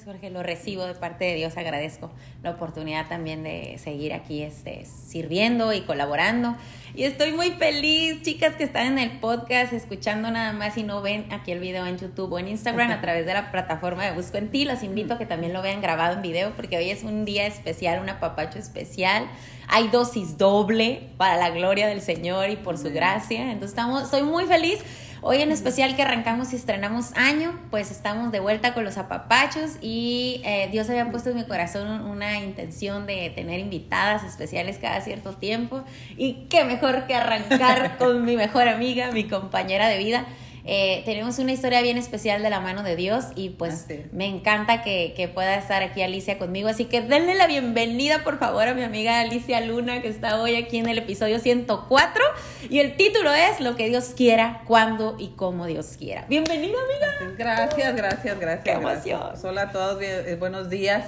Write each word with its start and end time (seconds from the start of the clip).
Gracias, 0.00 0.14
Jorge. 0.14 0.30
Lo 0.30 0.42
recibo 0.42 0.84
de 0.86 0.94
parte 0.94 1.24
de 1.24 1.34
Dios. 1.34 1.56
Agradezco 1.56 2.10
la 2.42 2.50
oportunidad 2.50 3.08
también 3.08 3.42
de 3.42 3.76
seguir 3.78 4.12
aquí 4.14 4.42
este, 4.42 4.86
sirviendo 4.86 5.72
y 5.72 5.82
colaborando. 5.82 6.56
Y 6.94 7.04
estoy 7.04 7.32
muy 7.32 7.50
feliz, 7.50 8.22
chicas, 8.22 8.54
que 8.54 8.64
están 8.64 8.86
en 8.86 8.98
el 8.98 9.18
podcast 9.18 9.72
escuchando 9.72 10.30
nada 10.30 10.52
más 10.52 10.76
y 10.78 10.84
no 10.84 11.02
ven 11.02 11.26
aquí 11.32 11.52
el 11.52 11.60
video 11.60 11.86
en 11.86 11.98
YouTube 11.98 12.32
o 12.32 12.38
en 12.38 12.48
Instagram 12.48 12.90
a 12.90 13.00
través 13.00 13.26
de 13.26 13.34
la 13.34 13.50
plataforma 13.50 14.04
de 14.04 14.12
Busco 14.12 14.38
en 14.38 14.50
Ti. 14.50 14.64
Los 14.64 14.82
invito 14.82 15.14
a 15.14 15.18
que 15.18 15.26
también 15.26 15.52
lo 15.52 15.60
vean 15.60 15.82
grabado 15.82 16.16
en 16.16 16.22
video 16.22 16.52
porque 16.56 16.78
hoy 16.78 16.90
es 16.90 17.02
un 17.02 17.24
día 17.24 17.46
especial, 17.46 18.00
un 18.00 18.08
apapacho 18.08 18.58
especial. 18.58 19.26
Hay 19.68 19.88
dosis 19.88 20.38
doble 20.38 21.10
para 21.16 21.36
la 21.36 21.50
gloria 21.50 21.86
del 21.86 22.00
Señor 22.00 22.48
y 22.50 22.56
por 22.56 22.78
su 22.78 22.90
gracia. 22.90 23.42
Entonces 23.42 23.70
estamos, 23.70 24.04
estoy 24.04 24.22
muy 24.22 24.46
feliz. 24.46 24.78
Hoy 25.22 25.42
en 25.42 25.52
especial 25.52 25.96
que 25.96 26.02
arrancamos 26.02 26.54
y 26.54 26.56
estrenamos 26.56 27.14
año, 27.14 27.58
pues 27.70 27.90
estamos 27.90 28.32
de 28.32 28.40
vuelta 28.40 28.72
con 28.72 28.84
los 28.84 28.96
apapachos 28.96 29.72
y 29.82 30.40
eh, 30.46 30.70
Dios 30.72 30.88
había 30.88 31.10
puesto 31.10 31.28
en 31.28 31.36
mi 31.36 31.44
corazón 31.44 32.06
una 32.06 32.38
intención 32.38 33.06
de 33.06 33.28
tener 33.28 33.60
invitadas 33.60 34.24
especiales 34.24 34.78
cada 34.78 35.02
cierto 35.02 35.34
tiempo 35.34 35.84
y 36.16 36.46
qué 36.48 36.64
mejor 36.64 37.06
que 37.06 37.14
arrancar 37.14 37.96
con 37.98 38.24
mi 38.24 38.34
mejor 38.34 38.66
amiga, 38.66 39.10
mi 39.10 39.24
compañera 39.24 39.88
de 39.88 39.98
vida. 39.98 40.24
Eh, 40.72 41.02
tenemos 41.04 41.40
una 41.40 41.50
historia 41.50 41.82
bien 41.82 41.98
especial 41.98 42.44
de 42.44 42.48
la 42.48 42.60
mano 42.60 42.84
de 42.84 42.94
Dios 42.94 43.24
y 43.34 43.50
pues 43.50 43.86
me 44.12 44.26
encanta 44.26 44.84
que, 44.84 45.14
que, 45.16 45.26
pueda 45.26 45.56
estar 45.56 45.82
aquí 45.82 46.00
Alicia 46.00 46.38
conmigo. 46.38 46.68
Así 46.68 46.84
que 46.84 47.00
denle 47.00 47.34
la 47.34 47.48
bienvenida 47.48 48.22
por 48.22 48.38
favor 48.38 48.68
a 48.68 48.74
mi 48.74 48.84
amiga 48.84 49.18
Alicia 49.18 49.60
Luna 49.62 50.00
que 50.00 50.06
está 50.06 50.40
hoy 50.40 50.54
aquí 50.54 50.78
en 50.78 50.88
el 50.88 50.98
episodio 50.98 51.40
104 51.40 52.22
y 52.68 52.78
el 52.78 52.96
título 52.96 53.32
es 53.32 53.58
Lo 53.58 53.74
que 53.74 53.88
Dios 53.88 54.12
quiera, 54.16 54.62
cuando 54.64 55.16
y 55.18 55.30
cómo 55.30 55.66
Dios 55.66 55.96
quiera. 55.98 56.24
Bienvenida 56.28 56.76
amiga. 56.78 57.34
Gracias, 57.36 57.96
gracias, 57.96 58.38
gracias. 58.38 58.62
Qué 58.62 58.70
emoción. 58.70 59.32
Hola 59.42 59.62
a 59.62 59.72
todos, 59.72 60.00
eh, 60.00 60.36
buenos 60.38 60.70
días. 60.70 61.04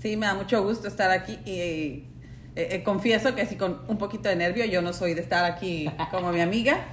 Sí, 0.00 0.16
me 0.16 0.24
da 0.24 0.32
mucho 0.32 0.62
gusto 0.62 0.88
estar 0.88 1.10
aquí 1.10 1.38
y 1.44 2.08
eh, 2.54 2.68
eh, 2.70 2.82
confieso 2.82 3.34
que 3.34 3.46
sí, 3.46 3.56
con 3.56 3.80
un 3.88 3.96
poquito 3.96 4.28
de 4.28 4.36
nervio, 4.36 4.66
yo 4.66 4.82
no 4.82 4.92
soy 4.92 5.14
de 5.14 5.22
estar 5.22 5.44
aquí 5.44 5.90
como 6.10 6.32
mi 6.32 6.40
amiga. 6.40 6.86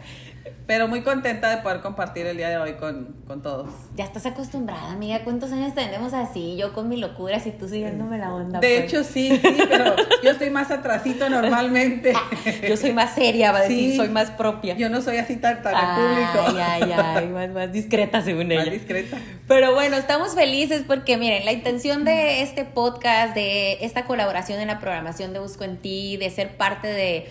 Pero 0.69 0.87
muy 0.87 1.01
contenta 1.01 1.49
de 1.49 1.63
poder 1.63 1.81
compartir 1.81 2.27
el 2.27 2.37
día 2.37 2.49
de 2.49 2.57
hoy 2.57 2.73
con, 2.73 3.15
con, 3.25 3.41
todos. 3.41 3.71
Ya 3.95 4.03
estás 4.03 4.27
acostumbrada, 4.27 4.91
amiga. 4.91 5.23
¿Cuántos 5.23 5.51
años 5.51 5.73
tenemos 5.73 6.13
así? 6.13 6.57
Yo 6.57 6.73
con 6.73 6.87
mi 6.87 6.97
locura, 6.97 7.41
y 7.43 7.51
tú 7.51 7.67
siguiéndome 7.67 8.19
la 8.19 8.33
onda. 8.33 8.59
De 8.59 8.67
pues? 8.67 8.83
hecho, 8.83 9.03
sí, 9.03 9.39
sí, 9.41 9.57
pero 9.67 9.95
yo 10.23 10.29
estoy 10.29 10.51
más 10.51 10.69
atrasito 10.69 11.27
normalmente. 11.27 12.13
yo 12.69 12.77
soy 12.77 12.93
más 12.93 13.15
seria, 13.15 13.51
va 13.51 13.59
a 13.59 13.61
decir, 13.63 13.95
soy 13.95 14.09
más 14.09 14.29
propia. 14.29 14.75
Yo 14.75 14.89
no 14.89 15.01
soy 15.01 15.17
así 15.17 15.37
tan, 15.37 15.63
tan 15.63 15.73
ay, 15.75 15.95
público. 15.95 16.59
Ay, 16.59 16.91
ay, 16.91 17.27
más, 17.29 17.49
más 17.49 17.71
discreta 17.71 18.21
según 18.21 18.51
ella. 18.51 18.65
Más 18.65 18.71
discreta. 18.71 19.17
Pero 19.47 19.73
bueno, 19.73 19.97
estamos 19.97 20.35
felices 20.35 20.83
porque, 20.85 21.17
miren, 21.17 21.45
la 21.45 21.51
intención 21.51 22.05
de 22.05 22.43
este 22.43 22.63
podcast, 22.63 23.33
de 23.33 23.83
esta 23.83 24.05
colaboración 24.05 24.59
en 24.59 24.67
la 24.67 24.79
programación 24.79 25.33
de 25.33 25.39
Busco 25.39 25.63
en 25.63 25.77
Ti, 25.77 26.17
de 26.17 26.29
ser 26.29 26.57
parte 26.57 26.87
de, 26.87 27.27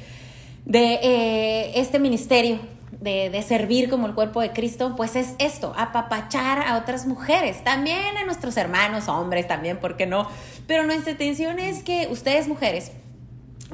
de 0.65 0.99
eh, 1.03 1.73
este 1.77 2.01
ministerio 2.01 2.59
de, 3.01 3.43
servir 3.43 3.89
como 3.89 4.07
el 4.07 4.15
cuerpo 4.15 4.41
de 4.41 4.53
Cristo, 4.53 4.95
pues 4.97 5.17
es 5.17 5.35
esto, 5.39 5.73
apapachar 5.77 6.67
a 6.67 6.77
otras 6.77 7.07
mujeres, 7.07 7.63
también 7.63 8.17
a 8.17 8.25
nuestros 8.25 8.57
hermanos, 8.57 9.09
hombres 9.09 9.47
también, 9.47 9.79
¿por 9.79 9.97
qué 9.97 10.07
no? 10.07 10.29
Pero 10.67 10.85
nuestra 10.85 11.13
intención 11.13 11.59
es 11.59 11.83
que 11.83 12.09
ustedes 12.11 12.49
mujeres 12.49 12.93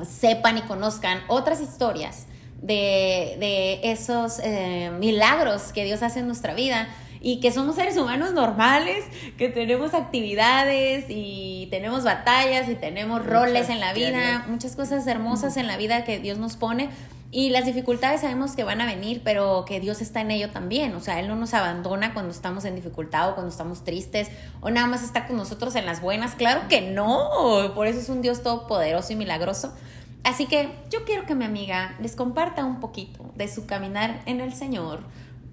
sepan 0.06 0.58
y 0.58 0.62
conozcan 0.62 1.20
otras 1.28 1.60
historias 1.60 2.26
de, 2.60 3.80
esos 3.82 4.40
eh, 4.42 4.90
milagros 4.98 5.72
que 5.72 5.84
Dios 5.84 6.02
hace 6.02 6.20
en 6.20 6.26
nuestra 6.26 6.54
vida 6.54 6.88
y 7.20 7.40
que 7.40 7.52
somos 7.52 7.76
seres 7.76 7.96
humanos 7.96 8.34
normales, 8.34 9.04
que 9.38 9.48
tenemos 9.48 9.94
actividades 9.94 11.06
y 11.08 11.68
tenemos 11.70 12.04
batallas 12.04 12.68
y 12.68 12.74
tenemos 12.74 13.24
roles 13.24 13.70
en 13.70 13.80
la 13.80 13.94
vida, 13.94 14.44
muchas 14.46 14.76
cosas 14.76 15.06
hermosas 15.06 15.56
en 15.56 15.66
la 15.66 15.78
vida 15.78 16.04
que 16.04 16.18
Dios 16.18 16.36
nos 16.36 16.56
pone, 16.56 16.90
y 17.34 17.50
las 17.50 17.64
dificultades 17.64 18.20
sabemos 18.20 18.52
que 18.52 18.62
van 18.62 18.80
a 18.80 18.86
venir, 18.86 19.22
pero 19.24 19.64
que 19.64 19.80
Dios 19.80 20.00
está 20.00 20.20
en 20.20 20.30
ello 20.30 20.50
también. 20.50 20.94
O 20.94 21.00
sea, 21.00 21.18
Él 21.18 21.26
no 21.26 21.34
nos 21.34 21.52
abandona 21.52 22.14
cuando 22.14 22.30
estamos 22.30 22.64
en 22.64 22.76
dificultad 22.76 23.30
o 23.30 23.34
cuando 23.34 23.50
estamos 23.50 23.82
tristes 23.82 24.30
o 24.60 24.70
nada 24.70 24.86
más 24.86 25.02
está 25.02 25.26
con 25.26 25.36
nosotros 25.36 25.74
en 25.74 25.84
las 25.84 26.00
buenas. 26.00 26.36
Claro 26.36 26.68
que 26.68 26.80
no. 26.80 27.72
Por 27.74 27.88
eso 27.88 27.98
es 27.98 28.08
un 28.08 28.22
Dios 28.22 28.44
todopoderoso 28.44 29.14
y 29.14 29.16
milagroso. 29.16 29.74
Así 30.22 30.46
que 30.46 30.70
yo 30.90 31.04
quiero 31.04 31.26
que 31.26 31.34
mi 31.34 31.44
amiga 31.44 31.96
les 32.00 32.14
comparta 32.14 32.64
un 32.64 32.78
poquito 32.78 33.32
de 33.34 33.48
su 33.48 33.66
caminar 33.66 34.22
en 34.26 34.40
el 34.40 34.54
Señor, 34.54 35.00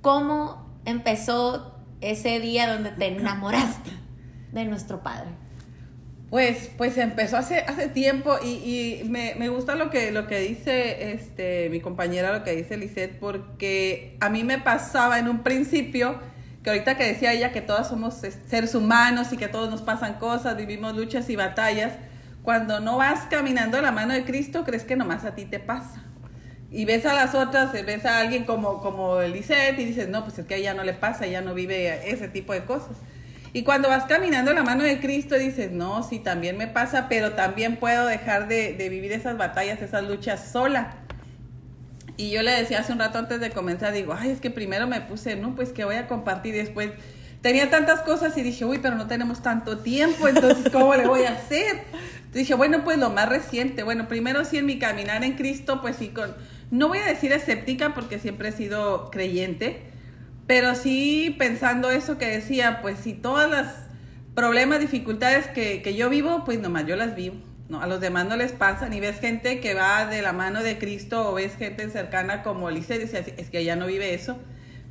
cómo 0.04 0.64
empezó 0.86 1.80
ese 2.00 2.40
día 2.40 2.72
donde 2.72 2.92
te 2.92 3.08
enamoraste 3.08 3.90
de 4.52 4.66
nuestro 4.66 5.02
Padre. 5.02 5.32
Pues, 6.32 6.72
pues 6.78 6.98
empezó 6.98 7.36
hace, 7.36 7.60
hace 7.60 7.90
tiempo 7.90 8.38
y, 8.42 8.48
y 8.48 9.04
me, 9.10 9.36
me, 9.36 9.50
gusta 9.50 9.76
lo 9.76 9.90
que, 9.90 10.12
lo 10.12 10.28
que 10.28 10.40
dice 10.40 11.12
este, 11.12 11.68
mi 11.70 11.82
compañera, 11.82 12.32
lo 12.32 12.46
que 12.46 12.56
dice 12.56 12.78
Lisette, 12.78 13.20
porque 13.20 14.16
a 14.22 14.30
mí 14.30 14.46
me 14.46 14.58
pasaba 14.58 15.20
en 15.20 15.28
un 15.28 15.44
principio, 15.44 16.22
que 16.64 16.70
ahorita 16.70 16.96
que 16.96 17.04
decía 17.04 17.34
ella 17.34 17.52
que 17.52 17.60
todas 17.60 17.90
somos 17.90 18.22
seres 18.48 18.76
humanos 18.76 19.34
y 19.34 19.38
que 19.38 19.50
todos 19.50 19.70
nos 19.70 19.82
pasan 19.82 20.20
cosas, 20.20 20.56
vivimos 20.56 20.96
luchas 20.96 21.30
y 21.30 21.36
batallas, 21.36 21.96
cuando 22.44 22.80
no 22.80 22.96
vas 22.96 23.26
caminando 23.30 23.76
de 23.76 23.84
la 23.84 23.92
mano 23.92 24.14
de 24.14 24.24
Cristo, 24.24 24.64
crees 24.64 24.86
que 24.86 24.96
nomás 24.96 25.26
a 25.26 25.36
ti 25.36 25.44
te 25.44 25.60
pasa. 25.60 26.02
Y 26.72 26.86
ves 26.86 27.06
a 27.06 27.14
las 27.14 27.36
otras, 27.36 27.74
ves 27.74 28.06
a 28.06 28.20
alguien 28.20 28.46
como, 28.46 28.80
como 28.80 29.22
Lisette 29.22 29.78
y 29.80 29.84
dices, 29.84 30.08
no, 30.08 30.24
pues 30.24 30.40
es 30.40 30.46
que 30.46 30.54
a 30.54 30.58
ella 30.58 30.74
no 30.74 30.86
le 30.86 30.94
pasa, 30.94 31.26
ella 31.26 31.42
no 31.42 31.54
vive 31.54 32.10
ese 32.10 32.30
tipo 32.30 32.54
de 32.54 32.64
cosas. 32.64 32.96
Y 33.54 33.64
cuando 33.64 33.90
vas 33.90 34.06
caminando 34.06 34.54
la 34.54 34.64
mano 34.64 34.84
de 34.84 35.00
Cristo 35.00 35.36
dices, 35.36 35.72
no, 35.72 36.04
sí, 36.04 36.20
también 36.20 36.58
me 36.58 36.68
pasa, 36.68 37.08
pero 37.10 37.34
también 37.34 37.78
puedo 37.78 38.06
dejar 38.06 38.48
de, 38.48 38.76
vivir 38.90 39.12
esas 39.12 39.38
batallas, 39.38 39.82
esas 39.82 40.04
luchas 40.04 40.52
sola. 40.52 40.96
Y 42.16 42.30
yo 42.30 42.44
le 42.44 42.52
decía 42.52 42.80
hace 42.80 42.94
un 42.94 43.00
rato 43.00 43.18
antes 43.18 43.42
de 43.42 43.52
comenzar, 43.52 43.94
digo, 43.94 44.16
ay, 44.18 44.30
es 44.30 44.40
que 44.40 44.52
primero 44.52 44.88
me 44.88 45.02
puse, 45.02 45.36
no, 45.36 45.56
pues 45.56 45.74
que 45.74 45.84
voy 45.84 45.96
a 45.96 46.08
compartir 46.08 46.56
después 46.56 46.92
tenía 47.42 47.70
tantas 47.70 48.02
cosas 48.02 48.38
y 48.38 48.44
dije, 48.44 48.66
uy, 48.66 48.80
pero 48.80 48.96
no 48.96 49.08
tenemos 49.08 49.42
tanto 49.42 49.80
tiempo, 49.80 50.28
entonces, 50.28 50.72
¿cómo 50.72 50.96
le 50.96 51.08
voy 51.08 51.24
a 51.24 51.32
hacer? 51.32 51.84
dije, 52.34 52.54
bueno, 52.54 52.84
pues 52.84 52.98
lo 52.98 53.10
más 53.10 53.28
reciente, 53.28 53.84
bueno, 53.84 54.08
primero 54.08 54.46
sí 54.46 54.58
en 54.58 54.66
mi 54.66 54.80
caminar 54.80 55.24
en 55.24 55.34
Cristo, 55.34 55.82
pues 55.82 55.98
sí, 55.98 56.10
con, 56.10 56.34
no 56.70 56.88
voy 56.88 57.00
a 57.00 57.06
decir 57.06 57.34
escéptica 57.34 57.94
porque 57.94 58.20
siempre 58.20 58.50
he 58.50 58.52
sido 58.54 59.12
creyente, 59.12 59.91
pero 60.48 60.76
sí 60.76 61.36
pensando 61.38 61.90
eso 61.92 62.18
que 62.18 62.28
decía, 62.28 62.80
pues 62.82 63.00
si 63.00 63.14
todas 63.14 63.50
las 63.50 63.74
problemas, 64.36 64.80
dificultades 64.80 65.48
que, 65.48 65.82
que 65.82 65.96
yo 65.96 66.10
vivo, 66.10 66.44
pues 66.46 66.60
nomás 66.60 66.86
yo 66.86 66.96
las 66.96 67.16
vivo. 67.16 67.36
No, 67.70 67.82
a 67.82 67.88
los 67.88 68.02
demás 68.02 68.26
no 68.26 68.36
les 68.36 68.52
pasan 68.52 68.92
y 68.94 69.00
ves 69.00 69.20
gente 69.22 69.62
que 69.62 69.74
va 69.74 70.06
de 70.06 70.22
la 70.22 70.34
mano 70.34 70.62
de 70.62 70.78
Cristo 70.78 71.30
o 71.30 71.34
ves 71.36 71.56
gente 71.56 71.90
cercana 71.90 72.44
como 72.44 72.68
Alicia, 72.68 72.98
dice, 72.98 73.34
es 73.38 73.50
que 73.50 73.60
ella 73.60 73.78
no 73.78 73.88
vive 73.88 74.14
eso. 74.14 74.38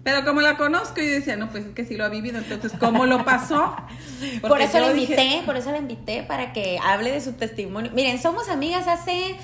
Pero 0.03 0.25
como 0.25 0.41
la 0.41 0.56
conozco, 0.56 1.03
yo 1.03 1.11
decía, 1.11 1.37
no, 1.37 1.50
pues 1.50 1.67
es 1.67 1.75
que 1.75 1.84
sí 1.84 1.94
lo 1.94 2.06
ha 2.06 2.09
vivido, 2.09 2.38
entonces, 2.38 2.72
¿cómo 2.78 3.05
lo 3.05 3.22
pasó? 3.25 3.77
por 4.41 4.62
eso 4.62 4.78
la 4.78 4.93
invité, 4.93 5.43
por 5.44 5.56
eso 5.56 5.71
la 5.72 5.78
invité, 5.78 6.22
para 6.22 6.55
que 6.55 6.78
hable 6.82 7.12
de 7.12 7.21
su 7.21 7.34
testimonio. 7.34 7.93
Miren, 7.94 8.19
somos 8.19 8.49
amigas 8.49 8.88
hace 8.88 9.37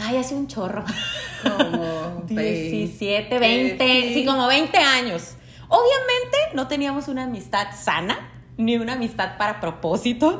Ay, 0.00 0.16
hace 0.16 0.34
un 0.34 0.46
chorro. 0.46 0.84
Como 1.42 2.22
17, 2.26 3.38
20, 3.38 4.14
sí. 4.14 4.24
como 4.24 4.46
20 4.46 4.78
años. 4.78 5.34
Obviamente 5.68 6.36
no 6.54 6.66
teníamos 6.68 7.08
una 7.08 7.24
amistad 7.24 7.68
sana, 7.76 8.30
ni 8.56 8.76
una 8.76 8.94
amistad 8.94 9.36
para 9.38 9.60
propósito. 9.60 10.38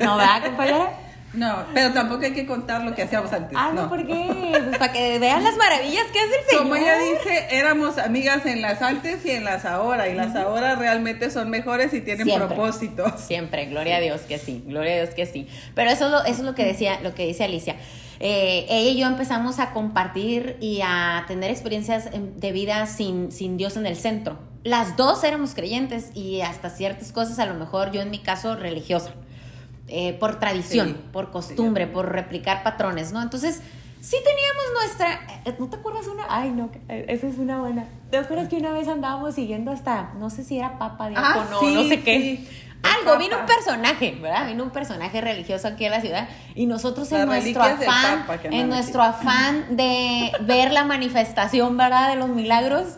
¿No, 0.00 0.16
verdad, 0.16 0.44
compañera? 0.44 1.00
No, 1.36 1.66
pero 1.74 1.92
tampoco 1.92 2.24
hay 2.24 2.32
que 2.32 2.46
contar 2.46 2.82
lo 2.82 2.94
que 2.94 3.02
hacíamos 3.02 3.30
antes. 3.32 3.56
Ah, 3.60 3.70
no, 3.74 3.90
¿por 3.90 4.06
qué? 4.06 4.50
Pues 4.64 4.78
para 4.78 4.92
que 4.92 5.18
vean 5.18 5.44
las 5.44 5.56
maravillas 5.56 6.06
que 6.10 6.18
hace 6.18 6.38
el 6.38 6.44
Señor. 6.46 6.62
Como 6.62 6.76
ella 6.76 6.98
dice, 6.98 7.46
éramos 7.50 7.98
amigas 7.98 8.46
en 8.46 8.62
las 8.62 8.80
antes 8.80 9.24
y 9.26 9.32
en 9.32 9.44
las 9.44 9.66
ahora, 9.66 10.08
y 10.08 10.14
las 10.14 10.34
ahora 10.34 10.76
realmente 10.76 11.30
son 11.30 11.50
mejores 11.50 11.92
y 11.92 12.00
tienen 12.00 12.26
propósito. 12.34 13.12
Siempre, 13.18 13.66
gloria 13.66 13.96
a 13.96 14.00
Dios 14.00 14.22
que 14.22 14.38
sí, 14.38 14.64
gloria 14.66 14.94
a 14.94 14.96
Dios 15.02 15.14
que 15.14 15.26
sí. 15.26 15.46
Pero 15.74 15.90
eso, 15.90 16.24
eso 16.24 16.38
es 16.38 16.40
lo 16.40 16.54
que 16.54 16.64
decía, 16.64 17.00
lo 17.02 17.14
que 17.14 17.26
dice 17.26 17.44
Alicia. 17.44 17.76
Eh, 18.20 18.66
ella 18.68 18.90
y 18.90 18.98
yo 18.98 19.06
empezamos 19.06 19.58
a 19.58 19.72
compartir 19.72 20.56
y 20.60 20.80
a 20.82 21.24
tener 21.26 21.50
experiencias 21.50 22.08
de 22.12 22.52
vida 22.52 22.86
sin, 22.86 23.30
sin 23.30 23.56
Dios 23.56 23.76
en 23.76 23.86
el 23.86 23.96
centro. 23.96 24.38
Las 24.64 24.96
dos 24.96 25.22
éramos 25.22 25.54
creyentes 25.54 26.10
y 26.14 26.40
hasta 26.40 26.70
ciertas 26.70 27.12
cosas, 27.12 27.38
a 27.38 27.46
lo 27.46 27.54
mejor 27.54 27.92
yo 27.92 28.00
en 28.00 28.10
mi 28.10 28.18
caso 28.18 28.56
religiosa, 28.56 29.12
eh, 29.88 30.14
por 30.14 30.40
tradición, 30.40 30.96
por 31.12 31.30
costumbre, 31.30 31.86
por 31.86 32.10
replicar 32.10 32.62
patrones, 32.64 33.12
¿no? 33.12 33.22
Entonces, 33.22 33.62
sí 34.00 34.16
teníamos 34.24 34.64
nuestra... 34.82 35.42
Eh, 35.44 35.54
¿No 35.58 35.68
te 35.68 35.76
acuerdas 35.76 36.08
una? 36.08 36.24
Ay, 36.28 36.50
no, 36.50 36.70
esa 36.88 37.26
es 37.28 37.38
una 37.38 37.60
buena. 37.60 37.84
¿Te 38.10 38.16
acuerdas 38.16 38.48
que 38.48 38.56
una 38.56 38.72
vez 38.72 38.88
andábamos 38.88 39.34
siguiendo 39.34 39.70
hasta, 39.70 40.14
no 40.18 40.30
sé 40.30 40.42
si 40.42 40.58
era 40.58 40.78
Papa, 40.78 41.10
ah, 41.14 41.46
no, 41.50 41.62
no 41.62 41.84
sé 41.84 42.02
qué? 42.02 42.44
Algo, 42.82 43.18
vino 43.18 43.38
un 43.38 43.46
personaje, 43.46 44.16
¿verdad? 44.20 44.46
Vino 44.46 44.64
un 44.64 44.70
personaje 44.70 45.20
religioso 45.20 45.68
aquí 45.68 45.84
a 45.86 45.90
la 45.90 46.00
ciudad 46.00 46.28
y 46.54 46.66
nosotros 46.66 47.10
en 47.12 47.26
nuestro 47.26 47.62
afán, 47.62 48.26
en 48.44 48.68
nuestro 48.68 49.02
afán 49.02 49.76
de 49.76 50.32
ver 50.40 50.72
la 50.72 50.84
manifestación, 50.84 51.76
¿verdad? 51.76 52.10
De 52.10 52.16
los 52.16 52.28
milagros, 52.28 52.96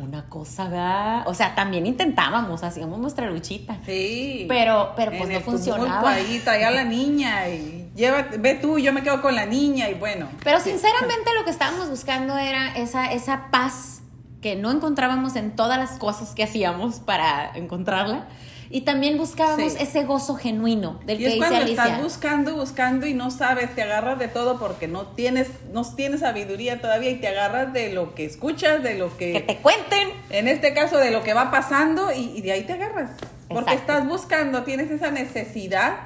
Una 0.00 0.24
cosa, 0.28 0.68
¿verdad? 0.68 1.28
O 1.28 1.34
sea, 1.34 1.54
también 1.54 1.84
intentábamos, 1.86 2.62
hacíamos 2.62 2.98
nuestra 2.98 3.26
luchita. 3.26 3.76
Sí. 3.84 4.46
Pero, 4.48 4.92
pero 4.96 5.10
pues 5.10 5.22
En 5.24 5.28
no 5.28 5.36
el 5.36 5.42
funcionaba. 5.44 6.10
Ahí 6.12 6.40
traía 6.42 6.68
a 6.68 6.70
la 6.70 6.84
niña 6.84 7.48
y 7.48 7.90
lleva, 7.94 8.26
ve 8.38 8.54
tú, 8.54 8.78
yo 8.78 8.92
me 8.92 9.02
quedo 9.02 9.20
con 9.20 9.34
la 9.34 9.44
niña 9.44 9.90
y 9.90 9.94
bueno. 9.94 10.28
Pero 10.44 10.60
sinceramente 10.60 11.30
lo 11.38 11.44
que 11.44 11.50
estábamos 11.50 11.90
buscando 11.90 12.38
era 12.38 12.74
esa, 12.76 13.12
esa 13.12 13.50
paz 13.50 14.00
que 14.40 14.56
no 14.56 14.70
encontrábamos 14.70 15.36
en 15.36 15.54
todas 15.56 15.78
las 15.78 15.98
cosas 15.98 16.30
que 16.34 16.44
hacíamos 16.44 17.00
para 17.00 17.50
encontrarla. 17.54 18.28
Y 18.70 18.82
también 18.82 19.16
buscábamos 19.16 19.72
Sí. 19.72 19.78
ese 19.82 20.04
gozo 20.04 20.34
genuino 20.34 21.00
del 21.06 21.16
Y 21.16 21.24
que 21.24 21.26
es 21.28 21.34
dice 21.34 21.38
cuando 21.46 21.56
Alicia. 21.64 21.84
estás 21.84 22.02
buscando, 22.02 22.54
buscando 22.54 23.06
y 23.06 23.14
no 23.14 23.30
sabes, 23.30 23.74
te 23.74 23.82
agarras 23.82 24.18
de 24.18 24.28
todo 24.28 24.58
porque 24.58 24.88
no 24.88 25.06
tienes, 25.06 25.48
no 25.72 25.82
tienes 25.94 26.20
sabiduría 26.20 26.80
todavía 26.80 27.10
y 27.10 27.16
te 27.16 27.28
agarras 27.28 27.72
de 27.72 27.92
lo 27.92 28.14
que 28.14 28.24
escuchas, 28.26 28.82
de 28.82 28.98
lo 28.98 29.16
que, 29.16 29.32
que 29.32 29.40
te 29.40 29.56
cuenten. 29.56 30.08
en 30.30 30.48
este 30.48 30.74
caso 30.74 30.98
de 30.98 31.10
lo 31.10 31.22
que 31.22 31.32
va 31.32 31.50
pasando 31.50 32.12
y, 32.12 32.32
y 32.36 32.42
de 32.42 32.52
ahí 32.52 32.64
te 32.64 32.74
agarras. 32.74 33.12
Porque 33.48 33.72
Exacto. 33.72 33.92
estás 33.92 34.06
buscando, 34.08 34.62
tienes 34.64 34.90
esa 34.90 35.10
necesidad, 35.10 35.96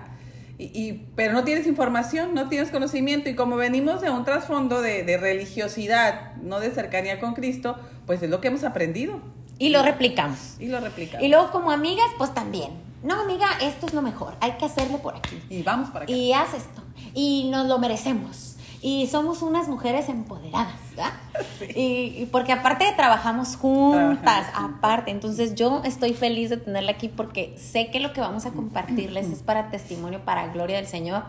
y, 0.59 0.65
y- 0.67 1.09
pero 1.17 1.33
no 1.33 1.43
tienes 1.43 1.67
información, 1.67 2.33
no 2.35 2.49
tienes 2.49 2.71
conocimiento 2.71 3.29
y 3.29 3.35
como 3.35 3.57
venimos 3.57 4.01
de 4.01 4.11
un 4.11 4.25
trasfondo 4.25 4.81
de, 4.81 5.03
de 5.03 5.17
religiosidad, 5.17 6.37
no 6.37 6.61
de 6.61 6.71
cercanía 6.71 7.19
con 7.19 7.35
Cristo, 7.35 7.77
pues 8.07 8.23
es 8.23 8.31
lo 8.31 8.41
que 8.41 8.49
hemos 8.49 8.63
aprendido 8.63 9.21
Y 9.59 9.69
lo 9.71 9.83
replicamos. 9.83 10.57
y 10.59 10.67
lo 10.67 10.81
replicamos. 10.81 11.25
Y 11.25 11.29
luego 11.29 11.51
como 11.51 11.71
amigas, 11.71 12.07
pues 12.19 12.33
también. 12.35 12.71
No, 13.03 13.21
amiga, 13.21 13.47
esto 13.61 13.87
es 13.87 13.95
lo 13.95 14.03
mejor. 14.03 14.35
Hay 14.41 14.53
que 14.53 14.65
hacerlo 14.65 14.99
por 14.99 15.17
aquí. 15.17 15.41
Y 15.51 15.63
vamos 15.63 15.91
para 15.91 16.05
acá. 16.05 16.13
Y 16.13 16.33
haz 16.33 16.55
esto. 16.55 16.83
Y 17.15 17.49
nos 17.51 17.67
lo 17.67 17.79
merecemos. 17.79 18.57
Y 18.81 19.07
somos 19.07 19.43
unas 19.43 19.69
mujeres 19.69 20.09
empoderadas, 20.09 20.75
¿verdad? 20.91 21.13
Y, 21.77 22.23
y 22.23 22.29
porque 22.33 22.53
aparte 22.53 22.85
trabajamos 22.97 23.57
juntas, 23.57 24.21
Trabajamos. 24.23 24.79
aparte. 24.79 25.11
Entonces 25.13 25.55
yo 25.55 25.83
estoy 25.85 26.15
feliz 26.15 26.51
de 26.51 26.57
tenerla 26.57 26.93
aquí 26.93 27.09
porque 27.09 27.55
sé 27.59 27.91
que 27.91 28.01
lo 28.01 28.13
que 28.13 28.21
vamos 28.21 28.45
a 28.47 28.51
compartirles 28.51 29.27
es 29.31 29.43
para 29.43 29.71
testimonio, 29.71 30.25
para 30.25 30.49
gloria 30.49 30.77
del 30.77 30.87
Señor. 30.89 31.23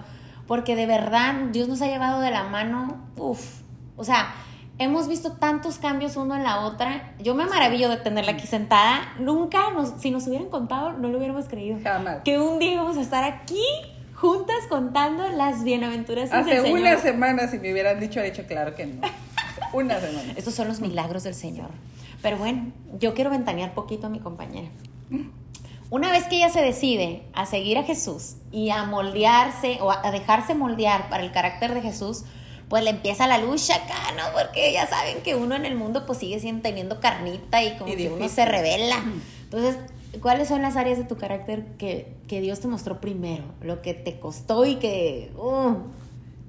Porque 0.48 0.76
de 0.76 0.86
verdad 0.88 1.36
Dios 1.52 1.68
nos 1.68 1.82
ha 1.82 1.88
llevado 1.88 2.20
de 2.22 2.32
la 2.32 2.44
mano, 2.44 2.98
uff. 3.18 3.62
O 3.96 4.04
sea, 4.04 4.34
hemos 4.80 5.08
visto 5.08 5.34
tantos 5.34 5.78
cambios 5.78 6.16
uno 6.16 6.36
en 6.36 6.44
la 6.44 6.62
otra. 6.62 7.14
Yo 7.20 7.36
me 7.36 7.46
maravillo 7.46 7.90
de 7.90 7.98
tenerla 7.98 8.34
aquí 8.34 8.48
sentada. 8.48 9.14
Nunca, 9.20 9.72
nos, 9.72 10.02
si 10.02 10.12
nos 10.12 10.28
hubieran 10.28 10.50
contado, 10.50 10.94
no 10.94 11.10
lo 11.10 11.18
hubiéramos 11.18 11.48
creído 11.48 11.78
Jamás. 11.84 12.22
que 12.24 12.40
un 12.40 12.60
día 12.60 12.74
íbamos 12.74 12.98
a 12.98 13.02
estar 13.02 13.24
aquí 13.24 13.64
juntas 14.14 14.56
contando 14.70 15.28
las 15.30 15.64
bienaventuranzas 15.64 16.42
Hace 16.42 16.56
del 16.56 16.64
Señor. 16.64 16.80
unas 16.80 17.02
semanas, 17.02 17.52
si 17.52 17.60
me 17.60 17.72
hubieran 17.72 18.00
dicho, 18.00 18.20
he 18.20 18.32
dicho, 18.32 18.44
claro 18.48 18.76
que 18.76 18.86
no. 18.86 19.02
Una 19.74 20.00
semana. 20.00 20.34
Estos 20.36 20.54
son 20.54 20.68
los 20.68 20.82
milagros 20.82 21.24
del 21.24 21.34
Señor. 21.34 21.70
Pero 22.22 22.38
bueno, 22.38 22.72
yo 23.00 23.14
quiero 23.14 23.30
ventanear 23.30 23.74
poquito 23.74 24.08
a 24.08 24.10
mi 24.10 24.20
compañera. 24.20 24.70
Una 25.90 26.12
vez 26.12 26.24
que 26.26 26.38
ella 26.38 26.50
se 26.50 26.62
decide 26.62 27.24
a 27.34 27.46
seguir 27.46 27.78
a 27.78 27.84
Jesús 27.84 28.36
y 28.52 28.70
a 28.70 28.86
moldearse 28.86 29.78
o 29.82 29.92
a 29.92 30.10
dejarse 30.12 30.56
moldear 30.56 31.10
para 31.10 31.24
el 31.24 31.32
carácter 31.32 31.74
de 31.74 31.82
Jesús, 31.82 32.24
pues 32.70 32.84
le 32.84 32.90
empieza 32.92 33.28
la 33.28 33.38
lucha 33.38 33.76
acá, 33.76 34.14
¿no? 34.16 34.24
Porque 34.34 34.74
ya 34.74 34.88
saben 34.88 35.22
que 35.22 35.36
uno 35.36 35.56
en 35.56 35.66
el 35.66 35.76
mundo 35.76 36.06
pues 36.06 36.20
sigue 36.20 36.40
siendo, 36.40 36.62
teniendo 36.62 37.00
carnita 37.00 37.64
y 37.64 37.78
como 37.78 37.94
Y 37.94 37.98
que 37.98 38.10
uno 38.10 38.28
se 38.30 38.46
revela. 38.46 39.04
Entonces, 39.44 39.78
¿cuáles 40.22 40.48
son 40.48 40.62
las 40.62 40.76
áreas 40.76 40.98
de 40.98 41.04
tu 41.04 41.18
carácter 41.18 41.64
que, 41.78 42.08
que 42.28 42.42
Dios 42.42 42.60
te 42.60 42.68
mostró 42.68 43.00
primero? 43.00 43.44
Lo 43.62 43.82
que 43.82 43.94
te 43.94 44.20
costó 44.20 44.66
y 44.66 44.76
que... 44.76 45.32
uh, 45.38 45.76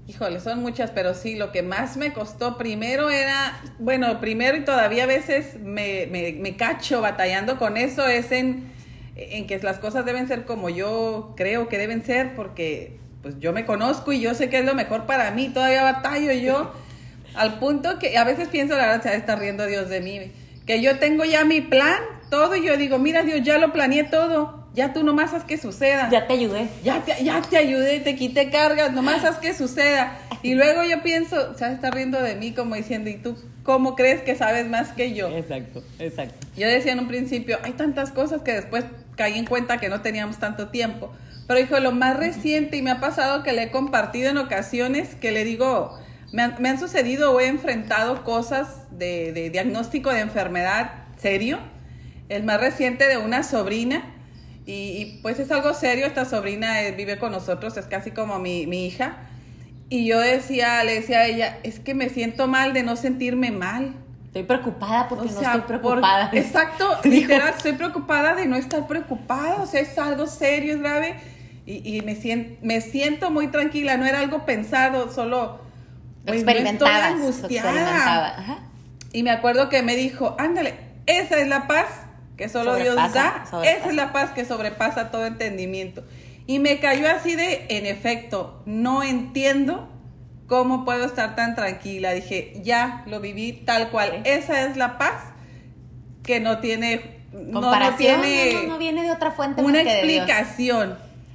Híjole, 0.07 0.39
son 0.41 0.61
muchas, 0.61 0.91
pero 0.91 1.15
sí, 1.15 1.35
lo 1.35 1.51
que 1.51 1.63
más 1.63 1.97
me 1.97 2.13
costó 2.13 2.59
primero 2.59 3.09
era, 3.09 3.59
bueno, 3.79 4.21
primero 4.21 4.55
y 4.57 4.65
todavía 4.65 5.05
a 5.05 5.07
veces 5.07 5.59
me, 5.61 6.07
me, 6.07 6.33
me 6.33 6.57
cacho 6.57 7.01
batallando 7.01 7.59
con 7.59 7.79
eso, 7.79 8.07
es 8.07 8.31
en, 8.31 8.71
en 9.17 9.47
que 9.47 9.59
las 9.61 9.79
cosas 9.79 10.05
deben 10.05 10.29
ser 10.29 10.45
como 10.45 10.69
yo 10.69 11.33
creo 11.39 11.71
que 11.71 11.79
deben 11.79 12.05
ser, 12.05 12.35
porque 12.35 12.99
pues 13.25 13.41
yo 13.41 13.55
me 13.55 13.65
conozco 13.65 14.13
y 14.13 14.21
yo 14.21 14.35
sé 14.35 14.51
que 14.51 14.59
es 14.59 14.67
lo 14.67 14.75
mejor 14.75 15.07
para 15.07 15.31
mí, 15.31 15.49
todavía 15.49 15.83
batallo 15.83 16.31
yo, 16.33 16.73
al 17.35 17.59
punto 17.59 17.99
que 17.99 18.19
a 18.19 18.25
veces 18.25 18.49
pienso, 18.49 18.77
la 18.77 18.87
verdad, 18.87 19.03
se 19.03 19.17
estar 19.17 19.41
riendo 19.41 19.67
Dios 19.67 19.89
de 19.89 20.03
mí, 20.03 20.31
que 20.67 20.83
yo 20.83 20.99
tengo 20.99 21.25
ya 21.25 21.43
mi 21.47 21.63
plan, 21.63 21.97
todo, 22.31 22.55
y 22.55 22.67
yo 22.67 22.77
digo, 22.77 22.99
mira 22.99 23.23
Dios, 23.23 23.41
ya 23.43 23.57
lo 23.57 23.73
planeé 23.73 24.05
todo, 24.05 24.69
ya 24.75 24.93
tú 24.93 25.05
nomás 25.05 25.33
haz 25.33 25.45
que 25.45 25.57
suceda 25.57 26.11
ya 26.11 26.27
te 26.27 26.35
ayudé. 26.35 26.69
ya 26.83 27.01
te, 27.01 27.25
ya 27.25 27.41
te 27.41 27.57
ayudé, 27.57 28.01
te 28.01 28.15
quité 28.15 28.51
cargas, 28.51 28.93
nomás 28.93 29.25
haz 29.25 29.39
que 29.39 29.55
suceda. 29.55 30.19
Y 30.43 30.55
luego 30.55 30.85
yo 30.85 31.03
pienso, 31.03 31.57
se 31.57 31.73
está 31.73 31.91
riendo 31.91 32.21
de 32.21 32.35
mí 32.35 32.53
como 32.53 32.75
diciendo, 32.75 33.09
¿y 33.09 33.17
tú 33.17 33.39
cómo 33.63 33.95
crees 33.95 34.21
que 34.21 34.35
sabes 34.35 34.69
más 34.69 34.93
que 34.93 35.15
yo? 35.15 35.31
Exacto, 35.31 35.83
exacto. 35.99 36.47
Yo 36.57 36.69
decía 36.69 36.93
en 36.93 36.99
un 36.99 37.09
principio, 37.09 37.59
hay 37.63 37.73
tantas 37.73 38.11
cosas 38.13 38.43
que 38.43 38.53
después 38.53 38.85
caí 39.17 39.39
en 39.39 39.47
cuenta 39.47 39.79
que 39.79 39.89
no 39.89 40.03
teníamos 40.03 40.39
tanto 40.39 40.69
tiempo. 40.69 41.13
Pero 41.47 41.61
hijo, 41.61 41.79
lo 41.81 41.93
más 41.93 42.17
reciente 42.17 42.77
y 42.77 42.83
me 42.83 42.91
ha 42.91 43.01
pasado 43.01 43.43
que 43.43 43.53
le 43.53 43.65
he 43.65 43.71
compartido 43.71 44.31
en 44.31 44.39
ocasiones 44.39 45.15
que 45.15 45.31
le 45.31 45.45
digo, 45.45 45.99
me 46.33 46.43
han, 46.43 46.57
me 46.59 46.69
han 46.71 46.79
sucedido 46.81 47.33
o 47.33 47.41
he 47.41 47.47
enfrentado 47.49 48.25
cosas 48.25 48.69
de, 48.91 49.33
de 49.33 49.51
diagnóstico 49.51 50.11
de 50.11 50.21
enfermedad 50.21 50.91
serio. 51.21 51.59
El 52.29 52.45
más 52.45 52.61
reciente 52.61 53.07
de 53.09 53.19
una 53.19 53.43
sobrina. 53.43 54.11
Y, 54.67 54.73
y, 54.73 55.21
pues 55.23 55.39
es 55.39 55.51
algo 55.51 55.75
serio, 55.75 56.07
esta 56.07 56.25
sobrina 56.25 56.83
eh, 56.83 56.93
vive 56.93 57.19
con 57.19 57.33
nosotros, 57.33 57.77
es 57.77 57.85
casi 57.85 58.13
como 58.13 58.39
mi, 58.39 58.67
mi 58.67 58.87
hija. 58.87 59.17
Y 59.91 60.07
yo 60.07 60.19
decía, 60.19 60.83
le 60.85 60.95
decía 60.95 61.19
a 61.19 61.27
ella, 61.27 61.59
es 61.63 61.79
que 61.81 61.95
me 61.95 62.09
siento 62.09 62.49
mal 62.49 62.73
de 62.73 62.83
no 62.83 62.97
sentirme 62.97 63.51
mal. 63.51 63.95
Estoy 64.29 64.45
preocupada 64.45 65.07
porque 65.09 65.29
O 65.29 65.33
no 65.33 65.41
estoy 65.43 65.61
por- 65.61 65.67
preocupada. 65.67 66.31
exacto, 66.33 66.89
literal, 67.05 67.51
estoy 67.55 67.73
preocupada 67.75 68.35
de 68.35 68.47
no 68.47 68.57
estar 68.57 68.87
preocupada, 68.87 69.57
o 69.63 69.67
sea, 69.67 69.83
es 69.83 69.97
algo 69.99 70.27
serio, 70.27 70.73
es 70.75 70.81
grave, 70.81 71.15
y, 71.67 71.97
y 71.97 72.03
me, 72.03 72.17
siento, 72.17 72.59
me 72.63 72.81
siento 72.81 73.31
muy 73.31 73.49
tranquila, 73.49 73.97
no 73.97 74.07
era 74.07 74.21
algo 74.21 74.45
pensado, 74.45 75.11
solo 75.11 75.61
pues, 76.27 76.45
no 76.45 76.51
estoy 76.51 76.91
angustiada. 76.91 78.39
Ajá. 78.39 78.59
Y 79.13 79.23
me 79.23 79.31
acuerdo 79.31 79.69
que 79.69 79.83
me 79.83 79.97
dijo, 79.97 80.35
ándale, 80.39 80.75
esa 81.07 81.39
es 81.39 81.49
la 81.49 81.67
paz 81.67 81.87
que 82.37 82.49
solo 82.49 82.75
Dios 82.77 82.97
da, 82.97 83.47
sobrepasa. 83.49 83.63
esa 83.63 83.89
es 83.89 83.95
la 83.95 84.13
paz 84.13 84.31
que 84.33 84.45
sobrepasa 84.45 85.11
todo 85.11 85.25
entendimiento. 85.25 86.05
Y 86.47 86.59
me 86.59 86.81
cayó 86.81 87.09
así 87.09 87.37
de, 87.37 87.67
en 87.69 87.87
efecto, 87.87 88.63
no 88.67 89.03
entiendo 89.03 89.89
cómo 90.47 90.85
puedo 90.85 91.05
estar 91.05 91.37
tan 91.37 91.55
tranquila. 91.55 92.13
Dije, 92.13 92.61
ya 92.63 93.05
lo 93.07 93.21
viví 93.21 93.53
tal 93.53 93.91
cual. 93.91 94.23
Esa 94.25 94.67
es 94.67 94.77
la 94.77 94.99
paz 94.99 95.23
que 96.23 96.41
no 96.41 96.59
tiene, 96.59 97.21
no, 97.33 97.61
no 97.61 97.97
tiene 97.97 98.53
no, 98.53 98.63
no, 98.63 98.69
no 98.69 98.79
viene 98.79 99.03
de 99.03 99.11
otra 99.11 99.31
fuente 99.31 99.63
una 99.63 99.75
más 99.75 99.83
que 99.85 99.95
de 99.95 100.07
Dios. 100.07 100.89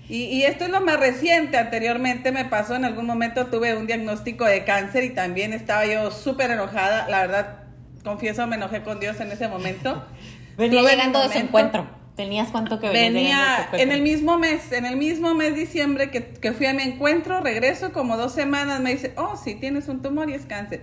Y, 0.09 0.23
y 0.23 0.43
esto 0.43 0.65
es 0.65 0.71
lo 0.71 0.81
más 0.81 0.99
reciente. 0.99 1.57
Anteriormente 1.57 2.31
me 2.31 2.45
pasó, 2.45 2.75
en 2.75 2.83
algún 2.83 3.05
momento 3.05 3.45
tuve 3.45 3.77
un 3.77 3.85
diagnóstico 3.87 4.43
de 4.43 4.65
cáncer 4.65 5.03
y 5.03 5.11
también 5.11 5.53
estaba 5.53 5.85
yo 5.85 6.09
súper 6.11 6.51
enojada. 6.51 7.07
La 7.09 7.21
verdad, 7.21 7.63
confieso, 8.03 8.45
me 8.47 8.55
enojé 8.55 8.81
con 8.81 8.99
Dios 8.99 9.19
en 9.19 9.31
ese 9.31 9.47
momento. 9.47 10.03
Venía 10.57 10.81
llegando 10.81 11.19
momento. 11.19 11.39
encuentro. 11.39 11.98
Tenías 12.19 12.49
cuánto 12.49 12.81
que 12.81 12.89
venía, 12.89 13.69
Venía 13.71 13.81
en 13.81 13.93
el 13.93 14.01
mismo 14.01 14.37
mes, 14.37 14.73
en 14.73 14.85
el 14.85 14.97
mismo 14.97 15.35
mes 15.35 15.55
diciembre 15.55 16.11
que, 16.11 16.21
que 16.21 16.51
fui 16.51 16.65
a 16.65 16.73
mi 16.73 16.83
encuentro, 16.83 17.39
regreso 17.39 17.93
como 17.93 18.17
dos 18.17 18.33
semanas, 18.33 18.81
me 18.81 18.91
dice, 18.91 19.13
oh, 19.15 19.37
sí, 19.41 19.55
tienes 19.55 19.87
un 19.87 20.01
tumor 20.01 20.29
y 20.29 20.33
es 20.33 20.45
cáncer. 20.45 20.81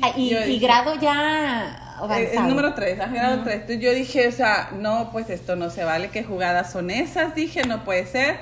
Ah, 0.00 0.12
y, 0.16 0.28
yo 0.28 0.38
y 0.42 0.44
dije, 0.44 0.66
grado 0.66 0.94
ya 1.00 1.76
Eh, 1.96 2.04
avanzado. 2.04 2.42
El 2.42 2.48
número 2.50 2.74
3, 2.74 2.98
grado 2.98 3.42
3. 3.42 3.54
Entonces 3.56 3.80
yo 3.80 3.92
dije, 3.92 4.28
o 4.28 4.30
sea, 4.30 4.70
no, 4.78 5.10
pues 5.10 5.28
esto 5.28 5.56
no 5.56 5.70
se 5.70 5.82
vale, 5.82 6.10
qué 6.10 6.22
jugadas 6.22 6.70
son 6.70 6.90
esas, 6.90 7.34
dije, 7.34 7.64
no 7.64 7.82
puede 7.82 8.06
ser. 8.06 8.38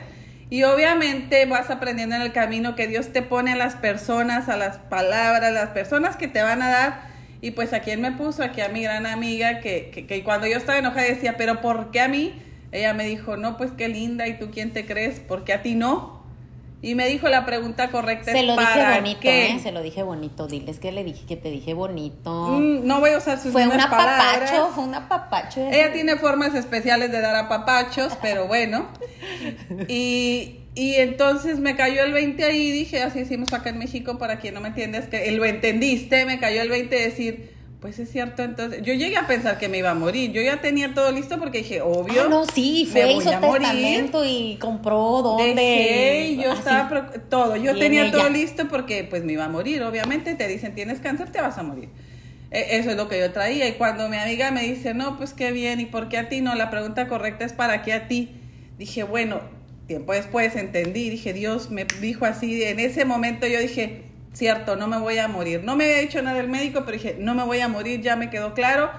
Y 0.51 0.65
obviamente 0.65 1.47
vas 1.47 1.71
aprendiendo 1.71 2.15
en 2.15 2.21
el 2.21 2.33
camino 2.35 2.77
que 2.77 2.89
Dios 2.89 3.11
te 3.11 3.23
pone 3.23 3.55
a 3.55 3.57
las 3.57 3.75
personas, 3.77 4.51
a 4.51 4.59
las 4.59 4.77
palabras, 4.77 5.51
las 5.51 5.71
personas 5.71 6.17
que 6.17 6.29
te 6.29 6.43
van 6.43 6.61
a 6.61 6.69
dar. 6.69 7.09
Y 7.41 7.53
pues 7.53 7.73
a 7.73 7.81
quién 7.81 8.01
me 8.01 8.13
puso, 8.13 8.43
aquí 8.43 8.61
a 8.61 8.69
mi 8.69 8.83
gran 8.83 9.07
amiga, 9.07 9.61
que, 9.61 9.91
que, 9.91 10.07
que 10.07 10.25
cuando 10.25 10.47
yo 10.47 10.57
estaba 10.57 10.79
enojada 10.79 11.07
decía, 11.07 11.37
pero 11.37 11.61
¿por 11.61 11.91
qué 11.91 12.01
a 12.01 12.09
mí? 12.09 12.35
Ella 12.73 12.95
me 12.95 13.05
dijo, 13.05 13.37
no, 13.37 13.57
pues 13.57 13.71
qué 13.73 13.89
linda, 13.89 14.27
¿y 14.27 14.39
tú 14.39 14.51
quién 14.51 14.73
te 14.73 14.85
crees? 14.85 15.21
¿Por 15.21 15.45
qué 15.45 15.53
a 15.53 15.63
ti 15.63 15.75
no? 15.75 16.19
Y 16.81 16.95
me 16.95 17.09
dijo 17.09 17.29
la 17.29 17.45
pregunta 17.45 17.91
correcta 17.91 18.31
Se 18.31 18.45
lo 18.45 18.53
dije 18.57 18.65
¿para 18.73 18.97
bonito, 18.97 19.21
qué? 19.21 19.51
¿eh? 19.51 19.59
Se 19.61 19.73
lo 19.73 19.83
dije 19.83 20.05
bonito. 20.05 20.47
Diles 20.47 20.79
que 20.79 20.93
le 20.93 21.03
dije 21.03 21.27
que 21.27 21.37
te 21.37 21.51
dije 21.51 21.75
bonito. 21.75 22.31
Mm, 22.31 22.87
no 22.87 23.01
voy 23.01 23.11
a 23.11 23.19
usar 23.19 23.41
sus 23.41 23.53
fue 23.53 23.67
un 23.67 23.81
apapacho, 23.81 24.71
fue 24.75 24.85
un 24.85 24.95
apapacho. 24.95 25.61
Ella 25.61 25.93
tiene 25.93 26.17
formas 26.17 26.55
especiales 26.55 27.11
de 27.11 27.21
dar 27.21 27.35
apapachos, 27.35 28.17
pero 28.23 28.47
bueno. 28.47 28.87
Y, 29.89 30.61
y 30.79 30.95
entonces 30.95 31.59
me 31.59 31.75
cayó 31.77 32.05
el 32.05 32.13
20 32.13 32.45
ahí, 32.45 32.71
dije, 32.71 33.03
así 33.03 33.19
decimos 33.21 33.53
acá 33.53 33.71
en 33.71 33.79
México, 33.79 34.17
para 34.19 34.39
quien 34.39 34.55
no 34.55 34.61
me 34.61 34.69
entiendes, 34.69 35.07
que 35.09 35.31
lo 35.33 35.45
entendiste, 35.45 36.25
me 36.25 36.39
cayó 36.39 36.63
el 36.63 36.69
20 36.71 36.95
de 36.95 37.03
decir, 37.03 37.51
pues 37.81 37.99
es 37.99 38.11
cierto, 38.11 38.43
entonces 38.43 38.83
yo 38.83 38.93
llegué 38.95 39.17
a 39.17 39.27
pensar 39.27 39.59
que 39.59 39.69
me 39.69 39.79
iba 39.79 39.91
a 39.91 39.95
morir, 39.95 40.33
yo 40.33 40.41
ya 40.43 40.61
tenía 40.61 40.95
todo 40.95 41.13
listo 41.13 41.39
porque 41.39 41.59
dije, 41.59 41.81
obvio. 41.81 42.23
Ah, 42.27 42.29
no, 42.29 42.45
sí, 42.47 42.85
me 42.87 43.03
fue, 43.03 43.15
voy 43.15 43.25
hizo 43.25 43.35
a 43.35 43.41
morir. 43.41 43.61
testamento 43.63 44.25
y 44.25 44.57
compró 44.61 45.23
dónde. 45.23 45.55
Dejé 45.55 46.37
yo 46.37 46.51
Así. 46.53 46.59
estaba 46.61 47.11
todo, 47.29 47.57
yo 47.57 47.75
Bien 47.75 47.79
tenía 47.79 48.11
todo 48.11 48.29
listo 48.31 48.69
porque 48.69 49.05
pues 49.05 49.25
me 49.25 49.33
iba 49.35 49.45
a 49.45 49.49
morir, 49.49 49.83
obviamente 49.83 50.35
te 50.35 50.49
dicen 50.49 50.75
tienes 50.75 51.01
cáncer, 51.01 51.31
te 51.31 51.41
vas 51.41 51.59
a 51.59 51.63
morir. 51.63 51.89
E- 52.51 52.79
Eso 52.79 52.91
es 52.91 52.97
lo 52.97 53.09
que 53.09 53.19
yo 53.19 53.31
traía. 53.33 53.69
Y 53.69 53.73
cuando 53.73 54.09
mi 54.09 54.17
amiga 54.17 54.51
me 54.51 54.63
dice, 54.63 54.95
no, 54.95 55.17
pues 55.19 55.33
qué 55.35 55.53
bien, 55.53 55.81
¿y 55.81 55.87
por 55.87 56.09
qué 56.09 56.19
a 56.19 56.29
ti 56.29 56.41
no? 56.41 56.55
La 56.55 56.71
pregunta 56.71 57.07
correcta 57.09 57.45
es 57.45 57.53
¿para 57.53 57.83
qué 57.83 57.93
a 57.93 58.09
ti? 58.09 58.31
Dije, 58.79 59.03
bueno, 59.03 59.41
tiempo 59.89 60.13
después 60.13 60.55
entendí, 60.55 61.11
dije, 61.11 61.33
Dios 61.33 61.71
me 61.71 61.87
dijo 62.01 62.27
así, 62.27 62.63
en 62.63 62.79
ese 62.79 63.07
momento 63.07 63.47
yo 63.47 63.59
dije, 63.59 64.05
cierto, 64.35 64.77
no 64.77 64.87
me 64.87 64.99
voy 64.99 65.19
a 65.19 65.27
morir. 65.27 65.63
No 65.65 65.75
me 65.75 65.87
había 65.87 65.99
dicho 66.03 66.23
nada 66.23 66.39
el 66.39 66.49
médico, 66.49 66.83
pero 66.85 66.93
dije, 66.93 67.17
no 67.19 67.35
me 67.35 67.43
voy 67.43 67.61
a 67.61 67.69
morir, 67.69 68.03
ya 68.03 68.15
me 68.15 68.31
quedó 68.31 68.55
claro, 68.55 68.91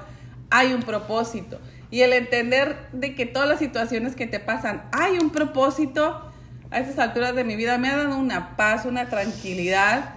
hay 0.49 0.73
un 0.73 0.81
propósito. 0.81 1.61
Y 1.91 2.01
el 2.01 2.11
entender 2.11 2.75
de 2.91 3.15
que 3.15 3.25
todas 3.27 3.47
las 3.47 3.59
situaciones 3.59 4.15
que 4.15 4.27
te 4.27 4.39
pasan, 4.39 4.83
hay 4.91 5.19
un 5.19 5.29
propósito, 5.29 6.25
a 6.71 6.79
esas 6.79 6.99
alturas 6.99 7.35
de 7.35 7.43
mi 7.43 7.55
vida 7.55 7.77
me 7.77 7.89
ha 7.89 7.97
dado 7.97 8.17
una 8.17 8.57
paz, 8.57 8.85
una 8.85 9.09
tranquilidad 9.09 10.15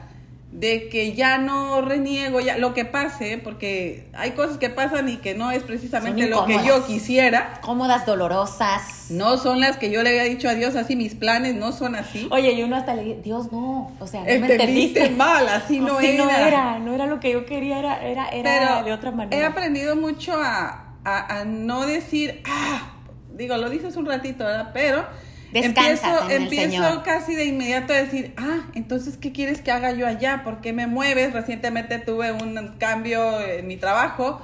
de 0.53 0.91
que 0.91 1.15
ya 1.15 1.39
no 1.39 1.81
reniego 1.81 2.39
ya 2.41 2.59
lo 2.59 2.75
que 2.75 2.85
pase, 2.85 3.39
porque 3.43 4.07
hay 4.13 4.33
cosas 4.33 4.59
que 4.59 4.69
pasan 4.69 5.09
y 5.09 5.17
que 5.17 5.35
no 5.35 5.51
es 5.51 5.63
precisamente 5.63 6.29
lo 6.29 6.45
que 6.45 6.59
yo 6.65 6.87
quisiera. 6.87 7.59
Cómodas, 7.63 8.05
dolorosas. 8.05 9.07
No 9.11 9.39
son 9.39 9.61
las 9.61 9.79
que 9.79 9.91
yo 9.91 10.03
le 10.03 10.11
había 10.11 10.25
dicho 10.25 10.49
a 10.51 10.55
Dios, 10.55 10.77
así 10.77 10.95
mis 10.95 11.15
planes 11.15 11.55
no 11.55 11.73
son 11.73 11.95
así. 11.97 12.29
Oye, 12.31 12.53
y 12.53 12.63
uno 12.63 12.77
hasta 12.77 12.95
le 12.95 13.03
dije, 13.05 13.21
Dios, 13.25 13.51
no, 13.51 13.93
o 13.99 14.07
sea, 14.07 14.21
no 14.21 14.27
me 14.27 14.33
Entendiste 14.35 14.61
entendiste. 15.05 15.11
mal, 15.17 15.49
así 15.49 15.81
no 15.81 15.97
Así 15.99 16.07
era. 16.09 16.25
no 16.25 16.31
era, 16.31 16.79
no 16.79 16.95
era 16.95 17.07
lo 17.07 17.19
que 17.19 17.33
yo 17.33 17.47
quería, 17.47 17.79
era, 17.79 18.03
era, 18.07 18.29
era 18.29 18.43
Pero 18.43 18.85
de 18.85 18.93
otra 18.93 19.09
he 19.11 19.15
manera. 19.15 19.47
aprendido 19.49 19.97
mucho 19.97 20.35
a, 20.37 20.97
a- 21.05 21.41
a 21.41 21.45
no 21.47 21.87
decir, 21.87 22.43
ah, 22.47 22.93
digo, 23.33 23.57
lo 23.57 23.71
dices 23.71 23.97
un 23.97 24.05
ratito, 24.05 24.45
¿verdad? 24.45 24.71
Pero 24.75 25.07
Descansas 25.53 26.05
empiezo, 26.05 26.25
en 26.25 26.31
el 26.31 26.43
empiezo 26.45 26.71
Señor. 26.71 27.03
casi 27.03 27.35
de 27.35 27.45
inmediato 27.45 27.93
a 27.93 27.97
decir, 27.97 28.33
ah, 28.37 28.71
entonces, 28.75 29.17
¿qué 29.17 29.33
quieres 29.33 29.61
que 29.61 29.71
haga 29.71 29.93
yo 29.93 30.07
allá? 30.07 30.43
¿Por 30.45 30.61
qué 30.61 30.73
me 30.73 30.87
mueves? 30.87 31.33
Recientemente 31.33 31.99
tuve 31.99 32.33
un 32.33 32.75
cambio 32.79 33.41
en 33.41 33.67
mi 33.67 33.77
trabajo. 33.77 34.41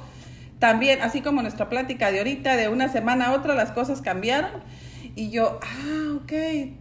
También, 0.59 1.01
así 1.03 1.21
como 1.21 1.41
nuestra 1.43 1.69
plática 1.69 2.11
de 2.11 2.19
ahorita, 2.19 2.57
de 2.57 2.69
una 2.69 2.89
semana 2.89 3.29
a 3.29 3.33
otra, 3.33 3.55
las 3.55 3.71
cosas 3.73 4.03
cambiaron. 4.03 4.51
Y 5.15 5.31
yo, 5.31 5.59
ah, 5.63 6.17
ok, 6.23 6.33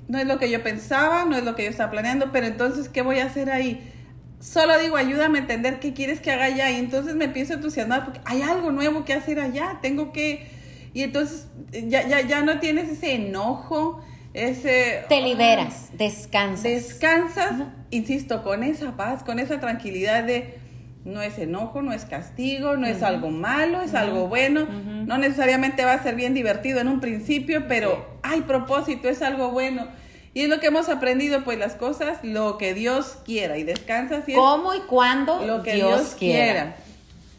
no 0.08 0.20
es 0.20 0.28
lo 0.28 0.40
que 0.40 0.50
yo 0.50 0.62
pensaba, 0.62 1.26
no 1.26 1.38
es 1.38 1.44
lo 1.44 1.56
que 1.56 1.64
yo 1.64 1.70
estaba 1.70 1.90
planeando, 1.90 2.32
pero 2.32 2.48
entonces, 2.48 2.90
¿qué 2.90 3.02
voy 3.02 3.20
a 3.20 3.26
hacer 3.26 3.50
ahí? 3.50 3.92
Solo 4.40 4.78
digo, 4.78 4.98
ayúdame 4.98 5.40
a 5.40 5.42
entender 5.42 5.80
qué 5.80 5.94
quieres 5.94 6.22
que 6.22 6.32
haga 6.32 6.46
allá. 6.46 6.70
Y 6.70 6.76
entonces 6.76 7.16
me 7.16 7.26
empiezo 7.26 7.54
a 7.54 7.56
entusiasmar 7.56 8.04
porque 8.04 8.20
hay 8.26 8.42
algo 8.44 8.72
nuevo 8.72 9.06
que 9.06 9.14
hacer 9.14 9.40
allá. 9.40 9.80
Tengo 9.82 10.12
que. 10.12 10.48
Y 10.94 11.02
entonces 11.04 11.48
ya, 11.72 12.08
ya, 12.08 12.22
ya 12.22 12.42
no 12.42 12.60
tienes 12.60 12.90
ese 12.90 13.14
enojo, 13.16 14.02
ese. 14.38 15.04
Te 15.10 15.22
liberas, 15.22 15.90
descansas. 15.98 16.64
Descansas, 16.64 17.54
insisto, 17.92 18.44
con 18.44 18.64
esa 18.64 18.96
paz, 18.96 19.24
con 19.24 19.40
esa 19.40 19.60
tranquilidad 19.60 20.24
de. 20.24 20.60
No 21.06 21.22
es 21.22 21.38
enojo, 21.40 21.82
no 21.82 21.94
es 21.94 22.04
castigo, 22.04 22.76
no 22.76 22.86
es 22.86 23.02
algo 23.02 23.30
malo, 23.30 23.82
es 23.82 23.94
algo 23.94 24.28
bueno. 24.28 24.68
No 25.06 25.18
necesariamente 25.18 25.86
va 25.86 25.94
a 25.94 26.04
ser 26.04 26.16
bien 26.16 26.34
divertido 26.34 26.82
en 26.82 26.90
un 26.90 27.00
principio, 27.00 27.66
pero 27.70 28.20
hay 28.24 28.42
propósito, 28.42 29.08
es 29.08 29.22
algo 29.22 29.52
bueno. 29.52 29.88
Y 30.34 30.42
es 30.42 30.50
lo 30.50 30.60
que 30.60 30.68
hemos 30.68 30.90
aprendido, 30.90 31.46
pues 31.46 31.58
las 31.58 31.76
cosas, 31.76 32.20
lo 32.24 32.58
que 32.58 32.74
Dios 32.74 33.20
quiera. 33.26 33.58
Y 33.58 33.64
descansas 33.64 34.28
y 34.28 34.34
es 34.34 34.38
¿Cómo 34.38 34.74
y 34.76 34.80
cuándo 34.82 35.42
lo 35.46 35.64
que 35.64 35.76
Dios, 35.76 36.00
Dios, 36.00 36.16
quiera? 36.16 36.44
quiera. 36.54 36.76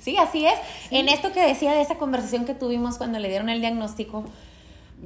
Sí, 0.01 0.17
así 0.17 0.47
es. 0.47 0.55
En 0.91 1.09
esto 1.09 1.33
que 1.33 1.43
decía 1.43 1.73
de 1.75 1.83
esa 1.83 1.97
conversación 1.97 2.47
que 2.47 2.55
tuvimos 2.55 2.97
cuando 2.97 3.19
le 3.19 3.29
dieron 3.29 3.51
el 3.51 3.61
diagnóstico, 3.61 4.25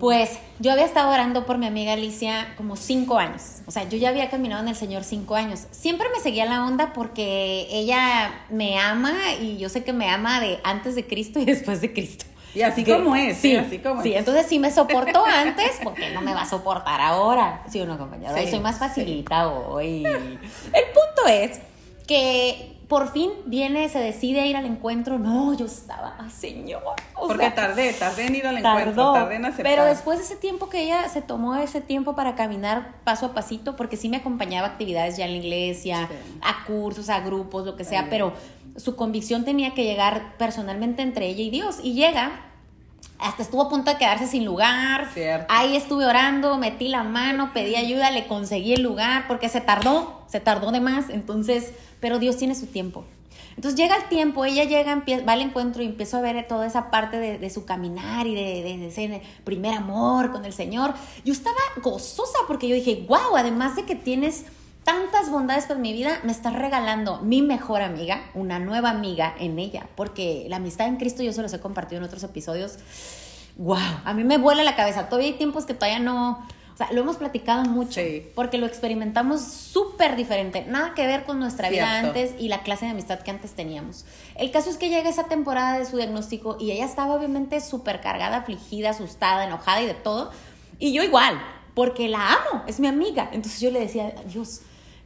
pues 0.01 0.31
yo 0.59 0.73
había 0.73 0.85
estado 0.85 1.11
orando 1.13 1.45
por 1.47 1.59
mi 1.59 1.67
amiga 1.67 1.93
Alicia 1.93 2.55
como 2.57 2.77
cinco 2.77 3.19
años. 3.19 3.59
O 3.67 3.71
sea, 3.71 3.89
yo 3.89 3.99
ya 3.99 4.09
había 4.09 4.31
caminado 4.31 4.63
en 4.63 4.69
el 4.69 4.77
Señor 4.77 5.05
cinco 5.05 5.35
años. 5.35 5.67
Siempre 5.71 6.09
me 6.15 6.21
seguía 6.21 6.45
la 6.47 6.65
onda 6.67 6.93
porque 6.93 7.67
ella 7.71 8.47
me 8.51 8.79
ama 8.79 9.13
y 9.41 9.59
yo 9.59 9.69
sé 9.69 9.85
que 9.85 9.93
me 9.93 10.09
ama 10.09 10.41
de 10.41 10.59
antes 10.65 10.95
de 10.95 11.07
Cristo 11.07 11.39
y 11.41 11.45
después 11.47 11.81
de 11.81 11.93
Cristo. 11.93 12.25
Y 12.55 12.63
así 12.63 12.85
Que- 12.85 12.93
como 12.97 13.17
es, 13.17 13.37
sí, 13.39 13.51
sí, 13.51 13.57
así 13.57 13.79
como 13.79 14.03
sí, 14.03 14.13
es. 14.13 14.19
entonces 14.19 14.47
sí 14.47 14.59
me 14.59 14.71
soportó 14.71 15.25
antes, 15.25 15.71
porque 15.83 16.11
no 16.11 16.21
me 16.21 16.35
va 16.35 16.43
a 16.43 16.47
soportar 16.49 17.01
ahora. 17.01 17.63
Sí 17.71 17.81
o 17.81 17.87
no, 17.87 17.97
compañero. 17.97 18.35
Sí, 18.37 18.47
soy 18.51 18.61
más 18.61 18.79
facilita 18.79 19.49
hoy. 19.49 20.05
El 20.05 20.85
punto 20.93 21.29
es 21.31 21.61
que 22.07 22.77
por 22.93 23.11
fin 23.11 23.31
viene, 23.47 23.89
se 23.89 23.99
decide 24.01 24.47
ir 24.47 24.55
al 24.55 24.67
encuentro. 24.67 25.19
No, 25.19 25.55
yo 25.55 25.65
estaba, 25.65 26.15
ay, 26.19 26.29
señor. 26.29 26.83
o 27.15 27.27
Porque 27.27 27.45
sea, 27.47 27.55
tardé, 27.55 27.91
tardé 27.95 28.27
en 28.27 28.35
ir 28.37 28.47
al 28.47 28.59
encuentro, 28.59 29.15
tardé 29.15 29.37
en 29.37 29.47
aceptar. 29.47 29.65
Pero 29.65 29.87
después 29.87 30.19
de 30.19 30.25
ese 30.27 30.37
tiempo 30.37 30.69
que 30.69 30.83
ella 30.83 31.09
se 31.09 31.23
tomó 31.23 31.57
ese 31.57 31.81
tiempo 31.81 32.15
para 32.15 32.35
caminar 32.35 32.97
paso 33.03 33.25
a 33.25 33.33
pasito, 33.33 33.77
porque 33.77 33.97
sí 33.97 34.11
me 34.11 34.19
acompañaba 34.19 34.67
a 34.67 34.71
actividades 34.73 35.17
ya 35.17 35.25
en 35.25 35.31
la 35.31 35.39
iglesia, 35.39 36.07
Sí. 36.11 36.39
a 36.43 36.67
cursos, 36.67 37.09
a 37.09 37.21
grupos, 37.21 37.65
lo 37.65 37.77
que 37.77 37.85
sea, 37.85 38.09
pero 38.11 38.35
su 38.77 38.95
convicción 38.95 39.47
tenía 39.47 39.73
que 39.73 39.85
llegar 39.85 40.37
personalmente 40.37 41.01
entre 41.01 41.29
ella 41.29 41.45
y 41.45 41.49
Dios. 41.49 41.79
Y 41.83 41.95
llega, 41.95 42.52
hasta 43.19 43.43
estuvo 43.43 43.63
a 43.63 43.69
punto 43.69 43.91
de 43.91 43.99
quedarse 43.99 44.27
sin 44.27 44.45
lugar. 44.45 45.09
Cierto. 45.15 45.47
Ahí 45.49 45.77
estuve 45.77 46.05
orando, 46.07 46.59
metí 46.59 46.89
la 46.89 47.05
mano, 47.05 47.53
pedí 47.55 47.77
ayuda, 47.77 48.11
le 48.11 48.27
conseguí 48.27 48.75
el 48.75 48.83
lugar, 48.83 49.27
porque 49.29 49.49
se 49.49 49.61
tardó, 49.61 50.23
se 50.29 50.41
tardó 50.41 50.73
de 50.73 50.81
más. 50.81 51.09
Entonces, 51.09 51.73
pero 52.01 52.19
Dios 52.19 52.37
tiene 52.37 52.55
su 52.55 52.67
tiempo. 52.67 53.05
Entonces 53.55 53.79
llega 53.79 53.97
el 53.97 54.05
tiempo, 54.09 54.45
ella 54.47 54.65
llega, 54.65 54.97
empie- 54.97 55.29
va 55.29 55.35
al 55.35 55.43
encuentro 55.43 55.83
y 55.83 55.87
empiezo 55.87 56.17
a 56.17 56.21
ver 56.23 56.49
toda 56.49 56.67
esa 56.67 56.91
parte 56.91 57.19
de, 57.19 57.39
de 57.39 57.51
su 57.51 57.67
caminar 57.67 58.27
y 58.27 58.35
de, 58.35 58.63
de, 58.63 58.79
de 58.79 58.87
ese 58.89 59.23
primer 59.45 59.75
amor 59.75 60.33
con 60.33 60.47
el 60.47 60.55
Señor. 60.55 60.95
Yo 61.25 61.33
estaba 61.35 61.57
gozosa 61.83 62.39
porque 62.49 62.67
yo 62.67 62.75
dije, 62.75 63.05
wow, 63.07 63.37
además 63.37 63.77
de 63.77 63.85
que 63.85 63.95
tienes 63.95 64.47
tantas 64.85 65.31
bondades 65.31 65.67
con 65.67 65.81
mi 65.81 65.93
vida, 65.93 66.21
me 66.25 66.33
estás 66.33 66.55
regalando 66.55 67.21
mi 67.21 67.43
mejor 67.43 67.83
amiga, 67.83 68.23
una 68.35 68.59
nueva 68.59 68.91
amiga 68.91 69.35
en 69.39 69.59
ella, 69.59 69.87
porque 69.97 70.47
la 70.49 70.57
amistad 70.57 70.89
en 70.89 70.97
Cristo 70.97 71.23
yo 71.23 71.33
se 71.33 71.43
los 71.43 71.53
he 71.53 71.61
compartido 71.61 71.99
en 71.99 72.05
otros 72.05 72.23
episodios. 72.25 72.79
Wow, 73.57 73.79
a 74.05 74.15
mí 74.15 74.25
me 74.25 74.39
vuela 74.39 74.65
la 74.65 74.75
cabeza. 74.77 75.09
Todavía 75.09 75.31
hay 75.31 75.37
tiempos 75.37 75.67
que 75.67 75.75
todavía 75.75 75.99
no, 75.99 76.45
o 76.73 76.77
sea, 76.77 76.91
lo 76.91 77.03
hemos 77.03 77.17
platicado 77.17 77.65
mucho, 77.65 78.01
Sí. 78.01 78.27
porque 78.35 78.59
lo 78.59 78.67
experimentamos 78.67 79.43
súper 79.43 80.17
diferente, 80.17 80.65
nada 80.67 80.95
que 80.95 81.07
ver 81.07 81.25
con 81.25 81.39
nuestra 81.39 81.69
vida 81.69 81.99
antes 81.99 82.35
y 82.39 82.49
la 82.49 82.63
clase 82.63 82.87
de 82.87 82.93
amistad 82.93 83.21
que 83.21 83.31
antes 83.31 83.53
teníamos. 83.53 84.05
El 84.37 84.51
caso 84.51 84.71
es 84.71 84.79
que 84.79 84.89
llega 84.89 85.09
esa 85.09 85.25
temporada 85.25 85.79
de 85.79 85.85
su 85.85 85.97
diagnóstico 85.97 86.57
y 86.59 86.73
ella 86.73 86.87
estaba 86.87 87.15
obviamente 87.15 87.61
súper 87.61 88.01
cargada, 88.01 88.39
afligida, 88.39 88.91
asustada, 88.91 89.45
enojada 89.45 89.83
y 89.83 89.87
de 89.87 89.95
todo. 89.95 90.33
Y 90.79 90.93
yo 90.93 91.03
igual, 91.03 91.41
porque 91.75 92.09
la 92.09 92.33
amo, 92.33 92.65
es 92.67 92.81
mi 92.81 92.89
amiga. 92.89 93.29
Entonces 93.33 93.61
yo 93.61 93.71
le 93.71 93.81
decía, 93.81 94.15
Dios, 94.27 94.63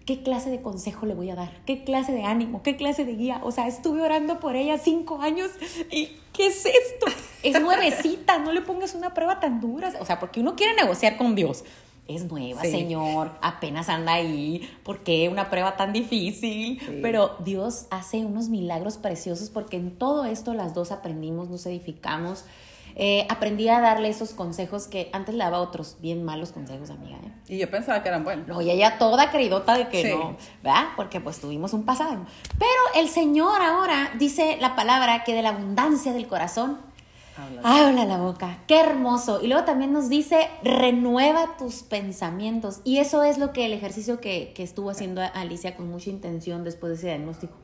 ¿qué 0.06 0.22
clase 0.22 0.48
de 0.48 0.62
consejo 0.62 1.04
le 1.04 1.14
voy 1.14 1.28
a 1.30 1.34
dar? 1.34 1.50
¿Qué 1.66 1.84
clase 1.84 2.12
de 2.12 2.22
ánimo? 2.22 2.62
¿Qué 2.62 2.76
clase 2.76 3.04
de 3.04 3.16
guía? 3.16 3.40
O 3.42 3.50
sea, 3.50 3.66
estuve 3.66 4.00
orando 4.00 4.40
por 4.40 4.56
ella 4.56 4.78
cinco 4.78 5.20
años 5.20 5.50
y 5.90 6.10
¿qué 6.32 6.46
es 6.46 6.64
esto? 6.64 7.06
Es 7.42 7.60
nuevecita, 7.60 8.38
no 8.38 8.52
le 8.52 8.62
pongas 8.62 8.94
una 8.94 9.12
prueba 9.12 9.40
tan 9.40 9.60
dura. 9.60 9.92
O 10.00 10.06
sea, 10.06 10.18
porque 10.18 10.40
uno 10.40 10.54
quiere 10.56 10.74
negociar 10.74 11.16
con 11.16 11.34
Dios. 11.34 11.64
Es 12.08 12.24
nueva, 12.30 12.62
Sí. 12.62 12.70
Señor, 12.70 13.32
apenas 13.42 13.88
anda 13.88 14.12
ahí. 14.12 14.70
¿Por 14.84 15.00
qué 15.00 15.28
una 15.28 15.50
prueba 15.50 15.76
tan 15.76 15.92
difícil? 15.92 16.78
Sí. 16.78 16.98
Pero 17.02 17.34
Dios 17.44 17.86
hace 17.90 18.18
unos 18.18 18.48
milagros 18.48 18.96
preciosos 18.96 19.50
porque 19.50 19.76
en 19.76 19.90
todo 19.98 20.24
esto 20.24 20.54
las 20.54 20.72
dos 20.72 20.92
aprendimos, 20.92 21.50
nos 21.50 21.66
edificamos. 21.66 22.44
Eh, 22.98 23.26
aprendí 23.28 23.68
a 23.68 23.78
darle 23.80 24.08
esos 24.08 24.30
consejos 24.30 24.88
que 24.88 25.10
antes 25.12 25.34
le 25.34 25.44
daba 25.44 25.60
otros 25.60 25.98
bien 26.00 26.24
malos 26.24 26.50
consejos, 26.52 26.88
amiga. 26.88 27.18
¿eh? 27.18 27.30
Y 27.46 27.58
yo 27.58 27.70
pensaba 27.70 28.02
que 28.02 28.08
eran 28.08 28.24
buenos. 28.24 28.48
No, 28.48 28.62
y 28.62 28.70
ella 28.70 28.96
toda 28.98 29.30
creidota 29.30 29.76
de 29.76 29.88
que 29.88 30.00
Sí. 30.02 30.08
no, 30.16 30.34
¿verdad? 30.62 30.86
Porque 30.96 31.20
pues 31.20 31.38
tuvimos 31.38 31.74
un 31.74 31.84
pasado. 31.84 32.24
Pero 32.58 32.70
el 33.02 33.08
Señor 33.10 33.60
ahora 33.60 34.12
dice 34.18 34.56
la 34.62 34.74
palabra 34.76 35.24
que 35.24 35.34
de 35.34 35.42
la 35.42 35.50
abundancia 35.50 36.14
del 36.14 36.26
corazón 36.26 36.78
Habla. 37.36 37.60
habla 37.88 38.04
la 38.06 38.16
boca. 38.16 38.60
Qué 38.66 38.80
hermoso. 38.80 39.42
Y 39.42 39.48
luego 39.48 39.64
también 39.64 39.92
nos 39.92 40.08
dice, 40.08 40.48
renueva 40.62 41.58
tus 41.58 41.82
pensamientos. 41.82 42.80
Y 42.82 42.96
eso 42.96 43.22
es 43.24 43.36
lo 43.36 43.52
que 43.52 43.66
el 43.66 43.74
ejercicio 43.74 44.20
que, 44.22 44.52
que 44.54 44.62
estuvo 44.62 44.88
haciendo 44.88 45.20
Alicia 45.34 45.76
con 45.76 45.90
mucha 45.90 46.08
intención 46.08 46.64
después 46.64 46.92
de 46.92 46.96
ese 46.96 47.06
diagnóstico. 47.08 47.54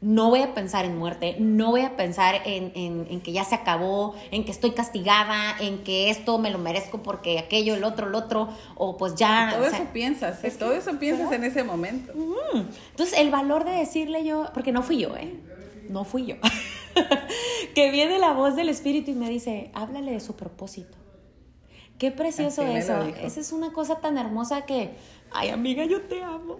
No 0.00 0.28
voy 0.30 0.42
a 0.42 0.54
pensar 0.54 0.84
en 0.84 0.96
muerte, 0.96 1.34
no 1.40 1.70
voy 1.70 1.80
a 1.80 1.96
pensar 1.96 2.36
en, 2.44 2.70
en- 2.76 3.08
en 3.10 3.20
que 3.20 3.32
ya 3.32 3.42
se 3.42 3.56
acabó, 3.56 4.14
en 4.30 4.44
que 4.44 4.52
estoy 4.52 4.70
castigada, 4.70 5.56
en 5.58 5.82
que 5.82 6.08
esto 6.10 6.38
me 6.38 6.50
lo 6.50 6.58
merezco 6.58 7.02
porque 7.02 7.40
aquello, 7.40 7.74
el 7.74 7.82
otro, 7.82 8.06
el 8.06 8.14
otro, 8.14 8.48
o 8.76 8.96
pues 8.96 9.16
ya... 9.16 9.50
Todo 9.54 9.66
o 9.66 9.70
sea, 9.70 9.78
eso 9.80 9.88
piensas, 9.92 10.44
es 10.44 10.52
que- 10.52 10.58
todo 10.60 10.72
eso 10.72 10.96
piensas 11.00 11.32
en 11.32 11.42
ese 11.42 11.64
momento. 11.64 12.12
Mm. 12.14 12.58
Entonces, 12.90 13.18
el 13.18 13.30
valor 13.30 13.64
de 13.64 13.72
decirle 13.72 14.24
yo, 14.24 14.46
porque 14.54 14.70
no 14.70 14.82
fui 14.82 14.98
yo, 14.98 15.16
¿eh? 15.16 15.34
No 15.88 16.04
fui 16.04 16.26
yo. 16.26 16.36
que 17.74 17.90
viene 17.90 18.18
la 18.18 18.32
voz 18.32 18.54
del 18.56 18.68
Espíritu 18.68 19.10
y 19.10 19.14
me 19.14 19.28
dice, 19.28 19.70
háblale 19.74 20.12
de 20.12 20.20
su 20.20 20.36
propósito. 20.36 20.96
Qué 21.98 22.10
precioso 22.12 22.62
Así 22.62 22.76
eso. 22.76 23.02
Esa 23.22 23.40
es 23.40 23.52
una 23.52 23.72
cosa 23.72 24.00
tan 24.00 24.18
hermosa 24.18 24.64
que, 24.66 24.90
ay, 25.32 25.48
amiga, 25.50 25.84
yo 25.84 26.00
te 26.02 26.22
amo. 26.22 26.58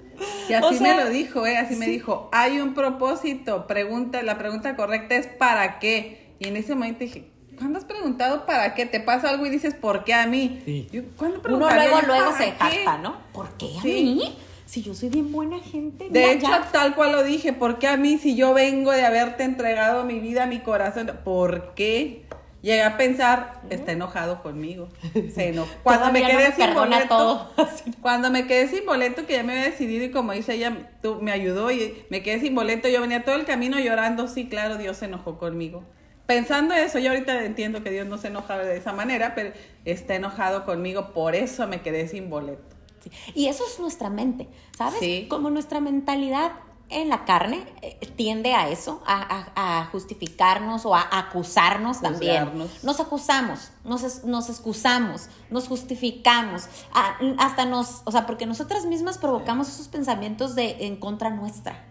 Y 0.48 0.52
así 0.52 0.66
O 0.66 0.72
sea, 0.72 0.96
me 0.96 1.04
lo 1.04 1.10
dijo, 1.10 1.46
¿eh? 1.46 1.56
Así 1.56 1.76
me 1.76 1.86
dijo, 1.86 2.28
hay 2.32 2.58
un 2.60 2.74
propósito, 2.74 3.66
pregunta, 3.66 4.22
la 4.22 4.36
pregunta 4.36 4.74
correcta 4.74 5.14
es 5.14 5.26
¿para 5.28 5.78
qué? 5.78 6.32
Y 6.40 6.48
en 6.48 6.56
ese 6.56 6.74
momento 6.74 7.00
dije, 7.00 7.30
¿cuándo 7.56 7.78
has 7.78 7.84
preguntado 7.84 8.46
para 8.46 8.74
qué? 8.74 8.86
¿Te 8.86 8.98
pasa 9.00 9.30
algo 9.30 9.46
y 9.46 9.50
dices 9.50 9.74
¿por 9.74 10.04
qué 10.04 10.14
a 10.14 10.26
mí? 10.26 10.60
Sí. 10.64 10.88
Yo, 10.90 11.02
¿Cuándo 11.16 11.40
Uno 11.44 11.68
luego, 11.70 12.00
luego 12.02 12.32
se 12.36 12.52
jacta, 12.52 12.98
¿no? 12.98 13.18
¿Por 13.32 13.50
qué 13.52 13.78
a 13.78 13.82
Sí. 13.82 13.88
mí? 14.02 14.38
Si 14.66 14.82
yo 14.82 14.92
soy 14.92 15.08
bien 15.08 15.32
buena 15.32 15.58
gente. 15.60 16.10
De 16.10 16.20
mira, 16.20 16.32
hecho, 16.32 16.48
ya. 16.48 16.68
tal 16.70 16.94
cual 16.94 17.12
lo 17.12 17.22
dije, 17.24 17.54
¿por 17.54 17.78
qué 17.78 17.86
a 17.86 17.96
mí 17.96 18.18
si 18.18 18.34
yo 18.36 18.52
vengo 18.52 18.90
de 18.92 19.02
haberte 19.06 19.44
entregado 19.44 20.04
mi 20.04 20.18
vida, 20.20 20.44
mi 20.46 20.58
corazón? 20.58 21.10
¿Por 21.24 21.74
qué? 21.74 22.26
Llegué 22.60 22.82
a 22.82 22.96
pensar, 22.96 23.60
está 23.70 23.92
enojado 23.92 24.42
conmigo. 24.42 24.88
Se 25.32 25.48
enojó. 25.48 25.70
Cuando 25.84 26.12
me 26.12 26.20
Todavía 26.20 26.34
no 26.34 26.38
quedé 26.38 26.48
me 26.50 26.66
sin 26.66 26.74
boleto, 26.74 27.08
todo. 27.08 27.52
cuando 28.02 28.30
me 28.30 28.46
quedé 28.46 28.68
sin 28.68 28.84
boleto, 28.84 29.26
que 29.26 29.34
ya 29.34 29.42
me 29.44 29.52
había 29.52 29.64
decidido 29.64 30.04
y 30.04 30.10
como 30.10 30.32
dice 30.32 30.54
ella, 30.54 30.90
tú 31.00 31.20
me 31.22 31.30
ayudó 31.30 31.70
y 31.70 32.04
me 32.10 32.22
quedé 32.22 32.40
sin 32.40 32.54
boleto, 32.54 32.88
yo 32.88 33.00
venía 33.00 33.24
todo 33.24 33.36
el 33.36 33.44
camino 33.44 33.78
llorando, 33.78 34.26
sí, 34.26 34.48
claro, 34.48 34.76
Dios 34.76 34.96
se 34.96 35.04
enojó 35.04 35.38
conmigo. 35.38 35.84
Pensando 36.26 36.74
eso, 36.74 36.98
yo 36.98 37.10
ahorita 37.10 37.44
entiendo 37.44 37.82
que 37.82 37.90
Dios 37.90 38.06
no 38.06 38.18
se 38.18 38.28
enoja 38.28 38.58
de 38.58 38.76
esa 38.76 38.92
manera, 38.92 39.34
pero 39.34 39.52
está 39.84 40.16
enojado 40.16 40.64
conmigo, 40.66 41.12
por 41.14 41.34
eso 41.34 41.66
me 41.68 41.80
quedé 41.80 42.08
sin 42.08 42.28
boleto. 42.28 42.76
Sí. 43.00 43.10
Y 43.34 43.46
eso 43.46 43.64
es 43.66 43.78
nuestra 43.78 44.10
mente, 44.10 44.48
¿sabes? 44.76 44.98
Sí. 44.98 45.26
Como 45.30 45.48
nuestra 45.48 45.80
mentalidad 45.80 46.52
en 46.90 47.08
la 47.10 47.24
carne 47.24 47.64
eh, 47.82 47.98
tiende 48.16 48.54
a 48.54 48.68
eso, 48.70 49.02
a, 49.06 49.50
a- 49.54 49.80
a 49.80 49.84
justificarnos 49.86 50.86
o 50.86 50.94
a 50.94 51.06
acusarnos 51.10 52.00
también. 52.00 52.44
Juzgarnos. 52.44 52.84
Nos 52.84 53.00
acusamos, 53.00 53.70
nos, 53.84 54.24
nos 54.24 54.48
excusamos, 54.48 55.28
nos 55.50 55.68
justificamos, 55.68 56.68
a- 56.92 57.16
hasta 57.38 57.64
nos, 57.66 58.02
o 58.04 58.10
sea, 58.10 58.26
porque 58.26 58.46
nosotras 58.46 58.86
mismas 58.86 59.18
provocamos 59.18 59.68
esos 59.68 59.88
pensamientos 59.88 60.54
de 60.54 60.86
en 60.86 60.96
contra 60.96 61.30
nuestra, 61.30 61.84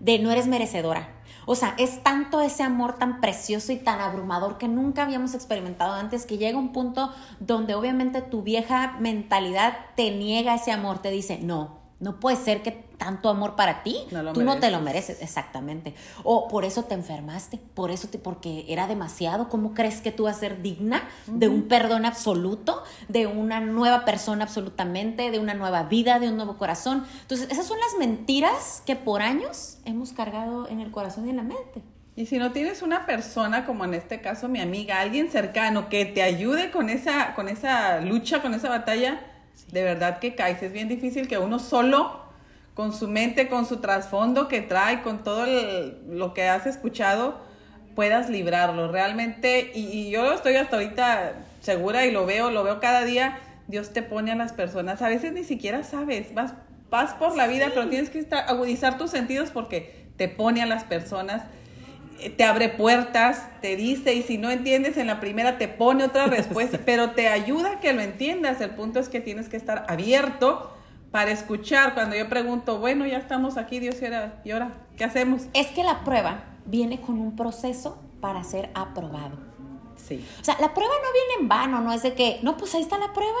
de 0.00 0.18
no 0.18 0.30
eres 0.30 0.46
merecedora. 0.46 1.08
O 1.44 1.56
sea, 1.56 1.74
es 1.76 2.04
tanto 2.04 2.40
ese 2.40 2.62
amor 2.62 2.98
tan 2.98 3.20
precioso 3.20 3.72
y 3.72 3.76
tan 3.76 4.00
abrumador 4.00 4.58
que 4.58 4.68
nunca 4.68 5.02
habíamos 5.02 5.34
experimentado 5.34 5.92
antes 5.94 6.24
que 6.24 6.38
llega 6.38 6.56
un 6.56 6.72
punto 6.72 7.12
donde 7.40 7.74
obviamente 7.74 8.22
tu 8.22 8.42
vieja 8.42 8.96
mentalidad 9.00 9.76
te 9.96 10.12
niega 10.12 10.54
ese 10.54 10.70
amor, 10.70 11.00
te 11.00 11.10
dice, 11.10 11.38
no, 11.42 11.81
no 12.02 12.18
puede 12.18 12.36
ser 12.36 12.62
que 12.62 12.72
tanto 12.98 13.28
amor 13.28 13.54
para 13.56 13.82
ti, 13.84 13.96
No 14.10 14.32
tú 14.32 14.42
no 14.42 14.58
te 14.58 14.70
lo 14.70 14.80
mereces. 14.80 15.16
mereces, 15.16 15.22
exactamente. 15.22 15.94
O 16.24 16.48
por 16.48 16.64
eso 16.64 16.84
te 16.84 16.94
enfermaste, 16.94 17.58
por 17.74 17.90
eso 17.92 18.08
te, 18.08 18.18
porque 18.18 18.64
era 18.68 18.86
demasiado, 18.88 19.48
¿cómo 19.48 19.72
crees 19.72 20.00
que 20.00 20.10
tú 20.10 20.24
vas 20.24 20.36
a 20.36 20.40
ser 20.40 20.62
digna 20.62 21.08
de 21.26 21.48
un 21.48 21.68
perdón 21.68 22.04
absoluto, 22.04 22.82
de 23.08 23.26
una 23.28 23.60
nueva 23.60 24.04
persona 24.04 24.44
absolutamente, 24.44 25.30
de 25.30 25.38
una 25.38 25.54
nueva 25.54 25.84
vida, 25.84 26.18
de 26.18 26.28
un 26.28 26.36
nuevo 26.36 26.58
corazón? 26.58 27.04
Entonces, 27.22 27.48
esas 27.50 27.66
son 27.66 27.78
las 27.78 27.96
mentiras 27.98 28.82
que 28.84 28.96
por 28.96 29.22
años 29.22 29.78
hemos 29.84 30.12
cargado 30.12 30.68
en 30.68 30.80
el 30.80 30.90
corazón 30.90 31.26
y 31.26 31.30
en 31.30 31.36
la 31.36 31.44
mente. 31.44 31.82
Y 32.14 32.26
si 32.26 32.38
no 32.38 32.52
tienes 32.52 32.82
una 32.82 33.06
persona, 33.06 33.64
como 33.64 33.84
en 33.84 33.94
este 33.94 34.20
caso 34.20 34.48
mi 34.48 34.60
amiga, 34.60 35.00
alguien 35.00 35.30
cercano 35.30 35.88
que 35.88 36.04
te 36.04 36.22
ayude 36.22 36.70
con 36.70 36.90
esa, 36.90 37.34
con 37.34 37.48
esa 37.48 38.00
lucha, 38.00 38.42
con 38.42 38.54
esa 38.54 38.68
batalla, 38.68 39.20
de 39.72 39.82
verdad 39.82 40.18
que 40.20 40.34
caes. 40.36 40.62
Es 40.62 40.72
bien 40.72 40.88
difícil 40.88 41.26
que 41.26 41.38
uno 41.38 41.58
solo, 41.58 42.20
con 42.74 42.92
su 42.94 43.08
mente, 43.08 43.48
con 43.48 43.66
su 43.66 43.78
trasfondo 43.78 44.48
que 44.48 44.60
trae, 44.62 45.02
con 45.02 45.24
todo 45.24 45.44
el- 45.44 45.98
lo 46.08 46.32
que 46.34 46.48
has 46.48 46.66
escuchado, 46.66 47.40
puedas 47.94 48.30
librarlo. 48.30 48.90
Realmente, 48.90 49.72
y, 49.74 49.80
y 49.86 50.10
yo 50.10 50.32
estoy 50.32 50.56
hasta 50.56 50.76
ahorita 50.76 51.32
segura 51.60 52.06
y 52.06 52.10
lo 52.12 52.24
veo, 52.24 52.50
lo 52.50 52.62
veo 52.64 52.80
cada 52.80 53.04
día, 53.04 53.38
Dios 53.68 53.92
te 53.92 54.02
pone 54.02 54.32
a 54.32 54.34
las 54.36 54.52
personas. 54.52 55.02
A 55.02 55.08
veces 55.08 55.32
ni 55.32 55.44
siquiera 55.44 55.82
sabes, 55.84 56.32
vas, 56.34 56.54
vas 56.90 57.14
por 57.14 57.36
la 57.36 57.46
vida, 57.46 57.68
pero 57.74 57.88
tienes 57.88 58.10
que 58.10 58.18
estar, 58.18 58.44
agudizar 58.48 58.96
tus 58.98 59.10
sentidos 59.10 59.50
porque 59.50 60.06
te 60.16 60.28
pone 60.28 60.62
a 60.62 60.66
las 60.66 60.84
personas 60.84 61.42
te 62.36 62.44
abre 62.44 62.68
puertas, 62.68 63.48
te 63.60 63.76
dice, 63.76 64.14
y 64.14 64.22
si 64.22 64.38
no 64.38 64.50
entiendes 64.50 64.96
en 64.96 65.06
la 65.08 65.20
primera 65.20 65.58
te 65.58 65.68
pone 65.68 66.04
otra 66.04 66.26
respuesta, 66.28 66.78
pero 66.84 67.10
te 67.10 67.28
ayuda 67.28 67.72
a 67.72 67.80
que 67.80 67.92
lo 67.92 68.00
entiendas. 68.02 68.60
El 68.60 68.70
punto 68.70 69.00
es 69.00 69.08
que 69.08 69.20
tienes 69.20 69.48
que 69.48 69.56
estar 69.56 69.84
abierto 69.88 70.72
para 71.10 71.30
escuchar. 71.30 71.94
Cuando 71.94 72.16
yo 72.16 72.28
pregunto, 72.28 72.78
bueno, 72.78 73.06
ya 73.06 73.18
estamos 73.18 73.56
aquí, 73.56 73.78
Dios, 73.78 73.96
y 74.00 74.06
ahora, 74.06 74.40
¿y 74.44 74.50
ahora 74.50 74.70
qué 74.96 75.04
hacemos? 75.04 75.42
Es 75.54 75.68
que 75.68 75.82
la 75.82 76.04
prueba 76.04 76.44
viene 76.66 77.00
con 77.00 77.18
un 77.20 77.36
proceso 77.36 78.00
para 78.20 78.42
ser 78.44 78.70
aprobado. 78.74 79.36
Sí. 79.96 80.24
O 80.40 80.44
sea, 80.44 80.56
la 80.60 80.74
prueba 80.74 80.92
no 80.92 81.12
viene 81.12 81.42
en 81.42 81.48
vano, 81.48 81.80
no 81.80 81.92
es 81.92 82.02
de 82.02 82.14
que, 82.14 82.38
no, 82.42 82.56
pues 82.56 82.74
ahí 82.74 82.82
está 82.82 82.98
la 82.98 83.12
prueba 83.12 83.38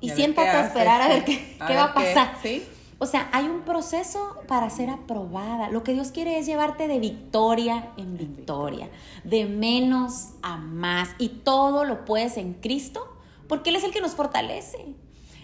y 0.00 0.10
Y 0.10 0.14
siéntate 0.14 0.48
a 0.48 0.66
esperar 0.66 1.00
a 1.02 1.08
ver 1.08 1.24
qué. 1.24 1.56
A 1.60 1.66
qué 1.66 1.72
ver 1.74 1.82
va 1.82 1.86
a 1.86 1.94
qué, 1.94 2.00
pasar. 2.14 2.36
sí. 2.42 2.64
O 3.04 3.06
sea, 3.06 3.28
hay 3.32 3.44
un 3.44 3.66
proceso 3.66 4.34
para 4.48 4.70
ser 4.70 4.88
aprobada. 4.88 5.68
Lo 5.68 5.84
que 5.84 5.92
Dios 5.92 6.10
quiere 6.10 6.38
es 6.38 6.46
llevarte 6.46 6.88
de 6.88 6.98
victoria 6.98 7.90
en 7.98 8.16
victoria, 8.16 8.88
de 9.24 9.44
menos 9.44 10.30
a 10.40 10.56
más. 10.56 11.10
Y 11.18 11.28
todo 11.28 11.84
lo 11.84 12.06
puedes 12.06 12.38
en 12.38 12.54
Cristo, 12.54 13.06
porque 13.46 13.68
Él 13.68 13.76
es 13.76 13.84
el 13.84 13.90
que 13.90 14.00
nos 14.00 14.12
fortalece. 14.12 14.86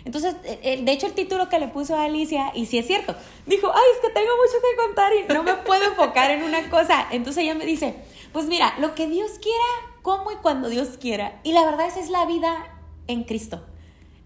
Entonces, 0.07 0.37
eh, 0.45 0.59
eh, 0.63 0.83
de 0.83 0.91
hecho, 0.91 1.07
el 1.07 1.13
título 1.13 1.51
que 1.51 1.59
le 1.59 1.69
puso 1.69 1.95
a 1.95 2.05
Alicia, 2.05 2.51
y 2.55 2.65
sí 2.65 2.79
es 2.79 2.87
cierto, 2.87 3.15
dijo, 3.45 3.71
ay, 3.71 3.83
es 3.95 4.01
que 4.01 4.09
tengo 4.09 4.31
mucho 4.39 4.59
que 4.63 4.83
contar 4.87 5.13
y 5.13 5.31
no 5.31 5.43
me 5.43 5.53
puedo 5.57 5.85
enfocar 5.85 6.31
en 6.31 6.43
una 6.43 6.71
cosa. 6.71 7.09
Entonces 7.11 7.43
ella 7.43 7.55
me 7.55 7.67
dice, 7.67 7.95
pues 8.33 8.47
mira, 8.47 8.73
lo 8.79 8.95
que 8.95 9.07
Dios 9.07 9.33
quiera, 9.33 9.99
cómo 10.01 10.33
y 10.33 10.37
cuando 10.37 10.71
Dios 10.71 10.97
quiera. 10.99 11.43
Y 11.45 11.53
la 11.53 11.67
verdad, 11.67 11.89
esa 11.89 12.01
es 12.01 12.09
la 12.09 12.25
vida 12.25 12.75
en 13.07 13.25
Cristo. 13.25 13.61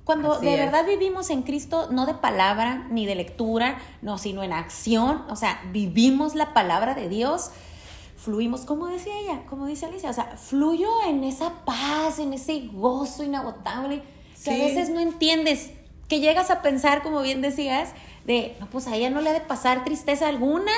Cuando 0.05 0.35
Así 0.35 0.45
de 0.47 0.55
es. 0.55 0.61
verdad 0.61 0.85
vivimos 0.87 1.31
en 1.31 1.43
Cristo, 1.43 1.88
no 1.90 2.05
de 2.07 2.14
palabra 2.14 2.87
ni 2.90 3.07
de 3.07 3.14
lectura, 3.14 3.79
no, 4.03 4.19
sino 4.19 4.43
en 4.43 4.53
acción, 4.53 5.25
o 5.31 5.37
sea, 5.37 5.62
vivimos 5.73 6.35
la 6.35 6.53
palabra 6.53 6.95
de 6.95 7.09
Dios, 7.09 7.51
fluimos, 8.17 8.62
como 8.62 8.87
decía 8.88 9.19
ella, 9.19 9.43
como 9.49 9.67
dice 9.67 9.87
Alicia, 9.87 10.11
o 10.11 10.12
sea, 10.12 10.37
fluyo 10.37 10.88
en 11.07 11.25
esa 11.25 11.64
paz, 11.64 12.19
en 12.19 12.35
ese 12.35 12.69
gozo 12.73 13.23
inagotable, 13.23 14.03
que 14.45 14.51
a 14.51 14.55
Sí. 14.55 14.61
veces 14.61 14.90
no 14.90 15.01
entiendes, 15.01 15.71
que 16.09 16.21
llegas 16.21 16.51
a 16.51 16.61
pensar, 16.61 17.03
como 17.03 17.23
bien 17.23 17.40
decías, 17.40 17.90
de, 18.27 18.57
no, 18.61 18.67
pues 18.67 18.87
a 18.87 18.97
ella 18.97 19.09
no 19.09 19.23
le 19.23 19.31
ha 19.31 19.33
de 19.33 19.40
pasar 19.40 19.85
tristeza 19.85 20.29
alguna, 20.29 20.73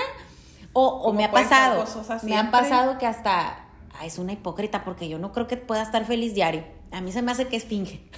o, 0.73 1.12
me 1.12 1.25
ha 1.25 1.31
pasado, 1.33 1.85
me 2.25 2.37
han 2.37 2.51
pasado 2.53 2.99
que 2.99 3.07
hasta, 3.07 3.65
ah, 3.99 4.05
es 4.07 4.19
una 4.19 4.33
hipócrita, 4.35 4.85
porque 4.85 5.09
yo 5.09 5.19
no 5.19 5.33
creo 5.33 5.47
que 5.49 5.57
pueda 5.57 5.83
estar 5.83 6.05
feliz 6.05 6.35
diario, 6.35 6.65
a 6.93 7.01
mí 7.01 7.11
se 7.11 7.23
me 7.23 7.33
hace 7.33 7.49
que 7.49 7.57
es 7.57 7.65
finge. 7.65 8.09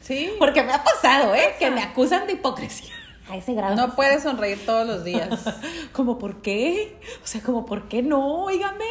Sí. 0.00 0.32
Porque 0.38 0.62
me 0.62 0.72
ha 0.72 0.82
pasado, 0.82 1.34
¿eh? 1.34 1.54
Que 1.58 1.70
me 1.70 1.82
acusan 1.82 2.26
de 2.26 2.34
hipocresía. 2.34 2.94
A 3.28 3.36
ese 3.36 3.54
grado. 3.54 3.76
No 3.76 3.94
puedes 3.94 4.22
sonreír 4.24 4.64
todos 4.66 4.86
los 4.86 5.04
días. 5.04 5.28
Como, 5.92 6.18
¿por 6.18 6.42
qué? 6.42 6.98
O 7.22 7.26
sea, 7.26 7.40
como, 7.42 7.64
¿por 7.64 7.86
qué 7.88 8.02
no? 8.02 8.44
Óigame. 8.44 8.84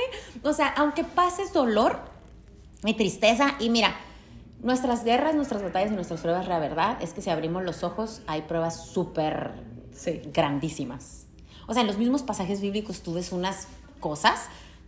O 0.44 0.54
sea, 0.54 0.68
aunque 0.78 1.04
pases 1.04 1.52
dolor 1.52 2.00
y 2.86 2.94
tristeza, 2.94 3.56
y 3.60 3.70
mira, 3.70 3.96
nuestras 4.62 5.04
guerras, 5.04 5.36
nuestras 5.36 5.62
batallas 5.62 5.92
y 5.92 5.96
nuestras 5.96 6.22
pruebas, 6.22 6.48
la 6.48 6.60
verdad 6.60 6.98
es 7.02 7.12
que 7.14 7.22
si 7.22 7.30
abrimos 7.30 7.64
los 7.64 7.84
ojos, 7.84 8.22
hay 8.28 8.44
pruebas 8.44 8.86
súper 8.88 9.52
Sí. 9.94 10.22
grandísimas. 10.34 11.26
O 11.68 11.74
sea, 11.74 11.82
en 11.82 11.88
los 11.88 11.98
mismos 11.98 12.24
pasajes 12.24 12.62
bíblicos 12.62 13.02
tú 13.02 13.14
ves 13.16 13.34
unas 13.34 13.68
cosas 14.00 14.46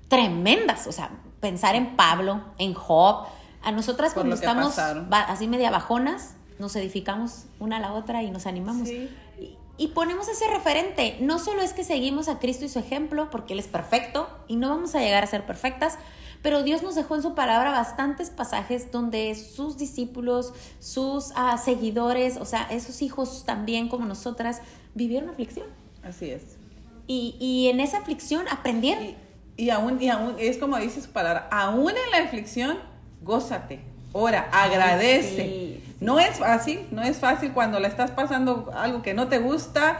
tremendas. 0.07 0.87
O 0.87 0.93
sea, 0.93 1.09
pensar 1.41 1.75
en 1.75 1.97
Pablo, 1.97 2.41
en 2.57 2.73
Job. 2.73 3.25
A 3.63 3.71
nosotras 3.71 4.13
Por 4.13 4.23
cuando 4.23 4.35
estamos 4.35 4.77
así 4.77 5.47
media 5.47 5.71
bajonas, 5.71 6.35
nos 6.59 6.75
edificamos 6.75 7.45
una 7.59 7.77
a 7.77 7.79
la 7.79 7.93
otra 7.93 8.23
y 8.23 8.31
nos 8.31 8.45
animamos. 8.45 8.87
Sí. 8.87 9.09
Y, 9.39 9.57
y 9.77 9.87
ponemos 9.89 10.27
ese 10.27 10.47
referente. 10.47 11.17
No 11.21 11.39
solo 11.39 11.61
es 11.61 11.73
que 11.73 11.83
seguimos 11.83 12.27
a 12.27 12.39
Cristo 12.39 12.65
y 12.65 12.69
su 12.69 12.79
ejemplo, 12.79 13.29
porque 13.29 13.53
Él 13.53 13.59
es 13.59 13.67
perfecto 13.67 14.29
y 14.47 14.55
no 14.55 14.69
vamos 14.69 14.95
a 14.95 14.99
llegar 14.99 15.23
a 15.23 15.27
ser 15.27 15.45
perfectas, 15.45 15.97
pero 16.41 16.63
Dios 16.63 16.81
nos 16.81 16.95
dejó 16.95 17.15
en 17.15 17.21
su 17.21 17.35
palabra 17.35 17.71
bastantes 17.71 18.29
pasajes 18.29 18.91
donde 18.91 19.35
sus 19.35 19.77
discípulos, 19.77 20.53
sus 20.79 21.31
ah, 21.35 21.57
seguidores, 21.57 22.37
o 22.37 22.45
sea, 22.45 22.67
esos 22.71 23.01
hijos 23.01 23.43
también 23.45 23.89
como 23.89 24.05
nosotras, 24.05 24.61
vivieron 24.95 25.29
aflicción. 25.29 25.67
Así 26.03 26.31
es. 26.31 26.57
Y, 27.05 27.35
y 27.39 27.69
en 27.69 27.79
esa 27.79 27.99
aflicción 27.99 28.45
aprendieron. 28.49 29.03
Y, 29.03 29.15
y 29.57 29.69
aún, 29.69 30.01
y 30.01 30.09
aún, 30.09 30.35
es 30.39 30.57
como 30.57 30.77
dice 30.77 31.01
su 31.01 31.09
palabra, 31.09 31.47
aún 31.51 31.91
en 31.91 32.11
la 32.11 32.25
aflicción, 32.25 32.79
gózate, 33.21 33.79
ora, 34.11 34.49
agradece. 34.51 35.29
sí, 35.29 35.35
sí. 35.35 35.95
No 36.01 36.19
es 36.19 36.39
fácil, 36.39 36.87
no 36.89 37.03
es 37.03 37.17
fácil 37.17 37.51
cuando 37.51 37.79
la 37.79 37.87
estás 37.87 38.09
pasando 38.09 38.71
algo 38.75 39.03
que 39.03 39.13
no 39.13 39.27
te 39.27 39.37
gusta 39.37 39.99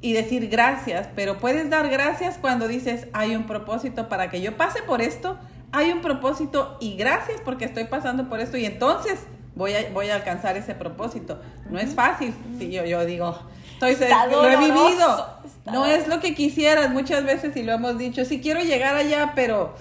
y 0.00 0.12
decir 0.12 0.48
gracias, 0.48 1.08
pero 1.16 1.38
puedes 1.38 1.68
dar 1.68 1.88
gracias 1.88 2.38
cuando 2.40 2.68
dices, 2.68 3.08
hay 3.12 3.34
un 3.34 3.44
propósito 3.44 4.08
para 4.08 4.30
que 4.30 4.40
yo 4.40 4.56
pase 4.56 4.82
por 4.82 5.02
esto, 5.02 5.36
hay 5.72 5.90
un 5.90 6.02
propósito 6.02 6.76
y 6.80 6.96
gracias 6.96 7.40
porque 7.44 7.64
estoy 7.64 7.84
pasando 7.84 8.28
por 8.28 8.38
esto 8.38 8.56
y 8.56 8.64
entonces 8.64 9.18
voy 9.56 9.74
a, 9.74 9.90
voy 9.92 10.08
a 10.10 10.14
alcanzar 10.14 10.56
ese 10.56 10.74
propósito. 10.74 11.40
No 11.68 11.80
es 11.80 11.94
fácil, 11.94 12.32
sí, 12.58 12.70
yo, 12.70 12.84
yo 12.84 13.04
digo, 13.04 13.36
estoy 13.74 13.92
Está 13.92 14.26
lo 14.26 14.48
he 14.48 14.56
vivido. 14.56 15.38
está 15.44 15.72
No 15.72 15.84
es 15.84 16.06
lo 16.06 16.20
que 16.20 16.34
quisieras 16.34 16.90
muchas 16.90 17.24
veces 17.24 17.56
y 17.56 17.64
lo 17.64 17.72
hemos 17.72 17.98
dicho, 17.98 18.24
sí 18.24 18.40
quiero 18.40 18.60
llegar 18.60 18.94
allá, 18.94 19.32
pero 19.34 19.74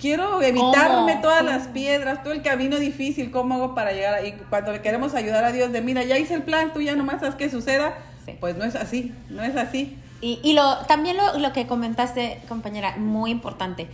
quiero 0.00 0.42
evitarme 0.42 1.12
¿Cómo? 1.12 1.22
todas 1.22 1.44
las 1.44 1.68
piedras, 1.68 2.22
todo 2.22 2.32
el 2.32 2.42
camino 2.42 2.78
difícil, 2.78 3.30
¿cómo 3.30 3.54
hago 3.54 3.74
para 3.74 3.92
llegar 3.92 4.14
ahí? 4.14 4.36
Cuando 4.50 4.72
le 4.72 4.82
queremos 4.82 5.14
ayudar 5.14 5.44
a 5.44 5.52
Dios 5.52 5.72
de, 5.72 5.80
mira, 5.82 6.02
ya 6.04 6.18
hice 6.18 6.34
el 6.34 6.42
plan, 6.42 6.72
tú 6.72 6.80
ya 6.80 6.96
nomás 6.96 7.22
haz 7.22 7.34
que 7.36 7.48
suceda, 7.50 7.94
Sí. 8.24 8.36
pues 8.40 8.56
no 8.56 8.64
es 8.64 8.74
así, 8.74 9.14
no 9.30 9.42
es 9.42 9.56
así. 9.56 9.96
Y, 10.20 10.40
y 10.42 10.54
lo, 10.54 10.78
también 10.86 11.16
lo, 11.16 11.38
lo 11.38 11.52
que 11.52 11.66
comentaste, 11.66 12.40
compañera, 12.48 12.96
muy 12.96 13.30
importante. 13.30 13.86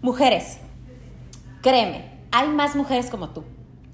Mujeres, 0.00 0.58
créeme, 1.62 2.04
hay 2.32 2.48
más 2.48 2.76
mujeres 2.76 3.10
como 3.10 3.30
tú. 3.30 3.44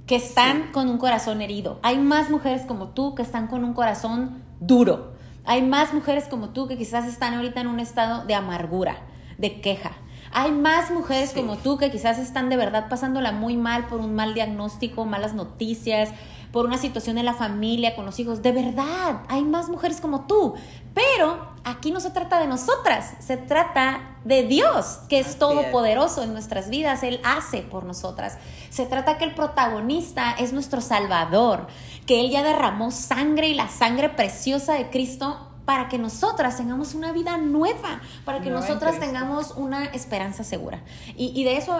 que 0.06 0.16
están 0.16 0.72
con 0.72 0.88
un 0.88 0.98
corazón 0.98 1.40
herido. 1.42 1.78
Hay 1.82 1.96
más 1.96 2.28
mujeres 2.28 2.62
como 2.62 2.88
tú 2.88 3.14
que 3.14 3.22
están 3.22 3.46
con 3.46 3.64
un 3.64 3.72
corazón 3.72 4.42
duro. 4.60 5.14
Hay 5.44 5.62
más 5.62 5.94
mujeres 5.94 6.24
como 6.28 6.50
tú 6.50 6.66
que 6.68 6.76
quizás 6.76 7.06
están 7.06 7.34
ahorita 7.34 7.60
en 7.60 7.68
un 7.68 7.80
estado 7.80 8.24
de 8.26 8.34
amargura, 8.34 8.96
de 9.38 9.60
queja. 9.60 9.92
Hay 10.34 10.50
más 10.52 10.90
mujeres 10.90 11.32
como 11.32 11.58
tú 11.58 11.76
que 11.76 11.90
quizás 11.90 12.18
están 12.18 12.48
de 12.48 12.56
verdad 12.56 12.88
pasándola 12.88 13.32
muy 13.32 13.56
mal 13.56 13.86
por 13.86 14.00
un 14.00 14.14
mal 14.14 14.34
diagnóstico, 14.34 15.04
malas 15.04 15.34
noticias, 15.34 16.10
por 16.52 16.66
una 16.66 16.78
situación 16.78 17.18
en 17.18 17.24
la 17.24 17.34
familia, 17.34 17.94
con 17.94 18.06
los 18.06 18.18
hijos. 18.18 18.42
De 18.42 18.52
verdad, 18.52 19.22
hay 19.28 19.44
más 19.44 19.68
mujeres 19.68 20.00
como 20.00 20.26
tú. 20.26 20.54
Pero 20.94 21.48
aquí 21.64 21.90
no 21.90 22.00
se 22.00 22.10
trata 22.10 22.38
de 22.40 22.46
nosotras, 22.46 23.14
se 23.20 23.36
trata 23.36 24.16
de 24.24 24.42
Dios, 24.44 25.00
que 25.08 25.18
es 25.18 25.38
todopoderoso 25.38 26.22
en 26.22 26.32
nuestras 26.32 26.68
vidas. 26.70 27.02
Él 27.02 27.20
hace 27.24 27.62
por 27.62 27.84
nosotras. 27.84 28.38
Se 28.70 28.86
trata 28.86 29.18
que 29.18 29.24
el 29.24 29.34
protagonista 29.34 30.32
es 30.32 30.52
nuestro 30.52 30.80
Salvador, 30.80 31.66
que 32.06 32.20
Él 32.20 32.30
ya 32.30 32.42
derramó 32.42 32.90
sangre 32.90 33.48
y 33.48 33.54
la 33.54 33.68
sangre 33.68 34.10
preciosa 34.10 34.74
de 34.74 34.90
Cristo 34.90 35.51
para 35.64 35.88
que 35.88 35.98
nosotras 35.98 36.56
tengamos 36.56 36.94
una 36.94 37.12
vida 37.12 37.36
nueva, 37.38 38.00
para 38.24 38.40
que 38.40 38.50
nosotras 38.50 38.98
tengamos 38.98 39.52
una 39.52 39.84
esperanza 39.86 40.44
segura. 40.44 40.82
Y, 41.16 41.44
de 41.44 41.56
eso 41.56 41.76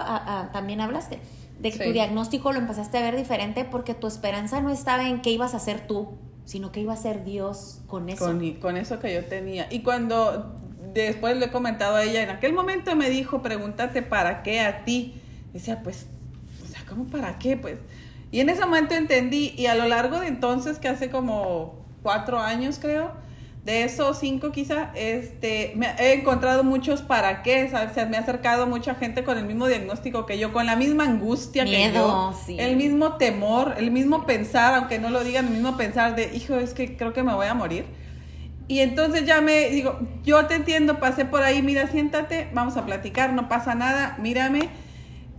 también 0.51 0.81
hablaste 0.81 1.19
de 1.59 1.71
que 1.71 1.85
tu 1.85 1.93
diagnóstico 1.93 2.51
lo 2.51 2.59
empezaste 2.59 2.97
a 2.97 3.01
ver 3.01 3.15
diferente 3.15 3.63
porque 3.63 3.93
tu 3.93 4.07
esperanza 4.07 4.59
no 4.61 4.69
estaba 4.69 5.07
en 5.07 5.21
qué 5.21 5.31
ibas 5.31 5.53
a 5.53 5.57
hacer 5.57 5.87
tú, 5.87 6.17
sino 6.45 6.71
que 6.71 6.81
iba 6.81 6.93
a 6.93 6.97
ser 6.97 7.23
Dios 7.23 7.81
con 7.87 8.09
eso. 8.09 8.25
Con, 8.61 8.77
eso 8.77 8.99
que 8.99 9.13
yo 9.13 9.25
tenía. 9.25 9.67
Y 9.71 9.81
cuando 9.81 10.55
después 10.93 11.37
le 11.37 11.45
he 11.45 11.51
comentado 11.51 11.95
a 11.95 12.03
ella, 12.03 12.21
en 12.21 12.29
aquel 12.29 12.53
momento 12.53 12.95
me 12.95 13.09
dijo, 13.09 13.41
pregúntate 13.41 14.01
para 14.01 14.43
qué 14.43 14.59
a 14.59 14.83
ti. 14.83 15.21
Decía, 15.53 15.81
pues, 15.83 16.07
o 16.63 16.67
sea, 16.67 16.81
¿cómo 16.87 17.05
para 17.05 17.39
qué? 17.39 17.55
Pues. 17.55 17.77
Y 18.31 18.39
en 18.39 18.49
ese 18.49 18.65
momento 18.65 18.95
entendí, 18.95 19.53
y 19.55 19.67
a 19.67 19.75
lo 19.75 19.87
largo 19.87 20.19
de 20.19 20.27
entonces, 20.27 20.79
que 20.79 20.87
hace 20.89 21.09
como 21.09 21.85
cuatro 22.01 22.39
años 22.39 22.79
creo, 22.79 23.11
de 23.63 23.85
esos 23.85 24.19
cinco 24.19 24.51
quizá, 24.51 24.91
este, 24.93 25.71
me 25.75 25.87
he 25.97 26.13
encontrado 26.13 26.65
muchos 26.65 27.01
para 27.01 27.43
qué, 27.43 27.69
¿sabes? 27.69 28.09
me 28.09 28.17
ha 28.17 28.19
acercado 28.19 28.67
mucha 28.67 28.93
gente 28.95 29.23
con 29.23 29.37
el 29.37 29.45
mismo 29.45 29.67
diagnóstico 29.67 30.25
que 30.25 30.37
yo, 30.37 30.51
con 30.51 30.65
la 30.65 30.75
misma 30.75 31.05
angustia 31.05 31.63
que 31.63 31.91
yo, 31.93 32.33
el 32.49 32.75
mismo 32.75 33.15
temor, 33.15 33.75
el 33.77 33.89
mismo 33.89 34.25
pensar, 34.25 34.73
aunque 34.73 34.99
no 34.99 35.09
lo 35.09 35.23
digan, 35.23 35.45
el 35.47 35.53
mismo 35.53 35.77
pensar 35.77 36.15
de, 36.15 36.35
hijo, 36.35 36.55
es 36.55 36.73
que 36.73 36.97
creo 36.97 37.13
que 37.13 37.23
me 37.23 37.33
voy 37.33 37.47
a 37.47 37.53
morir. 37.53 37.85
Y 38.67 38.79
entonces 38.79 39.25
ya 39.25 39.39
me 39.39 39.69
digo, 39.69 39.97
yo 40.23 40.45
te 40.45 40.55
entiendo, 40.55 40.99
pasé 40.99 41.23
por 41.23 41.43
ahí, 41.43 41.61
mira, 41.61 41.87
siéntate, 41.87 42.49
vamos 42.53 42.75
a 42.75 42.85
platicar, 42.85 43.31
no 43.31 43.47
pasa 43.47 43.75
nada, 43.75 44.17
mírame, 44.19 44.69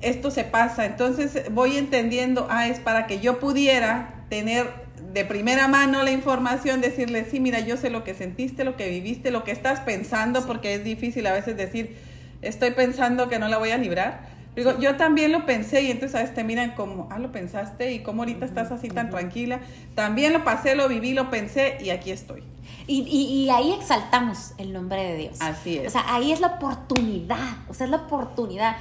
esto 0.01 0.31
se 0.31 0.45
pasa. 0.45 0.87
Entonces 0.87 1.53
voy 1.53 1.77
entendiendo, 1.77 2.47
ah, 2.51 2.69
es 2.69 2.81
para 2.81 3.07
que 3.07 3.21
yo 3.21 3.39
pudiera 3.39 4.25
tener 4.31 4.84
de 5.13 5.25
primera 5.25 5.69
mano 5.69 6.03
la 6.03 6.11
información, 6.11 6.81
decirle, 6.81 7.25
sí, 7.25 7.41
mira, 7.41 7.61
yo 7.61 7.77
sé 7.77 7.91
lo 7.91 8.05
que 8.05 8.15
sentiste, 8.15 8.65
lo 8.65 8.77
que 8.77 8.89
viviste, 8.89 9.31
lo 9.31 9.45
que 9.45 9.53
estás 9.53 9.81
pensando, 9.81 10.47
porque 10.47 10.75
es 10.75 10.85
difícil 10.85 11.27
a 11.27 11.33
veces 11.33 11.57
decir, 11.57 11.97
estoy 12.43 12.73
pensando 12.73 13.29
que 13.29 13.39
no 13.39 13.49
la 13.49 13.59
voy 13.59 13.71
a 13.71 13.79
librar. 13.79 14.33
Digo, 14.57 14.79
yo 14.79 14.97
también 14.97 15.33
lo 15.33 15.47
pensé 15.47 15.83
y 15.83 15.91
entonces 15.91 16.15
a 16.15 16.21
veces 16.21 16.35
te 16.35 16.45
miran 16.45 16.73
como, 16.73 17.09
ah, 17.11 17.19
lo 17.19 17.33
pensaste 17.33 17.93
y 17.93 18.01
cómo 18.01 18.23
ahorita 18.23 18.45
estás 18.45 18.71
así 18.71 18.89
tan 18.89 19.11
tranquila. 19.11 19.61
También 19.97 20.33
lo 20.33 20.45
pasé, 20.45 20.77
lo 20.77 20.89
viví, 20.89 21.13
lo 21.13 21.29
pensé 21.29 21.79
y 21.81 21.91
aquí 21.91 22.13
estoy. 22.13 22.45
Y, 22.87 23.01
y, 23.01 23.51
ahí 23.51 23.73
exaltamos 23.73 24.53
el 24.59 24.73
nombre 24.73 25.03
de 25.03 25.17
Dios. 25.17 25.37
Así 25.41 25.79
es. 25.79 25.89
O 25.89 25.91
sea, 25.91 26.05
ahí 26.15 26.33
es 26.33 26.41
la 26.41 26.49
oportunidad, 26.49 27.57
o 27.69 27.75
sea, 27.75 27.87
es 27.87 27.91
la 27.91 27.97
oportunidad, 27.97 28.77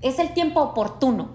es 0.00 0.18
el 0.18 0.32
tiempo 0.32 0.60
oportuno, 0.60 1.32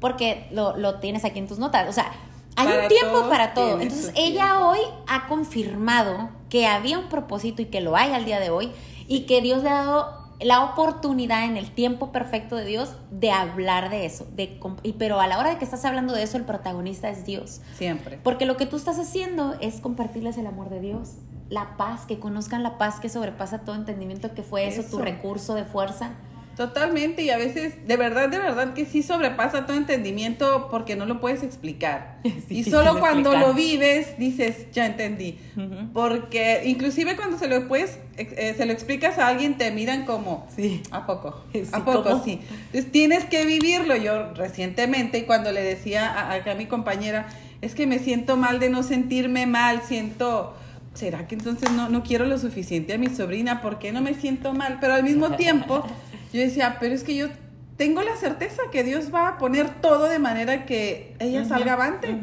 porque 0.00 0.48
lo, 0.50 0.76
lo 0.76 0.98
tienes 0.98 1.24
aquí 1.24 1.38
en 1.38 1.46
tus 1.46 1.58
notas. 1.58 1.88
O 1.88 1.92
sea, 1.92 2.12
hay 2.56 2.68
un 2.82 2.88
tiempo 2.88 3.28
para 3.28 3.54
todo. 3.54 3.80
Entonces 3.80 4.12
ella 4.16 4.66
hoy 4.66 4.80
ha 5.06 5.26
confirmado 5.26 6.30
que 6.48 6.66
había 6.66 6.98
un 6.98 7.08
propósito 7.08 7.62
y 7.62 7.66
que 7.66 7.80
lo 7.80 7.96
hay 7.96 8.12
al 8.12 8.24
día 8.24 8.40
de 8.40 8.50
hoy 8.50 8.72
y 9.06 9.26
que 9.26 9.40
Dios 9.40 9.62
le 9.62 9.70
ha 9.70 9.84
dado 9.84 10.20
la 10.40 10.64
oportunidad 10.64 11.44
en 11.44 11.56
el 11.56 11.70
tiempo 11.70 12.12
perfecto 12.12 12.56
de 12.56 12.64
Dios 12.64 12.96
de 13.10 13.30
hablar 13.30 13.90
de 13.90 14.06
eso. 14.06 14.26
De, 14.32 14.58
y, 14.82 14.92
pero 14.94 15.20
a 15.20 15.26
la 15.26 15.38
hora 15.38 15.50
de 15.50 15.58
que 15.58 15.64
estás 15.64 15.84
hablando 15.84 16.14
de 16.14 16.22
eso, 16.22 16.38
el 16.38 16.44
protagonista 16.44 17.10
es 17.10 17.26
Dios. 17.26 17.60
Siempre. 17.76 18.18
Porque 18.22 18.46
lo 18.46 18.56
que 18.56 18.66
tú 18.66 18.76
estás 18.76 18.98
haciendo 18.98 19.56
es 19.60 19.80
compartirles 19.80 20.38
el 20.38 20.46
amor 20.46 20.70
de 20.70 20.80
Dios, 20.80 21.16
la 21.50 21.76
paz, 21.76 22.06
que 22.06 22.18
conozcan 22.18 22.62
la 22.62 22.78
paz 22.78 23.00
que 23.00 23.08
sobrepasa 23.08 23.60
todo 23.60 23.76
entendimiento, 23.76 24.34
que 24.34 24.42
fue 24.42 24.66
eso. 24.66 24.82
tu 24.84 24.98
recurso 24.98 25.54
de 25.54 25.64
fuerza. 25.64 26.12
Totalmente, 26.56 27.22
y 27.22 27.30
a 27.30 27.38
veces, 27.38 27.86
de 27.86 27.96
verdad, 27.96 28.28
de 28.28 28.38
verdad 28.38 28.74
que 28.74 28.84
sí 28.84 29.02
sobrepasa 29.02 29.66
todo 29.66 29.76
entendimiento 29.76 30.68
porque 30.70 30.96
no 30.96 31.06
lo 31.06 31.20
puedes 31.20 31.42
explicar. 31.42 32.18
y 32.50 32.64
solo 32.64 32.98
cuando 32.98 33.36
lo 33.36 33.54
vives 33.54 34.18
dices, 34.18 34.66
ya 34.72 34.86
entendí. 34.86 35.38
Porque 35.94 36.62
inclusive 36.66 37.16
cuando 37.16 37.38
se 37.38 37.48
lo 37.48 37.66
puedes, 37.66 37.98
eh, 38.16 38.54
se 38.56 38.66
lo 38.66 38.72
explicas 38.72 39.18
a 39.18 39.28
alguien, 39.28 39.56
te 39.56 39.70
miran 39.70 40.04
como, 40.04 40.46
sí. 40.54 40.82
¿a 40.90 41.06
poco? 41.06 41.44
¿A 41.72 41.84
poco? 41.84 42.22
Sí. 42.24 42.40
Entonces 42.66 42.92
tienes 42.92 43.24
que 43.24 43.44
vivirlo. 43.44 43.96
Yo 43.96 44.34
recientemente, 44.34 45.18
y 45.18 45.22
cuando 45.22 45.52
le 45.52 45.62
decía 45.62 46.12
a, 46.12 46.32
a, 46.32 46.50
a 46.50 46.54
mi 46.54 46.66
compañera, 46.66 47.28
es 47.62 47.74
que 47.74 47.86
me 47.86 47.98
siento 47.98 48.36
mal 48.36 48.58
de 48.60 48.70
no 48.70 48.82
sentirme 48.82 49.46
mal, 49.46 49.82
siento... 49.82 50.54
¿Será 50.92 51.28
que 51.28 51.36
entonces 51.36 51.70
no, 51.70 51.88
no 51.88 52.02
quiero 52.02 52.26
lo 52.26 52.36
suficiente 52.36 52.92
a 52.92 52.98
mi 52.98 53.06
sobrina? 53.06 53.62
¿Por 53.62 53.78
qué 53.78 53.92
no 53.92 54.02
me 54.02 54.12
siento 54.12 54.52
mal? 54.52 54.78
Pero 54.80 54.94
al 54.94 55.04
mismo 55.04 55.36
tiempo 55.36 55.86
yo 56.32 56.40
decía, 56.40 56.76
pero 56.80 56.94
es 56.94 57.04
que 57.04 57.14
yo 57.14 57.28
tengo 57.76 58.02
la 58.02 58.16
certeza 58.16 58.62
que 58.70 58.84
Dios 58.84 59.12
va 59.14 59.28
a 59.28 59.38
poner 59.38 59.80
todo 59.80 60.04
de 60.08 60.18
manera 60.18 60.66
que 60.66 61.14
ella 61.18 61.46
salga 61.46 61.72
avante. 61.72 62.14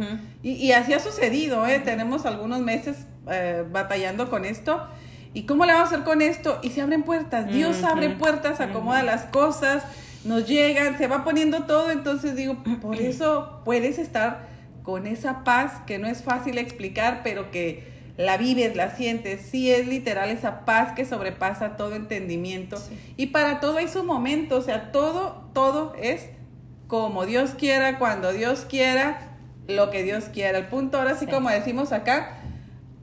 y, 0.43 0.71
así 0.71 0.93
ha 0.93 0.99
sucedido, 0.99 1.65
¿eh? 1.65 1.79
Tenemos 1.79 2.25
algunos 2.27 2.59
meses 2.59 3.07
eh, 3.27 3.63
batallando 3.71 4.29
con 4.29 4.45
esto. 4.45 4.87
¿Y 5.33 5.43
cómo 5.43 5.65
le 5.65 5.73
vamos 5.73 5.91
a 5.91 5.95
hacer 5.95 6.05
con 6.05 6.21
esto? 6.21 6.59
Y 6.61 6.69
se 6.69 6.81
abren 6.81 7.03
puertas. 7.03 7.47
Dios 7.47 7.83
abre 7.83 8.11
puertas, 8.11 8.61
acomoda 8.61 9.03
las 9.03 9.23
cosas, 9.23 9.83
nos 10.23 10.47
llegan, 10.47 10.97
se 10.97 11.07
va 11.07 11.23
poniendo 11.23 11.63
todo. 11.63 11.91
Entonces 11.91 12.35
digo, 12.35 12.57
por 12.81 12.95
eso 13.01 13.61
puedes 13.65 13.97
estar 13.97 14.47
con 14.83 15.07
esa 15.07 15.43
paz 15.43 15.81
que 15.85 15.97
no 15.97 16.07
es 16.07 16.21
fácil 16.21 16.57
explicar, 16.59 17.21
pero 17.23 17.51
que 17.51 17.96
la 18.17 18.37
vives, 18.37 18.75
la 18.75 18.95
sientes, 18.95 19.41
sí 19.41 19.71
es 19.71 19.87
literal 19.87 20.29
esa 20.31 20.65
paz 20.65 20.93
que 20.93 21.05
sobrepasa 21.05 21.77
todo 21.77 21.95
entendimiento. 21.95 22.77
Y 23.15 23.27
para 23.27 23.59
todo 23.59 23.77
hay 23.77 23.87
su 23.87 24.03
momento, 24.03 24.57
o 24.57 24.61
sea, 24.61 24.91
todo, 24.91 25.49
todo 25.53 25.93
es 26.01 26.29
como 26.87 27.25
Dios 27.25 27.51
quiera, 27.51 27.99
cuando 27.99 28.33
Dios 28.33 28.65
quiera, 28.67 29.35
lo 29.67 29.91
que 29.91 30.03
Dios 30.03 30.25
quiera. 30.25 30.57
El 30.57 30.65
punto 30.65 30.97
ahora 30.97 31.15
sí, 31.15 31.27
como 31.27 31.49
decimos 31.49 31.91
acá, 31.91 32.39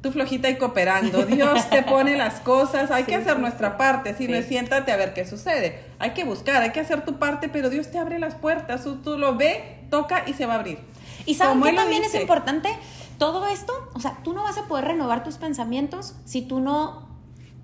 tú 0.00 0.10
flojita 0.10 0.50
y 0.50 0.56
cooperando. 0.56 1.24
Dios 1.24 1.70
te 1.70 1.82
pone 1.84 2.16
las 2.16 2.40
cosas, 2.40 2.90
hay 2.90 3.04
que 3.04 3.14
hacer 3.14 3.38
nuestra 3.38 3.76
parte, 3.76 4.14
si 4.14 4.26
no 4.26 4.40
siéntate 4.42 4.90
a 4.90 4.96
ver 4.96 5.14
qué 5.14 5.24
sucede. 5.26 5.80
Hay 6.00 6.10
que 6.10 6.24
buscar, 6.24 6.62
hay 6.62 6.70
que 6.70 6.80
hacer 6.80 7.04
tu 7.04 7.18
parte, 7.18 7.48
pero 7.48 7.70
Dios 7.70 7.90
te 7.90 7.98
abre 7.98 8.18
las 8.18 8.34
puertas, 8.34 8.84
tú, 9.02 9.16
lo 9.16 9.36
ve, 9.36 9.78
toca 9.90 10.24
y 10.26 10.32
se 10.32 10.46
va 10.46 10.54
a 10.54 10.56
abrir. 10.56 10.78
Y 11.24 11.34
saben 11.36 11.62
que 11.62 11.72
también 11.72 12.02
es 12.02 12.14
importante 12.14 12.68
todo 13.18 13.46
esto, 13.46 13.72
o 13.94 14.00
sea, 14.00 14.18
tú 14.22 14.32
no 14.32 14.42
vas 14.42 14.58
a 14.58 14.64
poder 14.66 14.86
renovar 14.86 15.24
tus 15.24 15.36
pensamientos 15.36 16.14
si 16.24 16.42
tú 16.42 16.60
no 16.60 17.04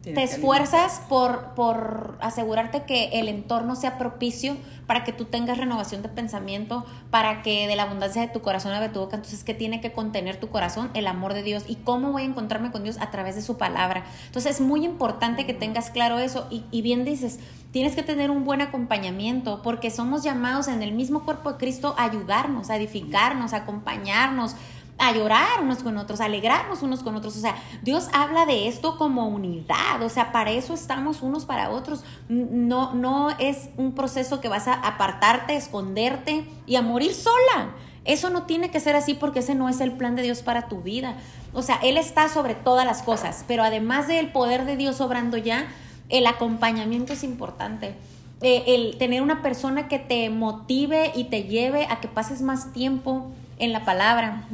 te 0.03 0.23
esfuerzas 0.23 1.03
por, 1.11 1.55
por 1.55 2.17
asegurarte 2.21 2.85
que 2.85 3.21
el 3.21 3.29
entorno 3.29 3.77
sea 3.77 3.99
propicio 3.99 4.57
para 4.87 5.05
que 5.05 5.13
tú 5.13 5.27
tengas 5.27 5.59
renovación 5.59 6.03
de 6.03 6.09
pensamiento, 6.09 6.87
para 7.11 7.43
que 7.43 7.69
de 7.69 7.77
la 7.77 7.83
abundancia 7.83 8.23
de 8.23 8.29
tu 8.29 8.41
corazón 8.41 8.73
a 8.73 8.93
tu 8.93 9.01
boca. 9.01 9.17
Entonces, 9.17 9.45
¿qué 9.45 9.53
tiene 9.53 9.81
que 9.81 9.93
contener 9.93 10.41
tu 10.41 10.49
corazón? 10.49 10.91
El 10.95 11.07
amor 11.07 11.35
de 11.35 11.43
Dios. 11.43 11.65
¿Y 11.69 11.77
cómo 11.77 12.13
voy 12.13 12.23
a 12.23 12.25
encontrarme 12.25 12.73
con 12.73 12.83
Dios? 12.83 12.97
A 12.99 13.11
través 13.11 13.37
de 13.37 13.43
su 13.43 13.59
palabra. 13.59 14.05
Entonces, 14.27 14.57
es 14.57 14.61
muy 14.61 14.85
importante 14.85 15.47
que 15.47 15.55
tengas 15.55 15.91
claro 15.91 16.19
eso. 16.19 16.49
Y, 16.51 16.65
y 16.73 16.83
bien 16.83 17.05
dices, 17.05 17.39
tienes 17.71 17.95
que 17.95 18.03
tener 18.03 18.31
un 18.31 18.45
buen 18.45 18.63
acompañamiento, 18.63 19.63
porque 19.63 19.91
somos 19.91 20.25
llamados 20.25 20.67
en 20.67 20.83
el 20.83 20.93
mismo 20.93 21.25
cuerpo 21.25 21.53
de 21.53 21.59
Cristo 21.59 21.95
a 21.97 22.05
ayudarnos, 22.05 22.71
a 22.71 22.77
edificarnos, 22.77 23.53
a 23.53 23.59
acompañarnos 23.59 24.57
a 25.01 25.13
llorar 25.13 25.63
unos 25.63 25.83
con 25.83 25.97
otros, 25.97 26.21
a 26.21 26.27
alegrarnos 26.27 26.83
unos 26.83 27.03
con 27.03 27.17
otros. 27.17 27.37
O 27.37 27.41
sea, 27.41 27.57
Dios 27.83 28.09
habla 28.13 28.47
de 28.47 28.69
esto 28.69 28.97
como 28.99 29.27
unidad. 29.29 30.03
O 30.03 30.09
sea, 30.09 30.31
para 30.31 30.51
eso 30.51 30.75
estamos 30.75 31.23
unos 31.23 31.47
para 31.47 31.71
otros. 31.71 32.05
No, 32.29 32.95
no 32.95 33.31
es 33.39 33.71
un 33.77 33.95
proceso 33.95 34.41
que 34.41 34.49
vas 34.49 34.69
a 34.69 34.75
apartarte, 34.75 35.57
esconderte 35.57 36.47
y 36.67 36.77
a 36.77 36.83
morir 36.83 37.15
sola. 37.15 37.75
Eso 38.05 38.31
no 38.31 38.45
tiene 38.45 38.71
que 38.71 38.81
ser 38.81 38.95
así 38.95 39.15
porque 39.15 39.41
ese 39.41 39.55
no 39.55 39.69
es 39.69 39.81
el 39.81 39.93
plan 39.93 40.17
de 40.17 40.23
Dios 40.23 40.43
para 40.43 40.69
tu 40.69 40.83
vida. 40.83 41.17
O 41.53 41.63
sea, 41.63 41.79
Él 41.83 41.97
está 41.97 42.29
sobre 42.29 42.55
todas 42.55 42.87
las 42.87 43.03
cosas, 43.03 43.45
pero 43.49 43.63
además 43.63 44.07
del 44.07 44.31
poder 44.33 44.65
de 44.65 44.77
Dios 44.77 45.01
obrando 45.01 45.37
ya, 45.37 45.67
el 46.09 46.27
acompañamiento 46.27 47.13
es 47.13 47.25
importante. 47.25 47.95
Eh, 48.43 48.65
el 48.69 48.97
tener 48.99 49.23
una 49.23 49.43
persona 49.43 49.89
que 49.89 49.99
te 49.99 50.31
motive 50.31 51.13
y 51.15 51.25
te 51.25 51.45
lleve 51.45 51.87
a 51.91 52.01
que 52.01 52.09
pases 52.09 52.41
más 52.41 52.73
tiempo 52.73 53.31
en 53.59 53.73
la 53.73 53.85
palabra 53.85 54.45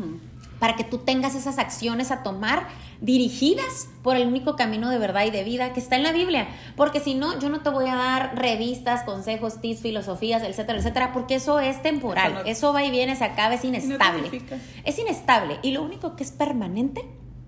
para 0.58 0.76
que 0.76 0.84
tú 0.84 0.98
tengas 0.98 1.34
esas 1.34 1.58
acciones 1.58 2.10
a 2.10 2.22
tomar 2.22 2.68
dirigidas 3.00 3.88
por 4.02 4.16
el 4.16 4.26
único 4.26 4.56
camino 4.56 4.88
de 4.90 4.98
verdad 4.98 5.24
y 5.26 5.30
de 5.30 5.44
vida 5.44 5.72
que 5.72 5.80
está 5.80 5.96
en 5.96 6.02
la 6.02 6.12
Biblia. 6.12 6.48
Porque 6.76 7.00
si 7.00 7.14
no, 7.14 7.38
yo 7.38 7.48
no 7.48 7.60
te 7.60 7.70
voy 7.70 7.88
a 7.88 7.94
dar 7.94 8.36
revistas, 8.36 9.02
consejos, 9.02 9.60
tips, 9.60 9.80
filosofías, 9.80 10.42
etcétera, 10.42 10.78
etcétera, 10.78 11.12
porque 11.12 11.34
eso 11.36 11.60
es 11.60 11.82
temporal. 11.82 12.42
Eso, 12.46 12.72
va 12.72 12.84
y 12.84 12.90
viene, 12.90 13.16
se 13.16 13.24
acaba, 13.24 13.54
es 13.54 13.64
inestable. 13.64 14.42
es 14.84 14.98
inestable. 14.98 15.58
Y 15.62 15.72
lo 15.72 15.82
único 15.82 16.16
que 16.16 16.22
es 16.22 16.32
permanente, 16.32 17.04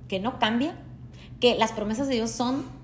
que 0.09 0.21
no 0.21 0.39
cambia, 0.39 0.75
que 1.41 1.55
las 1.55 1.73
promesas 1.73 2.09
de 2.09 2.15
Dios 2.15 2.31
son 2.31 2.78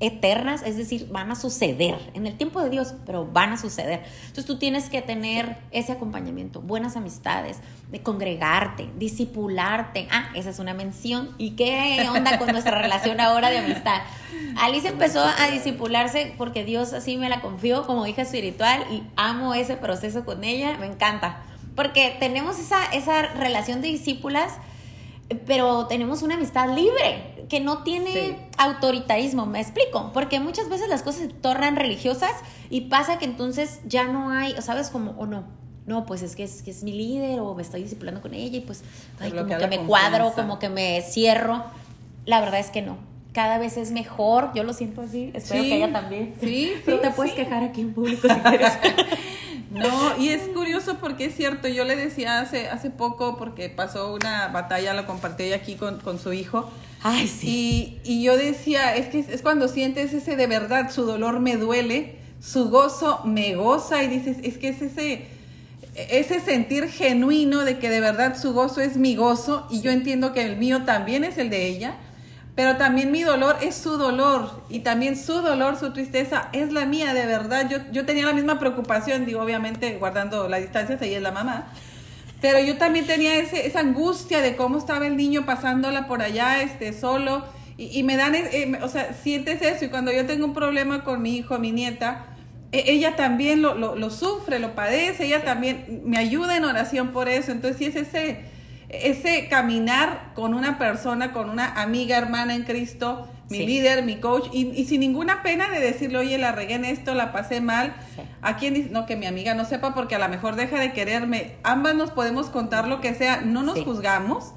eternas, 0.00 0.62
es 0.62 0.76
decir, 0.76 1.08
van 1.10 1.30
a 1.30 1.34
suceder 1.34 1.98
en 2.14 2.26
el 2.26 2.36
tiempo 2.36 2.62
de 2.62 2.70
Dios, 2.70 2.94
pero 3.04 3.26
van 3.26 3.52
a 3.52 3.56
suceder. 3.58 4.02
Entonces 4.20 4.46
tú 4.46 4.58
tienes 4.58 4.88
que 4.88 5.02
tener 5.02 5.58
ese 5.70 5.92
acompañamiento, 5.92 6.60
buenas 6.62 6.96
amistades, 6.96 7.58
de 7.90 8.02
congregarte, 8.02 8.88
disipularte. 8.96 10.08
Ah, 10.10 10.30
esa 10.34 10.50
es 10.50 10.58
una 10.58 10.74
mención. 10.74 11.30
¿Y 11.38 11.50
qué 11.50 12.08
onda 12.12 12.38
con 12.38 12.48
nuestra 12.48 12.78
relación 12.82 13.20
ahora 13.20 13.50
de 13.50 13.58
amistad? 13.58 14.00
Alice 14.58 14.88
empezó 14.88 15.22
a 15.22 15.50
disipularse 15.50 16.34
porque 16.38 16.64
Dios 16.64 16.92
así 16.94 17.16
me 17.16 17.28
la 17.28 17.40
confió 17.40 17.86
como 17.86 18.06
hija 18.06 18.22
espiritual 18.22 18.84
y 18.90 19.02
amo 19.16 19.54
ese 19.54 19.76
proceso 19.76 20.24
con 20.24 20.44
ella, 20.44 20.76
me 20.78 20.86
encanta. 20.86 21.42
Porque 21.76 22.16
tenemos 22.18 22.58
esa, 22.58 22.84
esa 22.86 23.22
relación 23.34 23.80
de 23.80 23.88
discípulas 23.88 24.54
pero 25.46 25.86
tenemos 25.86 26.22
una 26.22 26.34
amistad 26.34 26.74
libre, 26.74 27.46
que 27.48 27.60
no 27.60 27.82
tiene 27.82 28.48
autoritarismo, 28.60 29.46
me 29.46 29.60
explico, 29.60 30.10
porque 30.12 30.38
muchas 30.38 30.68
veces 30.68 30.88
las 30.88 31.02
cosas 31.02 31.22
se 31.22 31.28
tornan 31.28 31.76
religiosas 31.76 32.32
y 32.68 32.82
pasa 32.82 33.18
que 33.18 33.24
entonces 33.24 33.80
ya 33.86 34.04
no 34.04 34.30
hay, 34.30 34.54
¿sabes? 34.60 34.90
Como, 34.90 35.12
o 35.12 35.26
no, 35.26 35.44
no, 35.86 36.04
pues 36.04 36.22
es 36.22 36.36
que 36.36 36.44
es, 36.44 36.62
que 36.62 36.70
es 36.70 36.82
mi 36.82 36.92
líder 36.92 37.40
o 37.40 37.54
me 37.54 37.62
estoy 37.62 37.82
disciplinando 37.82 38.20
con 38.20 38.34
ella 38.34 38.58
y 38.58 38.60
pues 38.60 38.82
como 39.18 39.46
que, 39.46 39.66
me 39.66 39.78
cuadro, 39.80 40.32
como 40.32 40.58
que 40.58 40.68
me 40.68 41.00
cierro. 41.02 41.64
La 42.26 42.40
verdad 42.40 42.60
es 42.60 42.70
que 42.70 42.82
no. 42.82 42.98
Cada 43.32 43.58
vez 43.58 43.76
es 43.76 43.92
mejor, 43.92 44.52
yo 44.54 44.62
lo 44.62 44.72
siento 44.72 45.02
así, 45.02 45.30
espero 45.34 45.62
que 45.62 45.76
ella 45.76 45.92
también. 45.92 46.34
Sí, 46.40 46.72
sí. 46.84 46.92
te 47.00 47.10
puedes 47.10 47.32
quejar 47.32 47.62
aquí 47.62 47.80
en 47.80 47.94
público 47.94 48.28
si 48.28 48.40
quieres. 48.40 48.72
No, 49.70 50.18
y 50.18 50.30
es 50.30 50.42
curioso 50.48 50.98
porque 50.98 51.26
es 51.26 51.36
cierto, 51.36 51.68
yo 51.68 51.84
le 51.84 51.94
decía 51.94 52.40
hace, 52.40 52.68
hace 52.68 52.90
poco, 52.90 53.36
porque 53.36 53.68
pasó 53.68 54.12
una 54.12 54.48
batalla, 54.48 54.94
lo 54.94 55.06
compartí 55.06 55.52
aquí 55.52 55.76
con, 55.76 56.18
su 56.18 56.32
hijo. 56.32 56.68
Ay, 57.02 57.28
sí. 57.28 58.00
Y, 58.04 58.22
yo 58.22 58.36
decía, 58.36 58.94
es 58.94 59.08
que 59.08 59.20
es 59.20 59.42
cuando 59.42 59.68
sientes 59.68 60.12
ese 60.12 60.36
de 60.36 60.46
verdad, 60.46 60.90
su 60.90 61.04
dolor 61.04 61.40
me 61.40 61.56
duele, 61.56 62.16
su 62.40 62.68
gozo 62.68 63.20
me 63.24 63.54
goza, 63.54 64.02
y 64.02 64.08
dices, 64.08 64.36
es 64.42 64.58
que 64.58 64.68
es 64.68 64.82
ese, 64.82 65.26
ese 65.94 66.40
sentir 66.40 66.88
genuino 66.88 67.64
de 67.64 67.78
que 67.78 67.88
de 67.88 68.00
verdad 68.00 68.36
su 68.36 68.52
gozo 68.52 68.80
es 68.80 68.96
mi 68.96 69.16
gozo, 69.16 69.66
y 69.70 69.80
yo 69.80 69.90
entiendo 69.90 70.32
que 70.32 70.44
el 70.44 70.56
mío 70.56 70.84
también 70.84 71.24
es 71.24 71.38
el 71.38 71.50
de 71.50 71.66
ella 71.66 71.96
pero 72.60 72.76
también 72.76 73.10
mi 73.10 73.22
dolor 73.22 73.56
es 73.62 73.74
su 73.74 73.96
dolor 73.96 74.62
y 74.68 74.80
también 74.80 75.16
su 75.16 75.40
dolor, 75.40 75.78
su 75.78 75.94
tristeza 75.94 76.50
es 76.52 76.72
la 76.72 76.84
mía, 76.84 77.14
de 77.14 77.24
verdad. 77.24 77.68
Yo, 77.70 77.78
yo 77.90 78.04
tenía 78.04 78.26
la 78.26 78.34
misma 78.34 78.58
preocupación, 78.58 79.24
digo, 79.24 79.40
obviamente 79.40 79.96
guardando 79.96 80.46
la 80.46 80.58
distancia, 80.58 80.98
ella 81.00 81.16
es 81.16 81.22
la 81.22 81.32
mamá. 81.32 81.72
Pero 82.40 82.58
yo 82.60 82.78
también 82.78 83.06
tenía 83.06 83.36
ese, 83.36 83.66
esa 83.66 83.80
angustia 83.80 84.40
de 84.40 84.56
cómo 84.56 84.78
estaba 84.78 85.06
el 85.06 85.16
niño 85.16 85.44
pasándola 85.44 86.06
por 86.06 86.22
allá, 86.22 86.62
este, 86.62 86.92
solo. 86.92 87.44
Y, 87.76 88.02
me 88.02 88.16
dan, 88.16 88.34
eh, 88.34 88.78
o 88.82 88.88
sea, 88.88 89.14
sientes 89.14 89.62
eso. 89.62 89.86
Y 89.86 89.88
cuando 89.88 90.12
yo 90.12 90.26
tengo 90.26 90.44
un 90.44 90.54
problema 90.54 91.02
con 91.02 91.22
mi 91.22 91.36
hijo, 91.36 91.58
mi 91.58 91.72
nieta, 91.72 92.26
e, 92.72 92.92
ella 92.92 93.16
también 93.16 93.62
lo, 93.62 93.74
lo, 93.74 93.96
lo 93.96 94.10
sufre, 94.10 94.58
lo 94.58 94.74
padece, 94.74 95.24
ella 95.26 95.44
también 95.44 96.02
me 96.04 96.18
ayuda 96.18 96.56
en 96.56 96.64
oración 96.64 97.08
por 97.08 97.28
eso. 97.28 97.52
Entonces, 97.52 97.78
sí 97.78 97.86
es 97.86 97.96
ese 97.96 98.40
ese 98.92 99.48
caminar 99.48 100.32
con 100.34 100.52
una 100.52 100.76
persona, 100.78 101.32
con 101.32 101.48
una 101.48 101.80
amiga, 101.80 102.18
hermana 102.18 102.54
en 102.54 102.64
Cristo, 102.64 103.28
mi 103.48 103.66
líder, 103.66 104.04
mi 104.04 104.16
coach, 104.16 104.48
y, 104.52 104.84
sin 104.84 105.00
ninguna 105.00 105.42
pena 105.42 105.70
de 105.70 105.80
decirle, 105.80 106.18
oye, 106.18 106.38
la 106.38 106.52
regué 106.52 106.74
en 106.74 106.84
esto, 106.84 107.14
la 107.14 107.32
pasé 107.32 107.60
mal. 107.60 107.94
¿A 108.42 108.56
quién 108.56 108.74
dice? 108.74 108.90
No, 108.90 109.06
que 109.06 109.16
mi 109.16 109.26
amiga 109.26 109.54
no 109.54 109.64
sepa 109.64 109.94
porque 109.94 110.14
a 110.14 110.18
lo 110.18 110.28
mejor 110.28 110.56
deja 110.56 110.78
de 110.78 110.92
quererme. 110.92 111.56
Ambas 111.62 111.94
nos 111.94 112.10
podemos 112.10 112.48
contar 112.48 112.86
lo 112.86 113.00
que 113.00 113.14
sea, 113.14 113.40
no 113.40 113.62
nos 113.62 113.80
juzgamos 113.82 114.54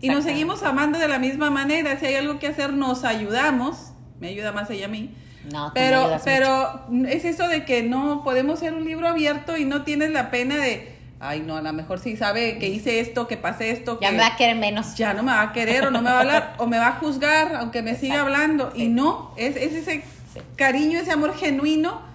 y 0.00 0.08
nos 0.08 0.24
seguimos 0.24 0.62
amando 0.62 0.98
de 0.98 1.08
la 1.08 1.18
misma 1.18 1.50
manera. 1.50 1.98
Si 1.98 2.06
hay 2.06 2.16
algo 2.16 2.38
que 2.38 2.48
hacer, 2.48 2.72
nos 2.72 3.04
ayudamos. 3.04 3.92
Me 4.20 4.28
ayuda 4.28 4.52
más 4.52 4.70
ella 4.70 4.86
a 4.86 4.88
mí. 4.88 5.14
No, 5.50 5.72
pero, 5.74 6.18
pero 6.24 6.86
es 7.06 7.24
eso 7.26 7.48
de 7.48 7.66
que 7.66 7.82
no 7.82 8.22
podemos 8.24 8.60
ser 8.60 8.72
un 8.72 8.84
libro 8.84 9.08
abierto 9.08 9.58
y 9.58 9.66
no 9.66 9.82
tienes 9.82 10.10
la 10.10 10.30
pena 10.30 10.56
de 10.56 10.94
ay 11.20 11.40
no, 11.40 11.56
a 11.56 11.62
lo 11.62 11.72
mejor 11.72 11.98
sí 11.98 12.16
sabe 12.16 12.58
que 12.58 12.68
hice 12.68 13.00
esto, 13.00 13.26
que 13.26 13.36
pasé 13.36 13.70
esto. 13.70 13.98
Ya 14.00 14.12
me 14.12 14.18
va 14.18 14.28
a 14.28 14.36
querer 14.36 14.56
menos. 14.56 14.94
Ya 14.96 15.14
no 15.14 15.22
me 15.22 15.32
va 15.32 15.42
a 15.42 15.52
querer 15.52 15.86
o 15.86 15.90
no 15.90 16.02
me 16.02 16.10
va 16.10 16.16
a 16.16 16.20
hablar 16.20 16.54
o 16.58 16.66
me 16.66 16.78
va 16.78 16.88
a 16.88 16.92
juzgar 16.92 17.56
aunque 17.56 17.82
me 17.82 17.94
siga 17.94 18.20
hablando. 18.20 18.72
Y 18.74 18.88
no, 18.88 19.32
es, 19.36 19.56
es 19.56 19.72
ese 19.72 20.04
cariño, 20.56 20.98
ese 20.98 21.12
amor 21.12 21.36
genuino 21.36 22.14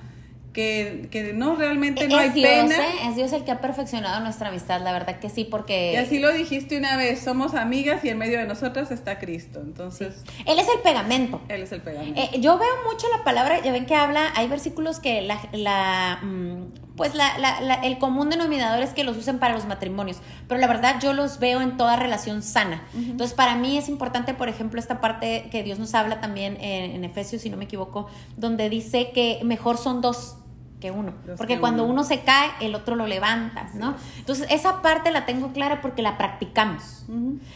que, 0.53 1.07
que 1.11 1.33
no, 1.33 1.55
realmente 1.55 2.07
no 2.07 2.17
hay 2.17 2.31
pena. 2.31 2.75
¿eh? 2.75 3.07
Es 3.07 3.15
Dios 3.15 3.31
el 3.33 3.43
que 3.43 3.51
ha 3.51 3.61
perfeccionado 3.61 4.19
nuestra 4.21 4.49
amistad, 4.49 4.81
la 4.81 4.91
verdad 4.91 5.19
que 5.19 5.29
sí, 5.29 5.45
porque... 5.45 5.93
Y 5.93 5.95
así 5.97 6.19
lo 6.19 6.31
dijiste 6.31 6.77
una 6.77 6.97
vez, 6.97 7.21
somos 7.21 7.53
amigas 7.53 8.03
y 8.03 8.09
en 8.09 8.17
medio 8.17 8.39
de 8.39 8.45
nosotras 8.45 8.91
está 8.91 9.19
Cristo, 9.19 9.61
entonces... 9.61 10.23
Él 10.45 10.59
es 10.59 10.67
el 10.67 10.81
pegamento. 10.81 11.41
Él 11.49 11.61
es 11.61 11.71
el 11.71 11.81
pegamento. 11.81 12.19
Eh, 12.19 12.39
yo 12.39 12.57
veo 12.57 12.91
mucho 12.91 13.07
la 13.15 13.23
palabra, 13.23 13.61
ya 13.61 13.71
ven 13.71 13.85
que 13.85 13.95
habla, 13.95 14.31
hay 14.35 14.47
versículos 14.47 14.99
que 14.99 15.21
la... 15.21 15.39
la 15.53 16.19
mm, 16.21 16.88
pues 16.99 17.15
la, 17.15 17.39
la, 17.39 17.75
el 17.75 17.97
común 17.97 18.29
denominador 18.29 18.83
es 18.83 18.89
que 18.89 19.05
los 19.05 19.15
usen 19.15 19.39
para 19.39 19.53
los 19.55 19.65
matrimonios, 19.65 20.17
pero 20.49 20.59
la 20.59 20.67
verdad 20.67 20.97
yo 21.01 21.13
los 21.13 21.39
veo 21.39 21.61
en 21.61 21.77
toda 21.77 21.95
relación 21.95 22.43
sana. 22.43 22.83
Entonces, 22.93 23.33
para 23.33 23.55
mí 23.55 23.77
es 23.77 23.87
importante, 23.87 24.33
por 24.33 24.49
ejemplo, 24.49 24.81
esta 24.81 24.99
parte 24.99 25.47
que 25.49 25.63
Dios 25.63 25.79
nos 25.79 25.95
habla 25.95 26.19
también 26.19 26.57
en, 26.59 26.91
en 26.91 27.05
Efesios, 27.05 27.41
si 27.41 27.49
no 27.49 27.55
me 27.55 27.63
equivoco, 27.63 28.07
donde 28.35 28.69
dice 28.69 29.11
que 29.11 29.39
mejor 29.43 29.77
son 29.77 30.01
dos 30.01 30.35
que 30.81 30.91
uno. 30.91 31.13
porque 31.37 31.59
cuando 31.59 31.85
uno. 31.85 32.03
se 32.03 32.19
cae, 32.21 32.49
el 32.59 32.75
otro 32.75 32.95
lo 32.95 33.07
levanta, 33.07 33.69
¿no? 33.75 33.95
Entonces, 34.17 34.47
esa 34.49 34.81
parte 34.81 35.11
la 35.11 35.25
tengo 35.25 35.53
clara 35.53 35.81
porque 35.81 36.01
la 36.01 36.17
practicamos. 36.17 37.05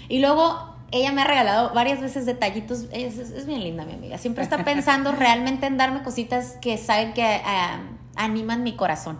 Y 0.07 0.19
luego, 0.19 0.75
ella 0.91 1.11
me 1.11 1.21
ha 1.21 1.25
regalado 1.25 1.73
varias 1.73 1.99
veces 1.99 2.25
detallitos. 2.25 2.85
Es, 2.91 3.17
es, 3.17 3.45
bien 3.45 3.63
linda, 3.63 3.83
mi 3.83 3.93
amiga. 3.93 4.17
Siempre 4.17 4.43
está 4.43 4.63
pensando 4.63 5.11
realmente 5.17 5.65
en 5.65 5.77
darme 5.77 6.01
cositas 6.03 6.57
que 6.61 6.77
saben 6.77 7.13
que 7.13 7.23
ah, 7.23 7.81
animan 8.15 8.63
mi 8.63 8.75
corazón. 8.75 9.19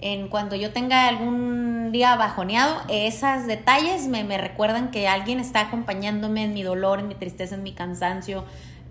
En 0.00 0.28
cuando 0.28 0.54
yo 0.54 0.72
tenga 0.72 1.08
algún 1.08 1.90
día 1.90 2.14
bajoneado, 2.16 2.82
esos 2.88 3.46
detalles 3.46 4.06
me, 4.06 4.22
me 4.22 4.38
recuerdan 4.38 4.90
que 4.90 5.08
alguien 5.08 5.40
está 5.40 5.60
acompañándome 5.60 6.44
en 6.44 6.54
mi 6.54 6.62
dolor, 6.62 7.00
en 7.00 7.08
mi 7.08 7.14
tristeza, 7.14 7.56
en 7.56 7.64
mi 7.64 7.72
cansancio. 7.72 8.44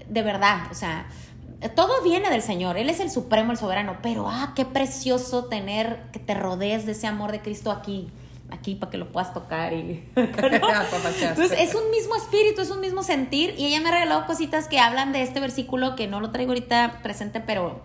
De 0.10 0.22
verdad, 0.22 0.64
o 0.70 0.74
sea, 0.74 1.08
todo 1.76 2.04
viene 2.04 2.30
del 2.30 2.42
Señor, 2.42 2.78
Él 2.78 2.90
es 2.90 3.00
el 3.00 3.10
supremo, 3.10 3.52
el 3.52 3.58
soberano, 3.58 3.98
pero 4.02 4.28
ah, 4.30 4.54
qué 4.56 4.66
precioso 4.66 5.46
tener 5.46 6.04
que 6.12 6.20
te 6.20 6.34
rodees 6.34 6.86
de 6.86 6.92
ese 6.92 7.08
amor 7.08 7.32
de 7.32 7.42
Cristo 7.42 7.72
aquí, 7.72 8.10
aquí 8.52 8.76
para 8.76 8.92
que 8.92 8.98
lo 8.98 9.12
puedas 9.12 9.34
tocar 9.34 9.74
y 9.74 10.08
entonces 10.16 11.60
es 11.60 11.74
un 11.74 11.90
mismo 11.90 12.16
espíritu, 12.16 12.62
es 12.62 12.70
un 12.70 12.80
mismo 12.80 13.02
sentir. 13.02 13.56
Y 13.58 13.66
ella 13.66 13.82
me 13.82 13.90
ha 13.90 13.94
regalado 13.94 14.28
cositas 14.28 14.68
que 14.68 14.80
hablan 14.80 15.14
de 15.14 15.24
este 15.24 15.40
versículo 15.40 15.96
que 15.96 16.08
no 16.08 16.20
lo 16.22 16.32
traigo 16.32 16.52
ahorita 16.52 17.00
presente, 17.02 17.40
pero 17.40 17.82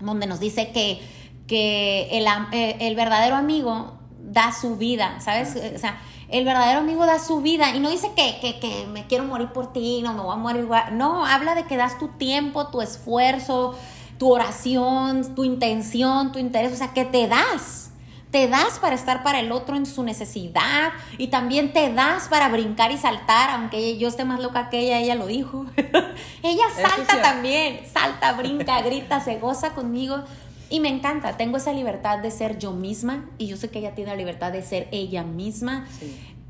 donde 0.00 0.26
nos 0.26 0.40
dice 0.40 0.72
que, 0.72 1.00
que 1.46 2.08
el, 2.12 2.26
eh, 2.52 2.76
el 2.80 2.96
verdadero 2.96 3.36
amigo 3.36 3.98
da 4.20 4.52
su 4.52 4.76
vida, 4.76 5.20
¿sabes? 5.20 5.56
O 5.74 5.78
sea, 5.78 6.00
el 6.28 6.44
verdadero 6.44 6.80
amigo 6.80 7.06
da 7.06 7.18
su 7.18 7.40
vida 7.40 7.74
y 7.74 7.80
no 7.80 7.90
dice 7.90 8.10
que, 8.16 8.38
que, 8.40 8.58
que, 8.58 8.86
me 8.86 9.06
quiero 9.06 9.24
morir 9.24 9.48
por 9.48 9.72
ti, 9.72 10.00
no 10.02 10.12
me 10.12 10.22
voy 10.22 10.32
a 10.32 10.36
morir 10.36 10.62
igual. 10.62 10.98
No, 10.98 11.24
habla 11.24 11.54
de 11.54 11.64
que 11.64 11.76
das 11.76 11.98
tu 11.98 12.08
tiempo, 12.08 12.66
tu 12.68 12.82
esfuerzo, 12.82 13.76
tu 14.18 14.32
oración, 14.32 15.34
tu 15.34 15.44
intención, 15.44 16.32
tu 16.32 16.38
interés, 16.38 16.72
o 16.72 16.76
sea, 16.76 16.92
que 16.92 17.04
te 17.04 17.28
das. 17.28 17.90
Te 18.32 18.48
das 18.48 18.80
para 18.80 18.96
estar 18.96 19.22
para 19.22 19.38
el 19.38 19.52
otro 19.52 19.76
en 19.76 19.86
su 19.86 20.02
necesidad 20.02 20.92
y 21.16 21.28
también 21.28 21.72
te 21.72 21.92
das 21.92 22.26
para 22.28 22.48
brincar 22.48 22.90
y 22.90 22.98
saltar, 22.98 23.50
aunque 23.50 23.96
yo 23.96 24.08
esté 24.08 24.24
más 24.24 24.40
loca 24.40 24.68
que 24.68 24.80
ella, 24.80 24.98
ella 24.98 25.14
lo 25.14 25.26
dijo. 25.26 25.64
ella 26.42 26.64
salta 26.74 27.22
también, 27.22 27.82
salta, 27.90 28.32
brinca, 28.32 28.82
grita, 28.82 29.20
se 29.20 29.38
goza 29.38 29.74
conmigo. 29.74 30.24
Y 30.68 30.80
me 30.80 30.88
encanta, 30.88 31.36
tengo 31.36 31.58
esa 31.58 31.72
libertad 31.72 32.18
de 32.18 32.30
ser 32.30 32.58
yo 32.58 32.72
misma 32.72 33.28
y 33.38 33.46
yo 33.46 33.56
sé 33.56 33.70
que 33.70 33.78
ella 33.78 33.94
tiene 33.94 34.10
la 34.10 34.16
libertad 34.16 34.52
de 34.52 34.62
ser 34.62 34.88
ella 34.90 35.22
misma. 35.22 35.86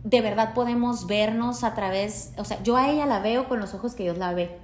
De 0.04 0.20
verdad 0.20 0.54
podemos 0.54 1.06
vernos 1.06 1.64
a 1.64 1.74
través, 1.74 2.32
o 2.38 2.44
sea, 2.44 2.62
yo 2.62 2.76
a 2.76 2.88
ella 2.88 3.06
la 3.06 3.20
veo 3.20 3.48
con 3.48 3.60
los 3.60 3.74
ojos 3.74 3.94
que 3.94 4.04
Dios 4.04 4.16
la 4.16 4.32
ve. 4.32 4.58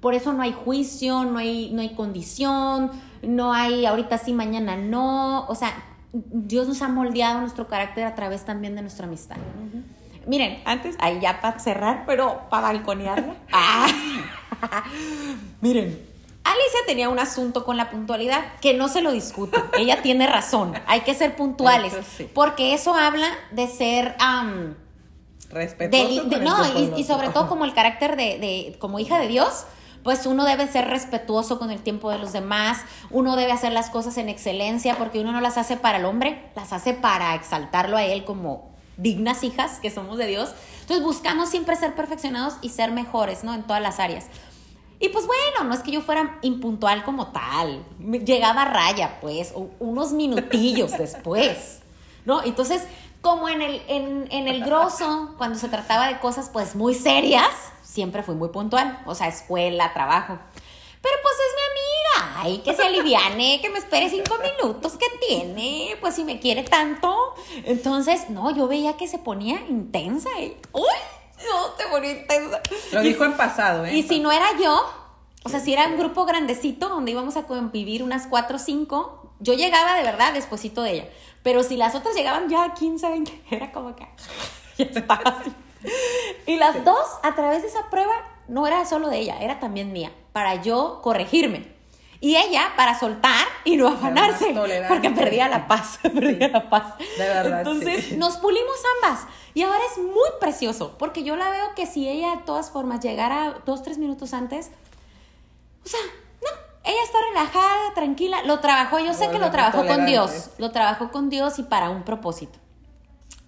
Por 0.00 0.14
eso 0.14 0.32
no 0.32 0.42
hay 0.42 0.52
juicio, 0.52 1.24
no 1.24 1.38
hay, 1.38 1.70
no 1.72 1.80
hay 1.80 1.94
condición, 1.94 2.90
no 3.22 3.52
hay 3.52 3.86
ahorita 3.86 4.18
sí, 4.18 4.32
mañana 4.32 4.76
no. 4.76 5.46
O 5.46 5.54
sea, 5.54 5.72
Dios 6.12 6.68
nos 6.68 6.82
ha 6.82 6.88
moldeado 6.88 7.40
nuestro 7.40 7.66
carácter 7.66 8.04
a 8.04 8.14
través 8.14 8.44
también 8.44 8.74
de 8.76 8.82
nuestra 8.82 9.06
amistad. 9.06 9.36
Miren, 10.26 10.60
antes, 10.66 10.96
ahí 11.00 11.18
ya 11.20 11.40
para 11.40 11.58
cerrar, 11.58 12.04
pero 12.06 12.42
para 12.50 12.68
balconearla. 12.68 13.34
Ah. 13.52 13.88
Miren, 15.60 15.98
Alicia 16.58 16.80
tenía 16.86 17.08
un 17.08 17.18
asunto 17.18 17.64
con 17.64 17.76
la 17.76 17.90
puntualidad 17.90 18.40
que 18.60 18.74
no 18.74 18.88
se 18.88 19.00
lo 19.00 19.12
discuto. 19.12 19.62
Ella 19.78 20.02
tiene 20.02 20.26
razón. 20.26 20.74
Hay 20.86 21.00
que 21.02 21.14
ser 21.14 21.36
puntuales. 21.36 21.94
Porque 22.34 22.74
eso 22.74 22.94
habla 22.94 23.28
de 23.52 23.66
ser 23.68 24.16
Respetuoso. 25.50 26.24
De- 26.24 26.36
el 26.36 26.44
no, 26.44 26.56
y, 26.96 27.04
sobre 27.04 27.28
todo 27.30 27.48
como 27.48 27.64
el 27.64 27.72
carácter 27.72 28.16
de, 28.16 28.38
de- 28.38 28.76
como 28.78 28.98
hija 28.98 29.18
de 29.18 29.28
Dios, 29.28 29.64
pues 30.02 30.26
uno 30.26 30.44
debe 30.44 30.68
ser 30.68 30.88
respetuoso 30.88 31.58
con 31.58 31.70
el 31.70 31.80
tiempo 31.80 32.10
de 32.10 32.18
los 32.18 32.32
demás, 32.32 32.82
uno 33.10 33.34
debe 33.36 33.52
hacer 33.52 33.72
las 33.72 33.90
cosas 33.90 34.16
en 34.18 34.28
excelencia 34.28 34.96
porque 34.96 35.20
uno 35.20 35.32
no 35.32 35.40
las 35.40 35.58
hace 35.58 35.76
para 35.76 35.98
el 35.98 36.04
hombre, 36.04 36.50
las 36.54 36.72
hace 36.72 36.94
para 36.94 37.34
exaltarlo 37.34 37.96
a 37.96 38.04
él 38.04 38.24
como 38.24 38.70
dignas 38.96 39.42
hijas 39.44 39.78
que 39.80 39.90
somos 39.90 40.18
de 40.18 40.26
Dios. 40.26 40.54
Entonces 40.82 41.04
buscamos 41.04 41.48
siempre 41.50 41.76
ser 41.76 41.94
perfeccionados 41.94 42.54
y 42.62 42.70
ser 42.70 42.90
mejores, 42.92 43.44
¿no? 43.44 43.54
En 43.54 43.62
todas 43.62 43.82
las 43.82 44.00
áreas. 44.00 44.26
Y 45.00 45.10
pues 45.10 45.26
bueno, 45.26 45.64
no 45.68 45.74
es 45.74 45.80
que 45.80 45.92
yo 45.92 46.00
fuera 46.00 46.38
impuntual 46.42 47.04
como 47.04 47.28
tal. 47.28 47.84
Llegaba 48.24 48.62
a 48.62 48.64
raya, 48.72 49.20
pues, 49.20 49.54
unos 49.78 50.12
minutillos 50.12 50.96
después. 50.98 51.80
¿No? 52.24 52.42
Entonces, 52.42 52.82
como 53.20 53.48
en 53.48 53.62
el, 53.62 53.82
en, 53.88 54.28
en 54.30 54.48
el 54.48 54.64
grosso, 54.64 55.34
cuando 55.38 55.58
se 55.58 55.68
trataba 55.68 56.08
de 56.08 56.18
cosas 56.18 56.50
pues 56.52 56.74
muy 56.74 56.94
serias, 56.94 57.48
siempre 57.82 58.22
fui 58.22 58.34
muy 58.34 58.48
puntual. 58.48 59.00
O 59.06 59.14
sea, 59.14 59.28
escuela, 59.28 59.92
trabajo. 59.94 60.38
Pero 61.00 61.14
pues 61.22 61.34
es 61.34 61.54
mi 61.54 61.62
amiga. 61.70 62.40
Ay, 62.40 62.58
que 62.58 62.74
se 62.74 62.82
aliviane, 62.82 63.60
que 63.60 63.70
me 63.70 63.78
espere 63.78 64.10
cinco 64.10 64.36
minutos, 64.38 64.96
que 64.96 65.06
tiene? 65.26 65.96
Pues 66.00 66.16
si 66.16 66.24
me 66.24 66.40
quiere 66.40 66.64
tanto. 66.64 67.34
Entonces, 67.64 68.30
no, 68.30 68.50
yo 68.50 68.66
veía 68.66 68.96
que 68.96 69.06
se 69.06 69.18
ponía 69.18 69.60
intensa. 69.68 70.28
¿eh? 70.38 70.56
¡Uy! 70.72 70.82
No, 71.38 71.76
se 71.76 71.86
ponía 71.88 72.12
intensa. 72.12 72.60
Lo 72.92 73.00
dijo 73.00 73.24
en 73.24 73.34
pasado, 73.34 73.84
¿eh? 73.84 73.96
y 73.96 74.02
si 74.02 74.20
no 74.20 74.32
era 74.32 74.46
yo, 74.60 74.92
o 75.44 75.48
sea, 75.48 75.60
si 75.60 75.72
era 75.72 75.86
un 75.86 75.96
grupo 75.96 76.24
grandecito 76.24 76.88
donde 76.88 77.12
íbamos 77.12 77.36
a 77.36 77.46
convivir 77.46 78.02
unas 78.02 78.26
cuatro 78.26 78.56
o 78.56 78.58
cinco, 78.58 79.32
yo 79.40 79.54
llegaba 79.54 79.94
de 79.96 80.02
verdad 80.02 80.32
despuesito 80.32 80.82
de 80.82 80.92
ella. 80.92 81.08
Pero 81.42 81.62
si 81.62 81.76
las 81.76 81.94
otras 81.94 82.14
llegaban 82.14 82.48
ya 82.48 82.64
a 82.64 82.74
15, 82.74 83.08
20, 83.08 83.42
era 83.50 83.72
como 83.72 83.94
que 83.94 84.06
ya 84.78 84.84
estaba 84.84 85.22
así. 85.30 85.52
Y 86.46 86.56
las 86.56 86.84
dos, 86.84 87.06
a 87.22 87.34
través 87.34 87.62
de 87.62 87.68
esa 87.68 87.88
prueba, 87.88 88.14
no 88.48 88.66
era 88.66 88.84
solo 88.84 89.08
de 89.08 89.18
ella, 89.18 89.38
era 89.40 89.60
también 89.60 89.92
mía, 89.92 90.12
para 90.32 90.56
yo 90.56 91.00
corregirme. 91.02 91.77
Y 92.20 92.34
ella 92.34 92.72
para 92.76 92.98
soltar 92.98 93.46
y 93.64 93.76
no 93.76 93.88
afanarse, 93.88 94.54
porque 94.88 95.10
perdía 95.10 95.48
la 95.48 95.68
paz, 95.68 96.00
perdía 96.02 96.48
la 96.48 96.68
paz. 96.68 96.98
De 96.98 97.24
verdad, 97.28 97.58
Entonces 97.60 98.06
sí. 98.06 98.16
nos 98.16 98.38
pulimos 98.38 98.76
ambas 98.96 99.26
y 99.54 99.62
ahora 99.62 99.80
es 99.90 99.98
muy 99.98 100.28
precioso, 100.40 100.96
porque 100.98 101.22
yo 101.22 101.36
la 101.36 101.50
veo 101.50 101.74
que 101.76 101.86
si 101.86 102.08
ella 102.08 102.36
de 102.36 102.42
todas 102.42 102.70
formas 102.70 103.00
llegara 103.00 103.60
dos, 103.64 103.82
tres 103.82 103.98
minutos 103.98 104.34
antes, 104.34 104.70
o 105.84 105.88
sea, 105.88 106.00
no, 106.42 106.48
ella 106.84 107.02
está 107.04 107.18
relajada, 107.28 107.94
tranquila, 107.94 108.42
lo 108.44 108.60
trabajó, 108.60 108.98
yo 108.98 109.14
sé 109.14 109.30
que 109.30 109.38
lo 109.38 109.50
trabajó 109.50 109.86
con. 109.86 110.06
Dios, 110.06 110.50
lo 110.58 110.72
trabajó 110.72 111.10
con 111.10 111.30
Dios 111.30 111.58
y 111.58 111.62
para 111.62 111.90
un 111.90 112.02
propósito. 112.02 112.58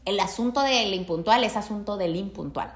El 0.05 0.19
asunto 0.21 0.63
del 0.63 0.95
impuntual 0.95 1.45
es 1.45 1.57
asunto 1.57 1.97
del 1.97 2.17
impuntual. 2.17 2.73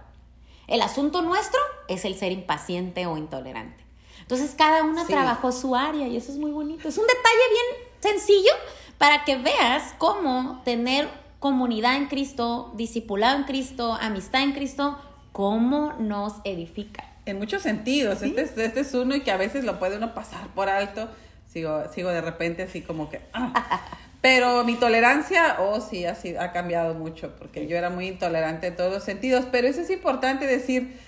El 0.66 0.82
asunto 0.82 1.22
nuestro 1.22 1.60
es 1.88 2.04
el 2.04 2.16
ser 2.16 2.32
impaciente 2.32 3.06
o 3.06 3.16
intolerante. 3.16 3.83
Entonces 4.24 4.54
cada 4.56 4.82
una 4.82 5.04
Sí. 5.06 5.12
trabajó 5.12 5.52
su 5.52 5.76
área 5.76 6.08
y 6.08 6.16
eso 6.16 6.32
es 6.32 6.38
muy 6.38 6.50
bonito. 6.50 6.88
Es 6.88 6.98
un 6.98 7.06
detalle 7.06 7.42
bien 7.50 7.88
sencillo 8.00 8.52
para 8.98 9.24
que 9.24 9.36
veas 9.36 9.94
cómo 9.98 10.60
tener 10.64 11.08
comunidad 11.38 11.96
en 11.96 12.06
Cristo, 12.06 12.72
discipulado 12.74 13.36
en 13.36 13.44
Cristo, 13.44 13.92
amistad 14.00 14.42
en 14.42 14.52
Cristo, 14.52 14.98
cómo 15.32 15.92
nos 15.98 16.34
edifica. 16.44 17.04
En 17.26 17.38
muchos 17.38 17.62
sentidos. 17.62 18.22
Este, 18.22 18.42
es, 18.42 18.56
este 18.56 18.80
es 18.80 18.94
uno 18.94 19.14
y 19.14 19.20
que 19.20 19.30
a 19.30 19.36
veces 19.36 19.64
lo 19.64 19.78
puede 19.78 19.96
uno 19.98 20.14
pasar 20.14 20.48
por 20.54 20.68
alto. 20.68 21.08
Sigo, 21.52 21.82
sigo 21.92 22.08
de 22.10 22.20
repente 22.20 22.62
así 22.62 22.80
como 22.82 23.08
que... 23.10 23.20
ah. 23.34 23.80
Pero 24.22 24.64
mi 24.64 24.76
tolerancia, 24.76 25.56
oh 25.60 25.82
sí, 25.82 26.06
ha, 26.06 26.14
sido- 26.14 26.40
ha 26.40 26.50
cambiado 26.50 26.94
mucho, 26.94 27.36
porque 27.38 27.66
yo 27.66 27.76
era 27.76 27.90
muy 27.90 28.08
intolerante 28.08 28.68
en 28.68 28.74
todos 28.76 28.90
los 28.90 29.04
sentidos. 29.04 29.44
Pero 29.52 29.68
eso 29.68 29.82
es 29.82 29.90
importante 29.90 30.46
decir, 30.46 30.98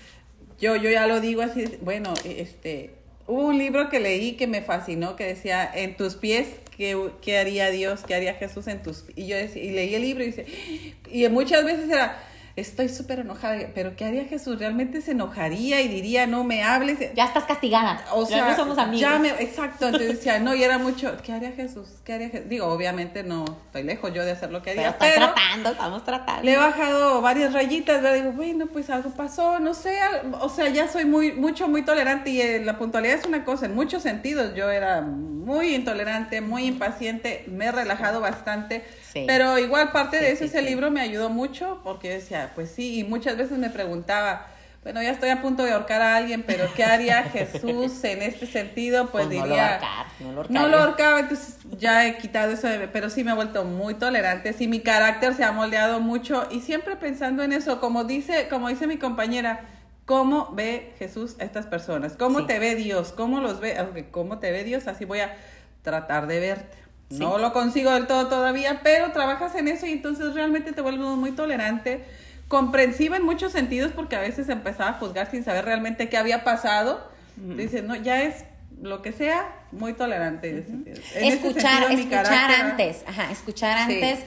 yo, 0.59 0.75
yo 0.75 0.91
ya 0.91 1.07
lo 1.07 1.19
digo 1.19 1.41
así, 1.41 1.65
bueno, 1.81 2.13
este, 2.25 2.96
hubo 3.27 3.47
un 3.47 3.57
libro 3.57 3.89
que 3.89 3.99
leí 3.99 4.33
que 4.33 4.47
me 4.47 4.61
fascinó, 4.61 5.15
que 5.15 5.25
decía, 5.25 5.69
en 5.73 5.95
tus 5.95 6.15
pies, 6.15 6.47
¿qué, 6.75 6.97
qué 7.21 7.37
haría 7.37 7.69
Dios? 7.69 8.01
¿Qué 8.07 8.15
haría 8.15 8.33
Jesús 8.33 8.67
en 8.67 8.81
tus 8.81 9.01
pies? 9.01 9.17
Y 9.17 9.27
yo 9.27 9.37
decía, 9.37 9.63
y 9.63 9.71
leí 9.71 9.93
el 9.95 10.01
libro 10.01 10.23
y 10.23 10.95
y 11.11 11.27
muchas 11.29 11.63
veces 11.63 11.89
era, 11.89 12.17
estoy 12.57 12.89
súper 12.89 13.19
enojada, 13.19 13.55
pero 13.73 13.95
¿qué 13.95 14.03
haría 14.03 14.25
Jesús? 14.25 14.57
¿Realmente 14.59 14.99
se 15.01 15.11
enojaría 15.11 15.79
y 15.81 15.87
diría, 15.87 16.25
no 16.27 16.43
me 16.43 16.63
hables? 16.63 16.97
Ya 17.15 17.25
estás 17.25 17.43
castigada. 17.45 18.03
O 18.13 18.23
ya 18.27 18.37
sea, 18.37 18.49
no 18.49 18.55
somos 18.55 18.77
amigos. 18.79 18.99
ya 18.99 19.19
me- 19.19 19.29
exacto, 19.29 19.85
entonces 19.85 20.09
decía, 20.15 20.39
no, 20.39 20.55
y 20.55 20.63
era 20.63 20.77
mucho, 20.79 21.15
¿qué 21.23 21.33
haría 21.33 21.51
Jesús? 21.51 21.87
¿Qué 22.03 22.13
haría 22.13 22.29
Jesús? 22.29 22.49
Digo, 22.49 22.65
obviamente 22.67 23.23
no, 23.23 23.45
estoy 23.67 23.83
lejos 23.83 24.11
yo 24.13 24.25
de 24.25 24.31
hacer 24.31 24.51
lo 24.51 24.61
que 24.63 24.71
pero 24.71 24.81
haría, 24.81 24.89
estás 24.89 25.09
pero 25.13 25.25
tratando, 25.33 25.69
estamos 25.69 26.03
tratando. 26.03 26.43
le 26.43 26.53
he 26.53 26.57
bajado 26.57 27.21
varias 27.21 27.53
rayitas, 27.53 28.01
¿verdad? 28.01 28.15
Digo, 28.17 28.31
bueno, 28.33 28.65
pues 28.67 28.89
algo 28.89 29.11
pasó, 29.11 29.59
no 29.59 29.73
sé, 29.73 29.95
o 30.41 30.49
sea, 30.49 30.67
ya 30.69 30.87
soy 30.87 31.05
muy, 31.05 31.33
mucho, 31.33 31.67
muy 31.67 31.83
tolerante 31.85 32.31
y 32.31 32.41
eh, 32.41 32.61
la 32.65 32.77
puntualidad 32.79 33.17
es 33.19 33.25
una 33.25 33.45
cosa, 33.45 33.67
en 33.67 33.75
muchos 33.75 34.01
sentidos 34.03 34.55
yo 34.55 34.69
era 34.71 35.01
muy 35.01 35.75
intolerante, 35.75 36.41
muy 36.41 36.65
impaciente, 36.65 37.45
me 37.47 37.65
he 37.65 37.71
relajado 37.71 38.19
bastante, 38.19 38.83
Sí. 39.13 39.23
pero 39.25 39.57
igual 39.57 39.91
parte 39.93 40.17
de 40.19 40.31
eso, 40.31 40.39
sí, 40.39 40.45
ese 40.45 40.61
libro 40.61 40.91
me 40.91 40.99
ayudó 40.99 41.29
mucho 41.29 41.79
porque 41.83 42.09
decía, 42.09 42.46
pues 42.55 42.71
sí, 42.71 42.99
y 42.99 43.03
muchas 43.03 43.37
veces 43.37 43.57
me 43.57 43.69
preguntaba, 43.69 44.47
bueno, 44.83 45.01
ya 45.01 45.11
estoy 45.11 45.29
a 45.29 45.41
punto 45.41 45.63
de 45.63 45.71
ahorcar 45.73 46.01
a 46.01 46.15
alguien, 46.15 46.43
pero 46.47 46.65
¿qué 46.75 46.83
haría 46.85 47.23
Jesús 47.33 48.03
en 48.03 48.21
este 48.21 48.45
sentido? 48.45 49.09
Pues, 49.09 49.25
Pues 49.25 49.37
no 49.37 49.45
lo 49.45 49.49
diría... 49.49 49.71
ahorcar, 49.73 50.05
no 50.19 50.31
lo 50.31 50.43
No 50.49 50.67
lo 50.69 50.77
ahorcaba, 50.79 51.19
entonces 51.19 51.57
ya 51.77 52.05
he 52.07 52.17
quitado 52.17 52.51
eso, 52.53 52.67
de- 52.67 52.87
pero 52.87 53.09
sí 53.09 53.23
me 53.23 53.31
he 53.31 53.35
vuelto 53.35 53.63
muy 53.65 53.95
tolerante, 53.95 54.53
sí 54.53 54.67
mi 54.67 54.79
carácter 54.79 55.33
se 55.33 55.43
ha 55.43 55.51
moldeado 55.51 55.99
mucho 55.99 56.47
y 56.51 56.61
siempre 56.61 56.95
pensando 56.95 57.43
en 57.43 57.51
eso, 57.53 57.79
como 57.81 58.03
dice, 58.05 58.47
como 58.49 58.69
dice 58.69 58.87
mi 58.87 58.97
compañera, 58.97 59.61
¿cómo 60.05 60.53
ve 60.53 60.93
Jesús 60.99 61.35
a 61.39 61.43
estas 61.43 61.65
personas? 61.65 62.13
¿Cómo 62.17 62.39
Sí. 62.39 62.45
te 62.47 62.59
ve 62.59 62.75
Dios? 62.75 63.11
¿Cómo 63.11 63.41
los 63.41 63.59
ve? 63.59 63.77
Aunque 63.77 64.09
¿Cómo 64.09 64.39
te 64.39 64.51
ve 64.51 64.63
Dios? 64.63 64.87
Así 64.87 65.03
voy 65.03 65.19
a 65.19 65.35
tratar 65.81 66.27
de 66.27 66.39
verte. 66.39 66.77
Sí. 67.09 67.19
No 67.19 67.37
lo 67.37 67.51
consigo 67.53 67.91
del 67.91 68.07
todo 68.07 68.27
todavía, 68.27 68.81
pero 68.83 69.11
trabajas 69.11 69.55
en 69.55 69.67
eso 69.69 69.85
y 69.85 69.91
entonces 69.91 70.33
realmente 70.33 70.71
te 70.73 70.81
vuelves 70.81 71.07
muy 71.07 71.31
tolerante, 71.31 72.03
comprensiva 72.47 73.17
en 73.17 73.23
muchos 73.25 73.51
sentidos 73.51 73.91
porque 73.93 74.15
a 74.15 74.19
veces 74.19 74.49
empezaba 74.49 74.91
a 74.91 74.93
juzgar 74.93 75.29
sin 75.29 75.43
saber 75.43 75.65
realmente 75.65 76.09
qué 76.09 76.17
había 76.17 76.43
pasado. 76.43 77.09
Dices, 77.35 77.83
no, 77.83 77.95
ya 77.95 78.23
es 78.23 78.45
lo 78.81 79.01
que 79.01 79.11
sea, 79.11 79.47
muy 79.71 79.93
tolerante. 79.93 80.49
En 80.69 80.95
ese 81.15 81.27
escuchar, 81.27 81.87
sentido, 81.87 81.99
escuchar 81.99 82.23
carácter- 82.25 82.61
antes, 82.65 83.03
ajá, 83.07 83.31
escuchar 83.31 83.77
Sí. 83.87 83.93
antes 83.95 84.19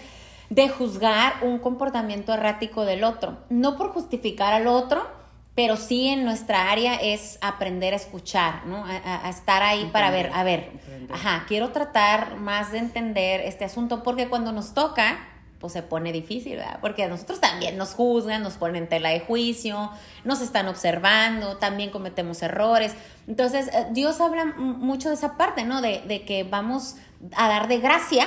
de 0.48 0.68
juzgar 0.68 1.34
un 1.42 1.58
comportamiento 1.58 2.32
errático 2.34 2.84
del 2.84 3.04
otro. 3.04 3.38
No 3.48 3.76
por 3.76 3.90
justificar 3.92 4.52
al 4.52 4.66
otro, 4.66 5.08
pero 5.54 5.76
sí 5.76 6.08
en 6.08 6.24
nuestra 6.24 6.70
área 6.70 6.94
es 6.96 7.38
aprender 7.40 7.92
a 7.92 7.96
escuchar, 7.96 8.66
¿no? 8.66 8.84
A, 8.86 9.28
estar 9.28 9.62
ahí 9.62 9.88
para 9.92 10.10
ver, 10.10 10.30
a 10.32 10.42
ver, 10.42 10.70
Entender. 10.72 11.14
ajá, 11.16 11.44
quiero 11.48 11.70
tratar 11.70 12.36
más 12.36 12.72
de 12.72 12.78
entender 12.78 13.40
este 13.42 13.64
asunto 13.64 14.02
porque 14.02 14.28
cuando 14.28 14.52
nos 14.52 14.74
toca, 14.74 15.18
pues 15.60 15.74
se 15.74 15.82
pone 15.82 16.10
difícil, 16.10 16.56
¿verdad? 16.56 16.78
Porque 16.80 17.04
a 17.04 17.08
nosotros 17.08 17.38
también 17.38 17.76
nos 17.76 17.94
juzgan, 17.94 18.42
nos 18.42 18.54
ponen 18.54 18.84
en 18.84 18.88
tela 18.88 19.10
de 19.10 19.20
juicio, 19.20 19.90
nos 20.24 20.40
están 20.40 20.66
observando, 20.68 21.58
también 21.58 21.90
cometemos 21.90 22.42
errores. 22.42 22.94
Entonces, 23.28 23.68
eh, 23.68 23.86
Dios 23.92 24.20
habla 24.20 24.46
mucho 24.46 25.10
de 25.10 25.16
esa 25.16 25.36
parte, 25.36 25.64
¿no? 25.64 25.82
De, 25.82 26.02
de 26.08 26.24
que 26.24 26.44
vamos 26.44 26.96
a 27.36 27.48
dar 27.48 27.68
de 27.68 27.78
gracia 27.78 28.26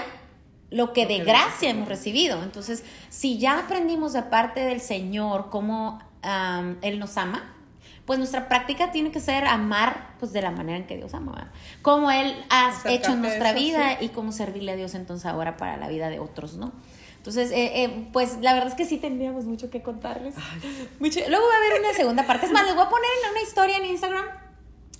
lo 0.73 0.91
que 0.91 1.05
de 1.05 1.19
gracia 1.19 1.69
hemos 1.69 1.87
recibido. 1.87 2.41
Entonces, 2.41 2.83
si 3.09 3.37
ya 3.37 3.59
aprendimos 3.59 4.13
de 4.13 4.23
parte 4.23 4.61
del 4.61 4.81
Señor 4.81 5.49
cómo 5.49 6.01
Él 6.81 6.99
nos 6.99 7.17
ama, 7.17 7.53
pues 8.05 8.17
nuestra 8.19 8.49
práctica 8.49 8.91
tiene 8.91 9.11
que 9.11 9.19
ser 9.19 9.45
amar 9.45 10.15
pues 10.19 10.33
de 10.33 10.41
la 10.41 10.51
manera 10.51 10.77
en 10.77 10.87
que 10.87 10.97
Dios 10.97 11.13
ama, 11.13 11.31
¿verdad? 11.31 11.51
Como 11.83 12.09
Él 12.09 12.35
ha 12.49 12.73
hecho 12.85 13.13
en 13.13 13.21
nuestra 13.21 13.51
eso, 13.51 13.59
vida 13.59 13.97
sí. 13.99 14.05
y 14.05 14.09
cómo 14.09 14.31
servirle 14.31 14.71
a 14.71 14.75
Dios 14.75 14.95
entonces 14.95 15.25
ahora 15.27 15.57
para 15.57 15.77
la 15.77 15.87
vida 15.87 16.09
de 16.09 16.19
otros, 16.19 16.55
¿no? 16.55 16.71
Entonces, 17.23 17.51
eh, 17.51 17.83
eh, 17.85 18.07
pues 18.11 18.39
la 18.41 18.53
verdad 18.53 18.67
es 18.67 18.75
que 18.75 18.83
sí 18.83 18.97
tendríamos 18.97 19.45
mucho 19.45 19.69
que 19.69 19.81
contarles. 19.81 20.35
Mucho- 20.99 21.21
Luego 21.29 21.45
va 21.47 21.53
a 21.53 21.57
haber 21.57 21.79
una 21.79 21.93
segunda 21.93 22.27
parte. 22.27 22.47
Es 22.47 22.51
más, 22.51 22.65
les 22.65 22.75
voy 22.75 22.83
a 22.85 22.89
poner 22.89 23.07
una 23.31 23.41
historia 23.41 23.77
en 23.77 23.85
Instagram. 23.85 24.25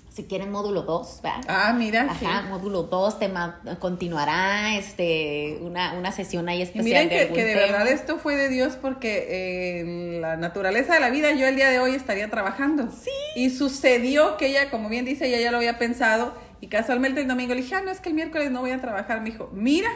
Si 0.09 0.23
quieren 0.23 0.49
módulo 0.49 0.83
2, 0.83 1.19
¿verdad? 1.21 1.41
Ah, 1.49 1.73
mira, 1.77 2.15
sí. 2.17 2.23
Ajá, 2.25 2.43
módulo 2.43 2.83
2, 2.83 3.19
tema 3.19 3.62
continuará, 3.79 4.77
este, 4.77 5.57
una, 5.62 5.95
una 5.95 6.13
sesión 6.13 6.47
ahí 6.47 6.59
Y 6.59 6.62
especial. 6.62 6.86
miren 7.07 7.09
de 7.09 7.33
que, 7.33 7.43
de 7.43 7.55
verdad 7.55 7.88
esto 7.88 8.17
fue 8.19 8.36
de 8.38 8.47
Dios 8.47 8.77
porque 8.79 9.17
eh, 9.27 9.79
en 9.81 10.21
la 10.21 10.38
naturaleza 10.38 10.93
de 10.93 10.99
la 11.01 11.09
vida 11.09 11.31
yo 11.31 11.45
el 11.47 11.55
día 11.57 11.69
de 11.71 11.79
hoy 11.79 11.95
estaría 11.95 12.29
trabajando. 12.29 12.89
Sí. 12.91 13.10
Y 13.35 13.50
sucedió 13.50 14.37
que 14.37 14.48
ella, 14.48 14.69
como 14.69 14.87
bien 14.87 15.04
dice, 15.04 15.27
ella 15.27 15.41
ya 15.41 15.52
lo 15.52 15.58
había 15.58 15.77
pensado 15.79 16.33
y 16.62 16.67
casualmente 16.67 17.19
el 17.19 17.27
domingo 17.27 17.54
le 17.56 17.62
dije, 17.63 17.75
ah, 17.75 17.81
no, 17.81 17.91
es 17.91 18.00
que 18.00 18.10
el 18.10 18.15
miércoles 18.15 18.50
no 18.52 18.62
voy 18.62 18.71
a 18.71 18.79
trabajar. 18.79 19.19
Me 19.21 19.31
dijo, 19.31 19.50
mira, 19.52 19.89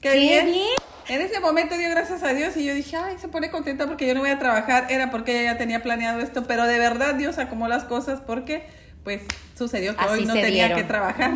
qué, 0.00 0.10
¡Qué 0.10 0.18
bien. 0.18 0.46
bien! 0.46 0.66
En 1.08 1.20
ese 1.22 1.40
momento 1.40 1.76
dio 1.76 1.90
gracias 1.90 2.22
a 2.22 2.32
Dios 2.34 2.56
y 2.56 2.64
yo 2.64 2.72
dije, 2.74 2.96
ay, 2.96 3.16
se 3.20 3.26
pone 3.28 3.50
contenta 3.50 3.86
porque 3.86 4.06
yo 4.06 4.14
no 4.14 4.20
voy 4.20 4.30
a 4.30 4.38
trabajar. 4.38 4.86
Era 4.90 5.10
porque 5.10 5.40
ella 5.40 5.52
ya 5.52 5.58
tenía 5.58 5.82
planeado 5.82 6.20
esto, 6.20 6.44
pero 6.46 6.64
de 6.66 6.78
verdad 6.78 7.14
Dios 7.16 7.38
acomodó 7.38 7.68
las 7.70 7.84
cosas 7.84 8.20
porque 8.24 8.64
pues 9.02 9.22
sucedió 9.56 9.96
que 9.96 10.04
Así 10.04 10.12
hoy 10.12 10.24
no 10.26 10.34
tenía 10.34 10.50
dieron. 10.66 10.76
que 10.78 10.84
trabajar. 10.84 11.32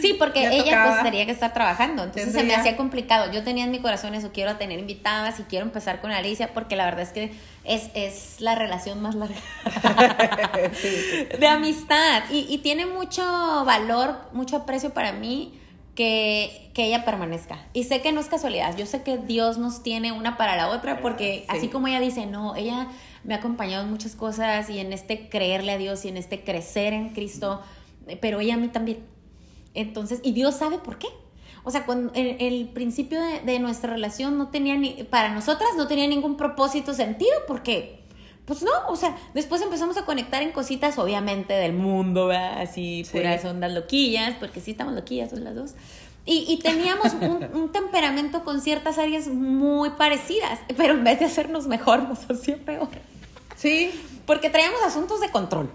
Sí, 0.00 0.12
porque 0.18 0.42
Ya 0.42 0.52
ella 0.52 0.64
tocaba. 0.64 0.90
pues 0.92 1.02
tenía 1.04 1.24
que 1.26 1.32
estar 1.32 1.52
trabajando, 1.54 2.04
entonces 2.04 2.32
se 2.34 2.44
me 2.44 2.54
hacía 2.54 2.76
complicado. 2.76 3.32
Yo 3.32 3.42
tenía 3.42 3.64
en 3.64 3.70
mi 3.70 3.80
corazón 3.80 4.14
eso, 4.14 4.30
quiero 4.32 4.56
tener 4.56 4.78
invitadas 4.78 5.40
y 5.40 5.44
quiero 5.44 5.64
empezar 5.64 6.00
con 6.02 6.12
Alicia 6.12 6.52
porque 6.52 6.76
la 6.76 6.84
verdad 6.84 7.00
es 7.00 7.08
que 7.10 7.32
es, 7.64 7.88
es 7.94 8.36
la 8.40 8.54
relación 8.56 9.00
más 9.00 9.14
larga 9.14 9.34
de 11.38 11.46
amistad 11.46 12.22
y, 12.30 12.46
y 12.48 12.58
tiene 12.58 12.86
mucho 12.86 13.22
valor, 13.64 14.16
mucho 14.32 14.56
aprecio 14.58 14.90
para 14.90 15.12
mí 15.12 15.58
que, 15.94 16.70
que 16.74 16.84
ella 16.86 17.04
permanezca. 17.04 17.66
Y 17.72 17.84
sé 17.84 18.00
que 18.00 18.12
no 18.12 18.20
es 18.20 18.26
casualidad, 18.26 18.76
yo 18.76 18.86
sé 18.86 19.02
que 19.02 19.18
Dios 19.18 19.58
nos 19.58 19.82
tiene 19.82 20.12
una 20.12 20.36
para 20.36 20.56
la 20.56 20.68
otra 20.68 21.00
porque 21.00 21.40
Sí. 21.40 21.56
así 21.56 21.68
como 21.68 21.88
ella 21.88 22.00
dice, 22.00 22.26
no, 22.26 22.54
ella 22.56 22.88
me 23.24 23.34
ha 23.34 23.38
acompañado 23.38 23.84
en 23.84 23.90
muchas 23.90 24.14
cosas 24.14 24.70
y 24.70 24.78
en 24.78 24.92
este 24.92 25.28
creerle 25.28 25.72
a 25.72 25.78
Dios 25.78 26.04
y 26.04 26.08
en 26.08 26.16
este 26.16 26.42
crecer 26.42 26.92
en 26.92 27.10
Cristo, 27.10 27.60
pero 28.20 28.40
ella 28.40 28.54
a 28.54 28.56
mí 28.56 28.68
también. 28.68 29.04
Entonces, 29.74 30.20
y 30.22 30.32
Dios 30.32 30.56
sabe 30.56 30.78
por 30.78 30.98
qué. 30.98 31.08
O 31.62 31.70
sea, 31.70 31.84
cuando 31.84 32.12
el, 32.14 32.36
el 32.40 32.68
principio 32.68 33.20
de, 33.20 33.40
de 33.40 33.58
nuestra 33.58 33.92
relación 33.92 34.38
no 34.38 34.48
tenía 34.48 34.76
ni, 34.76 35.04
para 35.04 35.28
nosotras 35.34 35.68
no 35.76 35.86
tenía 35.86 36.08
ningún 36.08 36.36
propósito, 36.38 36.94
sentido, 36.94 37.30
porque, 37.46 37.99
pues 38.50 38.64
no, 38.64 38.70
o 38.88 38.96
sea, 38.96 39.16
después 39.32 39.62
empezamos 39.62 39.96
a 39.96 40.04
conectar 40.04 40.42
en 40.42 40.50
cositas, 40.50 40.98
obviamente, 40.98 41.52
del 41.54 41.72
mundo, 41.72 42.26
¿verdad? 42.26 42.62
Así, 42.62 43.04
Sí. 43.04 43.12
puras 43.12 43.44
ondas 43.44 43.70
loquillas, 43.72 44.34
porque 44.40 44.60
sí 44.60 44.72
estamos 44.72 44.92
loquillas, 44.94 45.30
son 45.30 45.44
las 45.44 45.54
dos. 45.54 45.74
Y, 46.26 46.46
y 46.48 46.58
teníamos 46.58 47.14
un, 47.14 47.46
un 47.54 47.70
temperamento 47.72 48.42
con 48.42 48.60
ciertas 48.60 48.98
áreas 48.98 49.28
muy 49.28 49.90
parecidas, 49.90 50.58
pero 50.76 50.94
en 50.94 51.04
vez 51.04 51.20
de 51.20 51.26
hacernos 51.26 51.68
mejor, 51.68 52.02
nos 52.08 52.28
hacía 52.28 52.56
peor. 52.58 52.88
Sí, 53.54 53.92
Porque 54.26 54.50
traíamos 54.50 54.80
asuntos 54.84 55.20
de 55.20 55.30
control. 55.30 55.70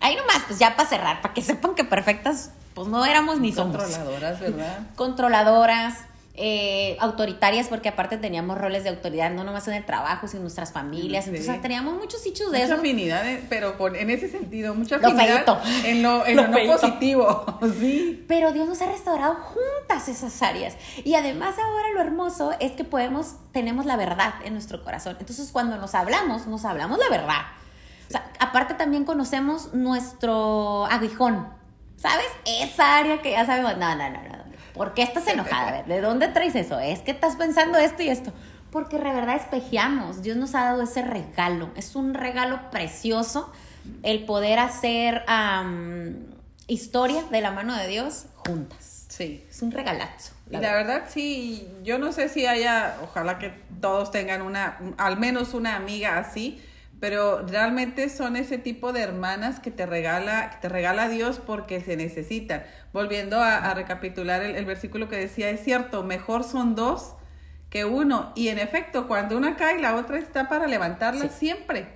Ahí 0.00 0.14
nomás, 0.16 0.42
pues 0.46 0.58
ya 0.60 0.76
para 0.76 0.88
cerrar, 0.88 1.22
para 1.22 1.34
que 1.34 1.42
sepan 1.42 1.74
que 1.74 1.82
perfectas, 1.84 2.50
pues 2.74 2.86
no 2.88 3.04
éramos 3.04 3.40
ni 3.40 3.52
somos. 3.52 3.76
controladoras, 3.76 4.38
¿verdad? 4.40 4.86
Controladoras, 4.96 5.98
eh, 6.34 6.96
autoritarias, 6.98 7.68
porque 7.68 7.90
aparte 7.90 8.16
teníamos 8.16 8.56
roles 8.56 8.84
de 8.84 8.90
autoridad, 8.90 9.30
no 9.30 9.44
nomás 9.44 9.68
en 9.68 9.74
el 9.74 9.84
trabajo, 9.84 10.26
sino 10.26 10.38
en 10.38 10.44
nuestras 10.44 10.72
familias. 10.72 11.24
Sí. 11.24 11.30
Entonces 11.30 11.60
teníamos 11.60 11.94
muchos 11.94 12.24
hechos 12.24 12.50
de 12.50 12.58
Mucha 12.60 12.72
eso. 12.72 12.74
afinidad, 12.80 13.28
eh, 13.28 13.44
pero 13.50 13.76
con, 13.76 13.94
en 13.96 14.08
ese 14.08 14.28
sentido, 14.30 14.74
mucha 14.74 14.96
Lo 14.96 15.08
afinidad 15.08 15.44
feíto. 15.44 15.60
en 15.84 16.02
lo, 16.02 16.24
en 16.26 16.36
Lo 16.36 16.42
lo 16.44 16.48
no 16.48 16.72
positivo. 16.72 17.58
Sí. 17.78 18.24
Pero 18.28 18.52
Dios 18.52 18.66
nos 18.66 18.80
ha 18.82 18.86
restaurado 18.90 19.34
juntas 19.34 20.08
esas 20.08 20.40
áreas. 20.42 20.76
Y 21.04 21.14
además 21.14 21.56
ahora 21.58 21.90
lo 21.94 22.00
hermoso 22.00 22.52
es 22.60 22.72
que 22.72 22.84
podemos, 22.84 23.36
tenemos 23.52 23.84
la 23.86 23.96
verdad 23.96 24.34
en 24.44 24.54
nuestro 24.54 24.82
corazón. 24.82 25.16
Entonces 25.20 25.50
cuando 25.52 25.76
nos 25.76 25.94
hablamos, 25.94 26.46
nos 26.46 26.64
hablamos 26.64 26.98
la 26.98 27.08
verdad. 27.10 27.42
O 28.08 28.10
sea, 28.10 28.30
aparte 28.40 28.74
también 28.74 29.04
conocemos 29.04 29.74
nuestro 29.74 30.86
aguijón. 30.86 31.46
¿Sabes? 31.96 32.26
Esa 32.46 32.96
área 32.98 33.22
que 33.22 33.30
ya 33.30 33.46
sabemos, 33.46 33.76
no, 33.76 33.94
no, 33.94 34.10
no, 34.10 34.18
no. 34.22 34.31
¿Por 34.74 34.94
qué 34.94 35.02
estás 35.02 35.26
enojada? 35.26 35.68
A 35.68 35.72
ver, 35.72 35.86
¿de 35.86 36.00
dónde 36.00 36.28
traes 36.28 36.54
eso? 36.54 36.78
Es 36.78 37.00
que 37.00 37.10
estás 37.10 37.36
pensando 37.36 37.78
esto 37.78 38.02
y 38.02 38.08
esto. 38.08 38.32
Porque 38.70 38.96
de 38.96 39.04
verdad 39.04 39.36
espejeamos. 39.36 40.22
Dios 40.22 40.36
nos 40.36 40.54
ha 40.54 40.64
dado 40.64 40.82
ese 40.82 41.02
regalo. 41.02 41.70
Es 41.76 41.94
un 41.94 42.14
regalo 42.14 42.70
precioso 42.70 43.52
el 44.02 44.24
poder 44.24 44.58
hacer 44.58 45.22
am, 45.26 46.26
historia 46.66 47.22
de 47.30 47.40
la 47.40 47.50
mano 47.50 47.76
de 47.76 47.86
Dios 47.88 48.26
juntas. 48.34 49.06
Sí. 49.08 49.44
Es 49.50 49.60
un 49.60 49.72
regalazo. 49.72 50.32
Y 50.50 50.56
la 50.56 50.72
verdad, 50.72 51.04
sí, 51.08 51.68
yo 51.82 51.98
no 51.98 52.12
sé 52.12 52.28
si 52.28 52.46
haya, 52.46 52.96
ojalá 53.02 53.38
que 53.38 53.52
todos 53.80 54.10
tengan 54.10 54.40
una, 54.42 54.78
al 54.96 55.18
menos 55.18 55.52
una 55.52 55.76
amiga 55.76 56.18
así, 56.18 56.62
pero 56.98 57.44
realmente 57.46 58.08
son 58.08 58.36
ese 58.36 58.58
tipo 58.58 58.92
de 58.92 59.02
hermanas 59.02 59.60
que 59.60 59.70
te 59.70 59.86
regala, 59.86 60.50
que 60.50 60.56
te 60.58 60.68
regala 60.68 61.08
Dios 61.08 61.40
porque 61.44 61.80
se 61.80 61.96
necesitan. 61.96 62.62
Volviendo 62.92 63.40
a, 63.40 63.56
a 63.58 63.74
recapitular 63.74 64.42
el, 64.42 64.54
el 64.56 64.64
versículo 64.64 65.08
que 65.08 65.16
decía, 65.16 65.48
es 65.50 65.62
cierto, 65.64 66.02
mejor 66.02 66.44
son 66.44 66.74
dos 66.74 67.14
que 67.70 67.84
uno. 67.86 68.32
Y 68.36 68.48
en 68.48 68.58
efecto, 68.58 69.08
cuando 69.08 69.36
una 69.36 69.56
cae, 69.56 69.80
la 69.80 69.96
otra 69.96 70.18
está 70.18 70.48
para 70.48 70.66
levantarla 70.66 71.28
Sí. 71.28 71.34
siempre. 71.38 71.86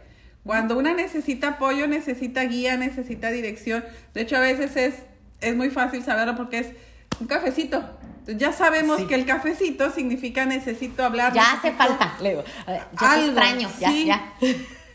Cuando 0.45 0.79
una 0.79 0.95
necesita 0.95 1.49
apoyo, 1.49 1.87
necesita 1.89 2.43
guía, 2.45 2.77
necesita 2.77 3.31
dirección. 3.31 3.85
De 4.15 4.23
hecho, 4.23 4.37
a 4.37 4.41
veces 4.41 4.77
es, 4.77 4.95
es 5.41 5.55
muy 5.57 5.71
fácil 5.71 6.03
saberlo 6.05 6.35
porque 6.37 6.59
es 6.61 6.69
un 7.21 7.27
cafecito. 7.27 7.85
Ya 8.27 8.53
sabemos 8.53 8.97
Sí. 8.99 9.07
que 9.07 9.17
el 9.17 9.27
cafecito 9.27 9.91
significa 9.91 10.47
necesito 10.47 11.05
hablar. 11.05 11.33
Ya 11.33 11.53
hace 11.53 11.69
necesito- 11.73 11.77
falta. 11.77 12.15
Le 12.23 12.29
digo, 12.31 12.45
a 12.67 12.71
ver, 12.71 12.83
ya 13.01 13.13
Algo, 13.13 13.27
extraño. 13.27 13.69
Ya, 13.81 13.89
sí. 13.91 14.07
ya. 14.07 14.33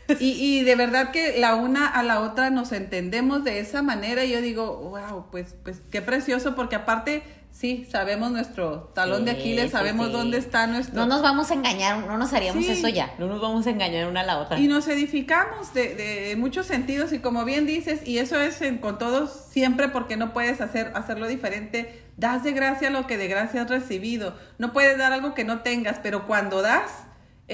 Y, 0.20 0.32
y 0.32 0.64
de 0.64 0.76
verdad 0.76 1.10
que 1.10 1.38
la 1.38 1.54
una 1.54 1.86
a 1.86 2.02
la 2.02 2.20
otra 2.20 2.50
nos 2.50 2.72
entendemos 2.72 3.44
de 3.44 3.60
esa 3.60 3.82
manera. 3.82 4.24
Y 4.24 4.32
yo 4.32 4.40
digo, 4.42 4.76
wow, 4.76 5.26
pues, 5.30 5.54
pues 5.62 5.80
qué 5.90 6.02
precioso, 6.02 6.54
porque 6.54 6.76
aparte, 6.76 7.22
sí, 7.50 7.86
sabemos 7.90 8.30
nuestro 8.30 8.90
talón 8.94 9.24
de 9.24 9.30
Aquiles, 9.32 9.70
sabemos 9.70 10.06
sí. 10.08 10.12
dónde 10.12 10.38
está 10.38 10.66
nuestro. 10.66 10.96
No 10.96 11.06
nos 11.06 11.22
vamos 11.22 11.50
a 11.50 11.54
engañar, 11.54 11.98
no 12.06 12.18
nos 12.18 12.32
haríamos 12.32 12.64
Sí. 12.64 12.70
eso 12.72 12.88
ya. 12.88 13.14
No 13.18 13.26
nos 13.26 13.40
vamos 13.40 13.66
a 13.66 13.70
engañar 13.70 14.06
una 14.08 14.20
a 14.20 14.24
la 14.24 14.38
otra. 14.38 14.58
Y 14.58 14.68
nos 14.68 14.88
edificamos 14.88 15.72
de, 15.72 15.94
de- 15.94 16.30
en 16.32 16.40
muchos 16.40 16.66
sentidos 16.66 17.12
y 17.12 17.18
como 17.20 17.44
bien 17.44 17.64
dices, 17.66 18.06
y 18.06 18.18
eso 18.18 18.40
es 18.40 18.60
en- 18.62 18.78
con 18.78 18.98
todos 18.98 19.30
siempre 19.50 19.88
porque 19.88 20.16
no 20.16 20.32
puedes 20.32 20.60
hacer, 20.60 20.92
hacerlo 20.94 21.26
diferente, 21.28 22.02
das 22.16 22.42
de 22.44 22.52
gracia 22.52 22.90
lo 22.90 23.06
que 23.06 23.16
de 23.16 23.28
gracia 23.28 23.62
has 23.62 23.70
recibido. 23.70 24.36
No 24.58 24.72
puedes 24.72 24.98
dar 24.98 25.12
algo 25.12 25.32
que 25.34 25.44
no 25.44 25.60
tengas, 25.60 25.98
pero 26.02 26.26
cuando 26.26 26.60
das, 26.62 26.90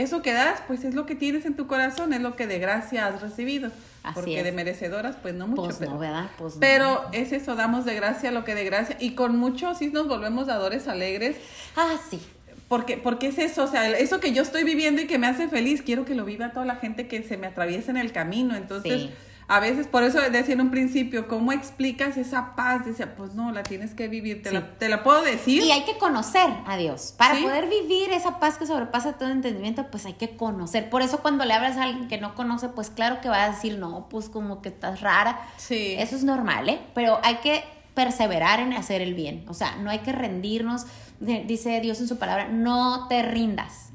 eso 0.02 0.22
que 0.22 0.32
das, 0.32 0.60
pues 0.66 0.84
es 0.84 0.94
lo 0.94 1.06
que 1.06 1.14
tienes 1.14 1.44
en 1.44 1.54
tu 1.54 1.66
corazón, 1.66 2.12
es 2.12 2.20
lo 2.20 2.36
que 2.36 2.46
de 2.46 2.58
gracia 2.58 3.06
has 3.06 3.20
recibido. 3.20 3.70
Así 4.02 4.14
porque 4.14 4.38
es. 4.38 4.44
de 4.44 4.52
merecedoras, 4.52 5.16
pues 5.20 5.34
no 5.34 5.46
mucho. 5.48 5.62
Pues 5.62 5.76
pero, 5.78 5.92
no, 5.92 5.98
¿verdad? 5.98 6.30
Pues 6.38 6.54
no. 6.54 6.60
pero 6.60 7.08
es 7.12 7.32
eso, 7.32 7.56
damos 7.56 7.84
de 7.84 7.94
gracia 7.94 8.30
lo 8.30 8.44
que 8.44 8.54
de 8.54 8.64
gracia. 8.64 8.96
Y 9.00 9.10
con 9.10 9.36
mucho 9.36 9.74
sí 9.74 9.88
nos 9.88 10.08
volvemos 10.08 10.46
dadores 10.46 10.88
alegres. 10.88 11.36
Ah, 11.76 11.96
sí. 12.10 12.20
Porque, 12.68 12.98
porque 12.98 13.28
es 13.28 13.38
eso, 13.38 13.64
o 13.64 13.66
sea, 13.66 13.88
eso 13.90 14.20
que 14.20 14.32
yo 14.32 14.42
estoy 14.42 14.62
viviendo 14.62 15.00
y 15.00 15.06
que 15.06 15.18
me 15.18 15.26
hace 15.26 15.48
feliz, 15.48 15.82
quiero 15.82 16.04
que 16.04 16.14
lo 16.14 16.24
viva 16.24 16.50
toda 16.52 16.66
la 16.66 16.76
gente 16.76 17.08
que 17.08 17.22
se 17.22 17.36
me 17.36 17.46
atraviesa 17.46 17.90
en 17.90 17.96
el 17.96 18.12
camino. 18.12 18.54
Entonces, 18.56 19.02
Sí. 19.02 19.10
A 19.48 19.60
veces, 19.60 19.86
por 19.86 20.02
eso 20.04 20.20
decía 20.30 20.52
en 20.54 20.60
un 20.60 20.70
principio, 20.70 21.26
¿cómo 21.26 21.52
explicas 21.52 22.16
esa 22.18 22.54
paz? 22.54 22.84
Decía, 22.84 23.16
pues 23.16 23.34
no, 23.34 23.50
la 23.50 23.62
tienes 23.62 23.94
que 23.94 24.06
vivir, 24.06 24.42
te, 24.42 24.50
Sí. 24.50 24.54
la, 24.54 24.74
te 24.76 24.88
la 24.90 25.02
puedo 25.02 25.22
decir. 25.22 25.62
Y 25.62 25.72
hay 25.72 25.84
que 25.84 25.96
conocer 25.96 26.50
a 26.66 26.76
Dios. 26.76 27.14
Para 27.16 27.34
Sí. 27.36 27.42
poder 27.42 27.66
vivir 27.68 28.10
esa 28.12 28.38
paz 28.40 28.58
que 28.58 28.66
sobrepasa 28.66 29.14
todo 29.14 29.30
entendimiento, 29.30 29.86
pues 29.90 30.04
hay 30.04 30.12
que 30.12 30.36
conocer. 30.36 30.90
Por 30.90 31.00
eso 31.00 31.20
cuando 31.20 31.44
le 31.46 31.54
hablas 31.54 31.78
a 31.78 31.84
alguien 31.84 32.08
que 32.08 32.18
no 32.18 32.34
conoce, 32.34 32.68
pues 32.68 32.90
claro 32.90 33.20
que 33.22 33.28
va 33.30 33.44
a 33.44 33.50
decir, 33.50 33.78
no, 33.78 34.08
pues 34.10 34.28
como 34.28 34.60
que 34.60 34.68
estás 34.68 35.00
rara. 35.00 35.40
Sí. 35.56 35.94
Eso 35.98 36.14
es 36.14 36.24
normal, 36.24 36.68
¿eh? 36.68 36.78
Pero 36.94 37.18
hay 37.24 37.36
que 37.36 37.64
perseverar 37.94 38.60
en 38.60 38.74
hacer 38.74 39.00
el 39.00 39.14
bien. 39.14 39.44
O 39.48 39.54
sea, 39.54 39.76
no 39.76 39.88
hay 39.90 40.00
que 40.00 40.12
rendirnos. 40.12 40.84
Dice 41.20 41.80
Dios 41.80 41.98
en 42.00 42.06
su 42.06 42.18
palabra, 42.18 42.48
no 42.48 43.08
te 43.08 43.22
rindas. 43.22 43.86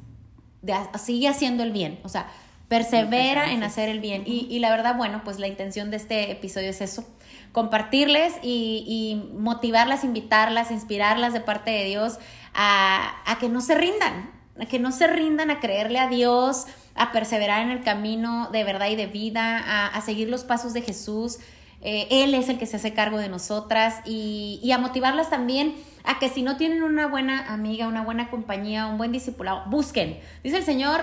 De- 0.61 0.75
sigue 0.97 1.27
haciendo 1.29 1.63
el 1.63 1.71
bien. 1.71 1.99
O 2.03 2.09
sea, 2.09 2.27
persevera 2.67 3.51
en 3.51 3.63
hacer 3.63 3.89
el 3.89 3.99
bien. 3.99 4.23
Y, 4.25 4.47
y 4.49 4.59
la 4.59 4.69
verdad, 4.71 4.95
bueno, 4.95 5.21
pues 5.23 5.39
la 5.39 5.47
intención 5.47 5.91
de 5.91 5.97
este 5.97 6.31
episodio 6.31 6.69
es 6.69 6.81
eso. 6.81 7.05
Compartirles 7.51 8.33
y, 8.41 8.83
y 8.87 9.37
motivarlas, 9.37 10.03
invitarlas, 10.03 10.71
inspirarlas 10.71 11.33
de 11.33 11.41
parte 11.41 11.71
de 11.71 11.85
Dios 11.85 12.17
a, 12.53 13.21
a 13.25 13.37
que 13.37 13.49
no 13.49 13.61
se 13.61 13.75
rindan, 13.75 14.31
a 14.59 14.65
que 14.65 14.79
no 14.79 14.91
se 14.91 15.07
rindan 15.07 15.51
a 15.51 15.59
creerle 15.59 15.99
a 15.99 16.07
Dios, 16.07 16.65
a 16.95 17.11
perseverar 17.11 17.61
en 17.61 17.69
el 17.69 17.83
camino 17.83 18.49
de 18.51 18.63
verdad 18.63 18.87
y 18.89 18.95
de 18.95 19.07
vida, 19.07 19.59
a, 19.59 19.87
a 19.87 20.01
seguir 20.01 20.29
los 20.29 20.43
pasos 20.43 20.73
de 20.73 20.81
Jesús. 20.81 21.37
Eh, 21.81 22.07
él 22.09 22.33
es 22.33 22.49
el 22.49 22.57
que 22.57 22.65
se 22.65 22.77
hace 22.77 22.93
cargo 22.93 23.17
de 23.17 23.27
nosotras 23.29 24.01
y, 24.05 24.59
y 24.63 24.71
a 24.71 24.77
motivarlas 24.77 25.29
también 25.29 25.75
a 26.05 26.17
que 26.17 26.29
si 26.29 26.41
no 26.41 26.57
tienen 26.57 26.81
una 26.81 27.07
buena 27.07 27.53
amiga, 27.53 27.87
una 27.87 28.03
buena 28.03 28.29
compañía, 28.29 28.87
un 28.87 28.97
buen 28.97 29.11
discipulado, 29.11 29.63
busquen. 29.69 30.19
Dice 30.43 30.57
el 30.57 30.63
Señor, 30.63 31.01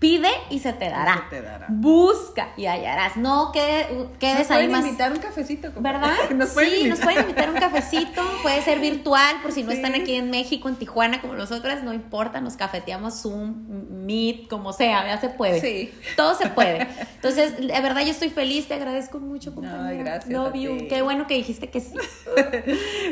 pide 0.00 0.30
y 0.48 0.58
se 0.60 0.72
te 0.72 0.88
dará. 0.90 1.26
Se 1.30 1.36
te 1.36 1.42
dará. 1.42 1.66
Busca 1.68 2.48
y 2.56 2.66
hallarás. 2.66 3.16
No 3.16 3.52
que, 3.52 4.08
quedes 4.18 4.38
Nos 4.48 4.50
ahí 4.50 4.56
pueden 4.66 4.70
más. 4.72 4.84
invitar 4.86 5.12
un 5.12 5.18
cafecito. 5.18 5.72
compadre. 5.72 5.98
¿Verdad? 5.98 6.30
Nos 6.34 6.50
pueden 6.50 6.70
sí, 6.70 6.76
invitar. 6.78 6.90
nos 6.98 7.04
pueden 7.04 7.20
invitar 7.28 7.50
un 7.50 7.56
cafecito, 7.56 8.22
puede 8.42 8.62
ser 8.62 8.80
virtual, 8.80 9.36
por 9.42 9.52
si 9.52 9.62
no 9.62 9.70
Sí. 9.70 9.76
están 9.76 9.94
aquí 9.94 10.14
en 10.14 10.30
México, 10.30 10.68
en 10.68 10.76
Tijuana, 10.76 11.20
como 11.20 11.34
nosotras, 11.34 11.84
no 11.84 11.92
importa, 11.92 12.40
nos 12.40 12.56
cafeteamos 12.56 13.20
Zoom, 13.22 13.66
Meet, 14.06 14.48
como 14.48 14.72
sea, 14.72 15.06
ya 15.06 15.20
se 15.20 15.28
puede. 15.28 15.60
Sí. 15.60 15.92
Todo 16.16 16.34
se 16.34 16.48
puede. 16.48 16.88
Entonces, 17.16 17.58
de 17.58 17.80
verdad, 17.80 18.00
yo 18.00 18.10
estoy 18.10 18.30
feliz, 18.30 18.66
te 18.68 18.74
agradezco 18.74 19.20
mucho, 19.20 19.54
compañera. 19.54 19.86
Ay, 19.86 19.98
gracias 19.98 20.32
Love 20.32 20.54
you. 20.54 20.88
Qué 20.88 21.02
bueno 21.02 21.26
que 21.26 21.34
dijiste 21.34 21.68
que 21.68 21.80
sí. 21.80 21.94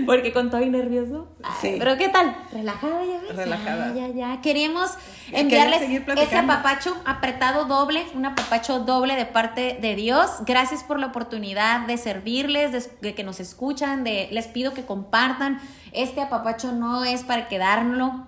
Porque 0.07 0.33
con 0.33 0.51
todo 0.51 0.63
y 0.63 0.71
nervioso. 0.71 1.29
Ay, 1.43 1.53
Sí. 1.61 1.77
Pero 1.79 1.97
¿qué 1.99 2.09
tal? 2.09 2.35
Relajada 2.53 3.05
ya 3.05 3.21
ves. 3.21 3.37
Relajada. 3.37 3.95
Ya, 3.95 4.09
ya, 4.09 4.15
ya. 4.35 4.41
Queríamos 4.41 4.91
Quería 5.27 5.41
enviarles 5.41 5.83
ese 5.83 6.01
platicando. 6.01 6.53
Apapacho 6.79 7.03
apretado 7.07 7.65
doble, 7.65 8.07
un 8.15 8.25
apapacho 8.25 8.81
doble 8.81 9.17
de 9.17 9.27
parte 9.27 9.79
de 9.81 9.97
Dios. 9.97 10.31
Gracias 10.47 10.85
por 10.85 11.01
la 11.01 11.07
oportunidad 11.07 11.87
de 11.87 11.97
servirles, 11.97 12.71
de, 12.73 12.85
de 13.01 13.15
que 13.15 13.25
nos 13.25 13.41
escuchan, 13.41 14.05
de, 14.05 14.29
les 14.31 14.47
pido 14.47 14.75
que 14.75 14.85
compartan. 14.85 15.61
Este 15.93 16.21
apapacho 16.21 16.73
no 16.73 17.05
es 17.05 17.25
para 17.25 17.49
quedárnoslo. 17.49 18.27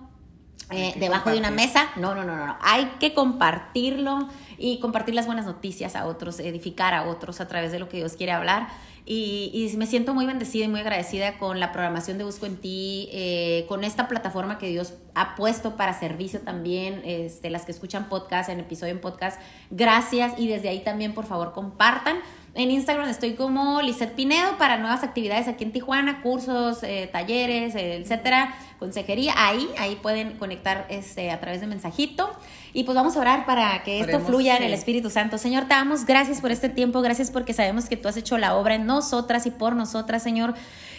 eh, 0.71 0.93
debajo 0.97 1.29
de 1.29 1.37
una 1.37 1.51
mesa. 1.51 1.89
No, 1.95 2.15
no, 2.15 2.23
no, 2.23 2.35
no, 2.35 2.47
no. 2.47 2.57
Hay 2.61 2.85
que 2.99 3.13
compartirlo 3.13 4.27
y 4.57 4.79
compartir 4.79 5.15
las 5.15 5.25
buenas 5.25 5.45
noticias 5.45 5.95
a 5.95 6.05
otros, 6.05 6.39
edificar 6.39 6.93
a 6.93 7.07
otros 7.07 7.41
a 7.41 7.47
través 7.47 7.71
de 7.71 7.79
lo 7.79 7.89
que 7.89 7.97
Dios 7.97 8.13
quiere 8.13 8.31
hablar. 8.31 8.67
Y, 9.05 9.73
me 9.77 9.87
siento 9.87 10.13
muy 10.13 10.25
bendecida 10.25 10.65
y 10.65 10.67
muy 10.67 10.79
agradecida 10.79 11.37
con 11.37 11.59
la 11.59 11.71
programación 11.71 12.17
de 12.17 12.23
Busco 12.23 12.45
en 12.45 12.57
Ti, 12.57 13.09
eh, 13.11 13.65
con 13.67 13.83
esta 13.83 14.07
plataforma 14.07 14.57
que 14.57 14.67
Dios 14.67 14.93
ha 15.15 15.35
puesto 15.35 15.75
para 15.75 15.97
servicio 15.99 16.41
también, 16.41 17.01
este, 17.03 17.49
las 17.49 17.65
que 17.65 17.71
escuchan 17.71 18.09
podcast, 18.09 18.49
en 18.49 18.59
episodio 18.59 18.93
en 18.93 19.01
podcast. 19.01 19.41
Gracias 19.71 20.33
y 20.37 20.47
desde 20.47 20.69
ahí 20.69 20.83
también, 20.83 21.13
por 21.13 21.25
favor, 21.25 21.53
compartan. 21.53 22.17
En 22.53 22.69
Instagram 22.69 23.07
estoy 23.07 23.33
como 23.33 23.81
Lizeth 23.81 24.13
Pinedo 24.13 24.57
para 24.57 24.77
nuevas 24.77 25.03
actividades 25.03 25.47
aquí 25.47 25.63
en 25.63 25.71
Tijuana, 25.71 26.21
cursos, 26.21 26.83
eh, 26.83 27.09
talleres, 27.11 27.75
etcétera, 27.75 28.53
consejería. 28.81 29.35
Ahí, 29.37 29.69
ahí 29.77 29.95
pueden 29.95 30.39
conectar 30.39 30.87
este, 30.89 31.29
a 31.29 31.39
través 31.39 31.61
de 31.61 31.67
mensajito. 31.67 32.31
Y 32.73 32.83
pues 32.83 32.95
vamos 32.95 33.15
a 33.15 33.19
orar 33.19 33.45
para 33.45 33.83
que 33.83 33.99
esto 33.99 34.19
fluya 34.21 34.57
en 34.57 34.63
el 34.63 34.73
Espíritu 34.73 35.11
Santo. 35.11 35.37
Señor, 35.37 35.63
te 35.65 35.75
damos 35.75 36.05
gracias 36.05 36.41
por 36.41 36.51
este 36.51 36.67
tiempo, 36.67 37.01
gracias 37.01 37.29
porque 37.29 37.53
sabemos 37.53 37.85
que 37.85 37.95
tú 37.95 38.07
has 38.07 38.17
hecho 38.17 38.39
la 38.39 38.55
obra 38.55 38.73
en 38.73 38.87
nosotras 38.87 39.45
y 39.45 39.51
por 39.51 39.75
nosotras, 39.75 40.23
Señor. 40.23 40.55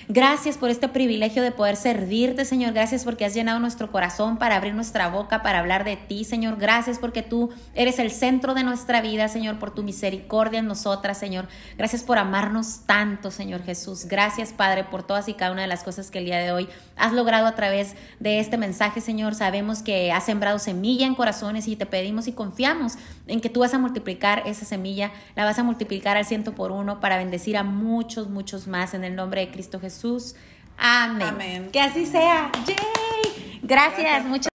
Gracias 0.09 0.59
por 0.59 0.69
este 0.69 0.89
privilegio 0.89 1.43
de 1.43 1.53
poder 1.53 1.77
servirte, 1.77 2.45
Señor. 2.45 2.73
Gracias 2.73 3.05
porque 3.05 3.25
has 3.25 3.35
llenado 3.35 3.61
nuestro 3.61 3.91
corazón 3.91 4.37
para 4.37 4.57
abrir 4.57 4.75
nuestra 4.75 5.09
boca, 5.09 5.43
para 5.43 5.61
hablar 5.61 5.85
de 5.85 5.97
ti, 5.97 6.25
Señor. 6.25 6.57
Gracias 6.57 6.99
porque 6.99 7.23
tú 7.23 7.51
eres 7.75 7.99
el 7.99 8.11
centro 8.11 8.55
de 8.55 8.65
nuestra 8.65 9.01
vida, 9.01 9.29
Señor, 9.29 9.59
por 9.59 9.73
tu 9.73 9.83
misericordia 9.83 10.59
en 10.59 10.67
nosotras, 10.67 11.19
Señor. 11.19 11.47
Gracias 11.79 12.03
por 12.03 12.19
amarnos 12.19 12.81
tanto, 12.85 13.31
Señor 13.31 13.63
Jesús. 13.63 14.07
Gracias, 14.07 14.53
Padre, 14.53 14.85
por 14.85 15.05
todas 15.05 15.29
y 15.29 15.35
cada 15.35 15.53
una 15.53 15.63
de 15.63 15.69
las 15.69 15.85
cosas 15.85 16.11
que 16.11 16.19
el 16.19 16.25
día 16.25 16.39
de 16.39 16.53
hoy 16.53 16.69
has 16.97 17.13
logrado 17.13 17.47
a 17.47 17.55
través 17.55 17.72
de 17.73 18.41
este 18.41 18.57
mensaje, 18.57 19.01
Señor. 19.01 19.35
Sabemos 19.35 19.83
que 19.83 20.13
has 20.13 20.25
sembrado 20.25 20.59
semilla 20.59 21.07
en 21.07 21.15
corazones 21.15 21.69
y 21.69 21.77
te 21.77 21.87
pedimos 21.87 22.27
y 22.29 22.33
confiamos 22.33 22.95
en 23.29 23.41
que 23.41 23.49
tú 23.49 23.61
vas 23.61 23.73
a 23.73 23.79
multiplicar 23.79 24.43
esa 24.47 24.65
semilla, 24.65 25.13
la 25.37 25.45
vas 25.45 25.59
a 25.59 25.63
multiplicar 25.63 26.17
al 26.17 26.25
ciento 26.25 26.55
por 26.55 26.73
uno 26.73 27.01
para 27.01 27.17
bendecir 27.17 27.57
a 27.57 27.63
muchos, 27.63 28.29
muchos 28.29 28.67
más 28.67 28.95
en 28.95 29.05
el 29.05 29.15
nombre 29.15 29.43
de 29.43 29.53
Cristo 29.53 29.79
Jesús. 29.79 29.93
Jesús. 29.93 30.35
Amén. 30.79 31.69
Que 31.71 31.81
así 31.81 32.07
sea. 32.07 32.51
Yay. 32.67 33.61
Gracias. 33.63 34.25
Muchas 34.25 34.52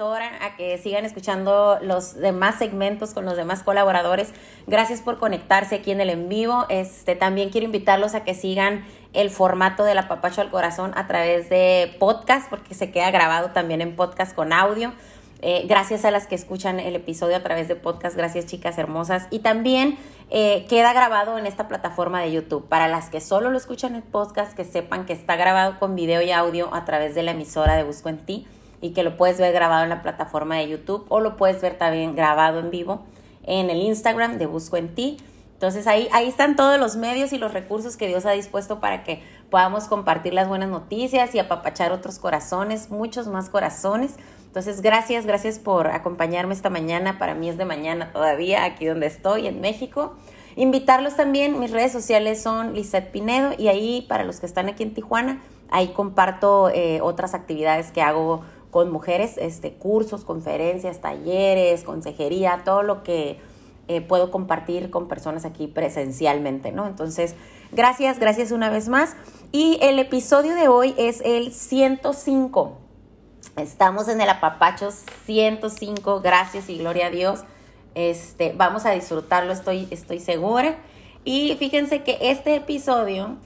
a 0.00 0.54
que 0.56 0.78
sigan 0.78 1.04
escuchando 1.04 1.80
los 1.82 2.14
demás 2.14 2.56
segmentos 2.56 3.14
con 3.14 3.24
los 3.24 3.36
demás 3.36 3.64
colaboradores. 3.64 4.32
Gracias 4.68 5.00
por 5.00 5.18
conectarse 5.18 5.74
aquí 5.74 5.90
en 5.90 6.00
el 6.00 6.08
en 6.10 6.28
vivo. 6.28 6.66
Este, 6.68 7.16
también 7.16 7.50
quiero 7.50 7.64
invitarlos 7.64 8.14
a 8.14 8.22
que 8.22 8.36
sigan 8.36 8.84
el 9.12 9.28
formato 9.28 9.82
de 9.82 9.96
la 9.96 10.06
Papacho 10.06 10.40
al 10.40 10.50
Corazón 10.50 10.92
a 10.94 11.08
través 11.08 11.50
de 11.50 11.96
podcast, 11.98 12.48
porque 12.48 12.74
se 12.74 12.92
queda 12.92 13.10
grabado 13.10 13.50
también 13.50 13.80
en 13.80 13.96
podcast 13.96 14.36
con 14.36 14.52
audio. 14.52 14.92
Eh, 15.42 15.64
gracias 15.68 16.04
a 16.04 16.12
las 16.12 16.28
que 16.28 16.36
escuchan 16.36 16.78
el 16.78 16.94
episodio 16.94 17.34
a 17.34 17.42
través 17.42 17.66
de 17.66 17.74
podcast, 17.74 18.16
gracias 18.16 18.46
chicas 18.46 18.78
hermosas. 18.78 19.26
Y 19.32 19.40
también 19.40 19.98
eh, 20.30 20.64
queda 20.68 20.92
grabado 20.92 21.38
en 21.38 21.46
esta 21.46 21.66
plataforma 21.66 22.20
de 22.20 22.30
YouTube. 22.30 22.68
Para 22.68 22.86
las 22.86 23.10
que 23.10 23.20
solo 23.20 23.50
lo 23.50 23.58
escuchan 23.58 23.96
en 23.96 24.02
podcast, 24.02 24.56
que 24.56 24.64
sepan 24.64 25.06
que 25.06 25.12
está 25.12 25.34
grabado 25.34 25.80
con 25.80 25.96
video 25.96 26.22
y 26.22 26.30
audio 26.30 26.72
a 26.72 26.84
través 26.84 27.16
de 27.16 27.24
la 27.24 27.32
emisora 27.32 27.74
de 27.74 27.82
Busco 27.82 28.08
en 28.10 28.18
Ti 28.18 28.46
y 28.80 28.92
que 28.92 29.02
lo 29.02 29.16
puedes 29.16 29.38
ver 29.38 29.52
grabado 29.52 29.84
en 29.84 29.90
la 29.90 30.02
plataforma 30.02 30.56
de 30.56 30.68
YouTube 30.68 31.04
o 31.08 31.20
lo 31.20 31.36
puedes 31.36 31.60
ver 31.60 31.78
también 31.78 32.14
grabado 32.14 32.58
en 32.60 32.70
vivo 32.70 33.02
en 33.44 33.70
el 33.70 33.78
Instagram 33.78 34.38
de 34.38 34.46
Busco 34.46 34.76
en 34.76 34.94
Ti. 34.94 35.16
Entonces 35.54 35.88
ahí, 35.88 36.08
ahí 36.12 36.28
están 36.28 36.54
todos 36.54 36.78
los 36.78 36.96
medios 36.96 37.32
y 37.32 37.38
los 37.38 37.52
recursos 37.52 37.96
que 37.96 38.06
Dios 38.06 38.26
ha 38.26 38.30
dispuesto 38.32 38.78
para 38.78 39.02
que 39.02 39.22
podamos 39.50 39.88
compartir 39.88 40.34
las 40.34 40.46
buenas 40.46 40.68
noticias 40.68 41.34
y 41.34 41.40
apapachar 41.40 41.90
otros 41.90 42.18
corazones, 42.18 42.90
muchos 42.90 43.26
más 43.26 43.48
corazones. 43.48 44.14
Entonces, 44.46 44.80
gracias, 44.82 45.26
gracias 45.26 45.58
por 45.58 45.88
acompañarme 45.88 46.54
esta 46.54 46.70
mañana. 46.70 47.18
Para 47.18 47.34
mí 47.34 47.48
es 47.48 47.58
de 47.58 47.64
mañana 47.64 48.12
todavía, 48.12 48.64
aquí 48.64 48.86
donde 48.86 49.06
estoy, 49.06 49.46
en 49.46 49.60
México. 49.60 50.14
Invitarlos 50.56 51.16
también, 51.16 51.58
mis 51.58 51.70
redes 51.70 51.92
sociales 51.92 52.42
son 52.42 52.74
Lizeth 52.74 53.10
Pinedo 53.10 53.52
y 53.56 53.68
ahí, 53.68 54.06
para 54.08 54.24
los 54.24 54.40
que 54.40 54.46
están 54.46 54.68
aquí 54.68 54.82
en 54.82 54.94
Tijuana, 54.94 55.40
ahí 55.70 55.88
comparto 55.88 56.70
eh, 56.70 57.00
otras 57.00 57.34
actividades 57.34 57.92
que 57.92 58.02
hago 58.02 58.42
con 58.70 58.90
mujeres, 58.90 59.38
este, 59.38 59.72
cursos, 59.72 60.24
conferencias, 60.24 61.00
talleres, 61.00 61.84
consejería, 61.84 62.62
todo 62.64 62.82
lo 62.82 63.02
que 63.02 63.38
eh, 63.88 64.00
puedo 64.00 64.30
compartir 64.30 64.90
con 64.90 65.08
personas 65.08 65.44
aquí 65.44 65.66
presencialmente, 65.66 66.72
¿no? 66.72 66.86
Entonces, 66.86 67.34
gracias, 67.72 68.18
gracias 68.18 68.52
una 68.52 68.70
vez 68.70 68.88
más. 68.88 69.16
Y 69.52 69.78
el 69.80 69.98
episodio 69.98 70.54
de 70.54 70.68
hoy 70.68 70.94
es 70.98 71.22
el 71.24 71.52
105 71.52 72.88
Estamos 73.56 74.06
en 74.08 74.20
el 74.20 74.28
apapacho 74.28 74.90
105, 75.26 76.20
gracias 76.20 76.68
y 76.68 76.78
gloria 76.78 77.06
a 77.06 77.10
Dios. 77.10 77.40
Este, 77.96 78.52
vamos 78.56 78.86
a 78.86 78.92
disfrutarlo, 78.92 79.52
estoy, 79.52 79.88
estoy 79.90 80.20
segura. 80.20 80.76
Y 81.24 81.56
fíjense 81.58 82.04
que 82.04 82.18
este 82.20 82.54
episodio, 82.54 83.36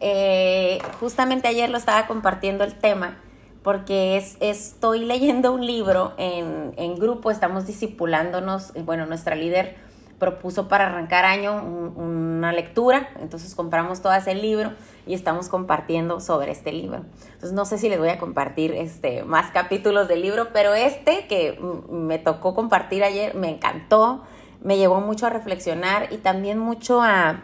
eh, 0.00 0.78
justamente 1.00 1.48
ayer 1.48 1.70
lo 1.70 1.78
estaba 1.78 2.06
compartiendo 2.06 2.62
el 2.64 2.74
tema, 2.74 3.21
porque 3.62 4.16
es, 4.16 4.36
estoy 4.40 5.04
leyendo 5.04 5.52
un 5.52 5.66
libro 5.66 6.12
en, 6.16 6.72
en 6.76 6.98
grupo, 6.98 7.30
estamos 7.30 7.66
discipulándonos, 7.66 8.72
bueno, 8.84 9.06
nuestra 9.06 9.34
líder 9.34 9.76
propuso 10.22 10.68
para 10.68 10.86
arrancar 10.86 11.24
año 11.24 11.64
una 11.64 12.52
lectura, 12.52 13.08
entonces 13.18 13.56
compramos 13.56 14.02
todo 14.02 14.12
ese 14.12 14.36
libro 14.36 14.70
y 15.04 15.14
estamos 15.14 15.48
compartiendo 15.48 16.20
sobre 16.20 16.52
este 16.52 16.70
libro. 16.70 17.04
Entonces 17.24 17.50
no 17.50 17.64
sé 17.64 17.76
si 17.76 17.88
les 17.88 17.98
voy 17.98 18.10
a 18.10 18.18
compartir 18.18 18.72
este, 18.72 19.24
más 19.24 19.50
capítulos 19.50 20.06
del 20.06 20.22
libro, 20.22 20.50
pero 20.52 20.74
este 20.74 21.26
que 21.26 21.58
me 21.90 22.20
tocó 22.20 22.54
compartir 22.54 23.02
ayer 23.02 23.34
me 23.34 23.48
encantó, 23.48 24.22
me 24.60 24.76
llevó 24.76 25.00
mucho 25.00 25.26
a 25.26 25.30
reflexionar 25.30 26.12
y 26.12 26.18
también 26.18 26.56
mucho 26.56 27.02
a, 27.02 27.42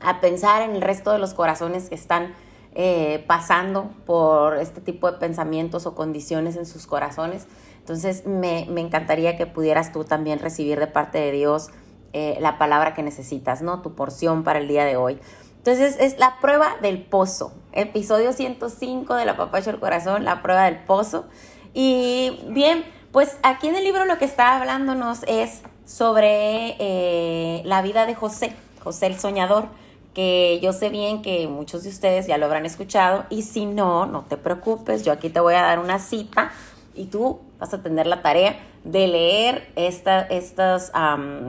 a 0.00 0.20
pensar 0.20 0.62
en 0.62 0.74
el 0.74 0.82
resto 0.82 1.12
de 1.12 1.20
los 1.20 1.32
corazones 1.32 1.88
que 1.88 1.94
están 1.94 2.34
eh, 2.80 3.24
pasando 3.26 3.90
por 4.06 4.56
este 4.56 4.80
tipo 4.80 5.10
de 5.10 5.18
pensamientos 5.18 5.84
o 5.84 5.96
condiciones 5.96 6.54
en 6.54 6.64
sus 6.64 6.86
corazones. 6.86 7.48
Entonces 7.80 8.24
me, 8.24 8.60
encantaría 8.80 9.36
que 9.36 9.46
pudieras 9.46 9.90
tú 9.90 10.04
también 10.04 10.38
recibir 10.38 10.78
de 10.78 10.86
parte 10.86 11.18
de 11.18 11.32
Dios 11.32 11.70
eh, 12.12 12.38
la 12.40 12.56
palabra 12.56 12.94
que 12.94 13.02
necesitas, 13.02 13.62
¿no? 13.62 13.82
Tu 13.82 13.96
porción 13.96 14.44
para 14.44 14.60
el 14.60 14.68
día 14.68 14.84
de 14.84 14.96
hoy. 14.96 15.18
Entonces 15.56 15.96
es 15.98 16.20
la 16.20 16.38
prueba 16.40 16.76
del 16.80 17.02
pozo, 17.02 17.52
episodio 17.72 18.32
105 18.32 19.12
de 19.16 19.24
la 19.24 19.36
Papacha 19.36 19.72
del 19.72 19.80
Corazón, 19.80 20.24
la 20.24 20.40
prueba 20.40 20.66
del 20.66 20.78
pozo. 20.78 21.24
Y 21.74 22.44
bien, 22.48 22.84
pues 23.10 23.38
aquí 23.42 23.66
en 23.66 23.74
el 23.74 23.82
libro 23.82 24.04
lo 24.04 24.18
que 24.18 24.24
está 24.24 24.56
hablándonos 24.56 25.24
es 25.26 25.62
sobre 25.84 26.76
eh, 26.78 27.60
la 27.64 27.82
vida 27.82 28.06
de 28.06 28.14
José, 28.14 28.54
José 28.84 29.06
el 29.06 29.18
soñador, 29.18 29.66
que 30.14 30.58
yo 30.62 30.72
sé 30.72 30.88
bien 30.88 31.22
que 31.22 31.46
muchos 31.48 31.84
de 31.84 31.90
ustedes 31.90 32.26
ya 32.26 32.38
lo 32.38 32.46
habrán 32.46 32.66
escuchado 32.66 33.24
y 33.30 33.42
si 33.42 33.66
no, 33.66 34.06
no 34.06 34.24
te 34.24 34.36
preocupes, 34.36 35.04
yo 35.04 35.12
aquí 35.12 35.28
te 35.30 35.40
voy 35.40 35.54
a 35.54 35.62
dar 35.62 35.78
una 35.78 35.98
cita 35.98 36.50
y 36.94 37.06
tú 37.06 37.40
vas 37.58 37.72
a 37.74 37.82
tener 37.82 38.06
la 38.06 38.22
tarea 38.22 38.58
de 38.84 39.06
leer 39.06 39.72
estos 39.76 40.90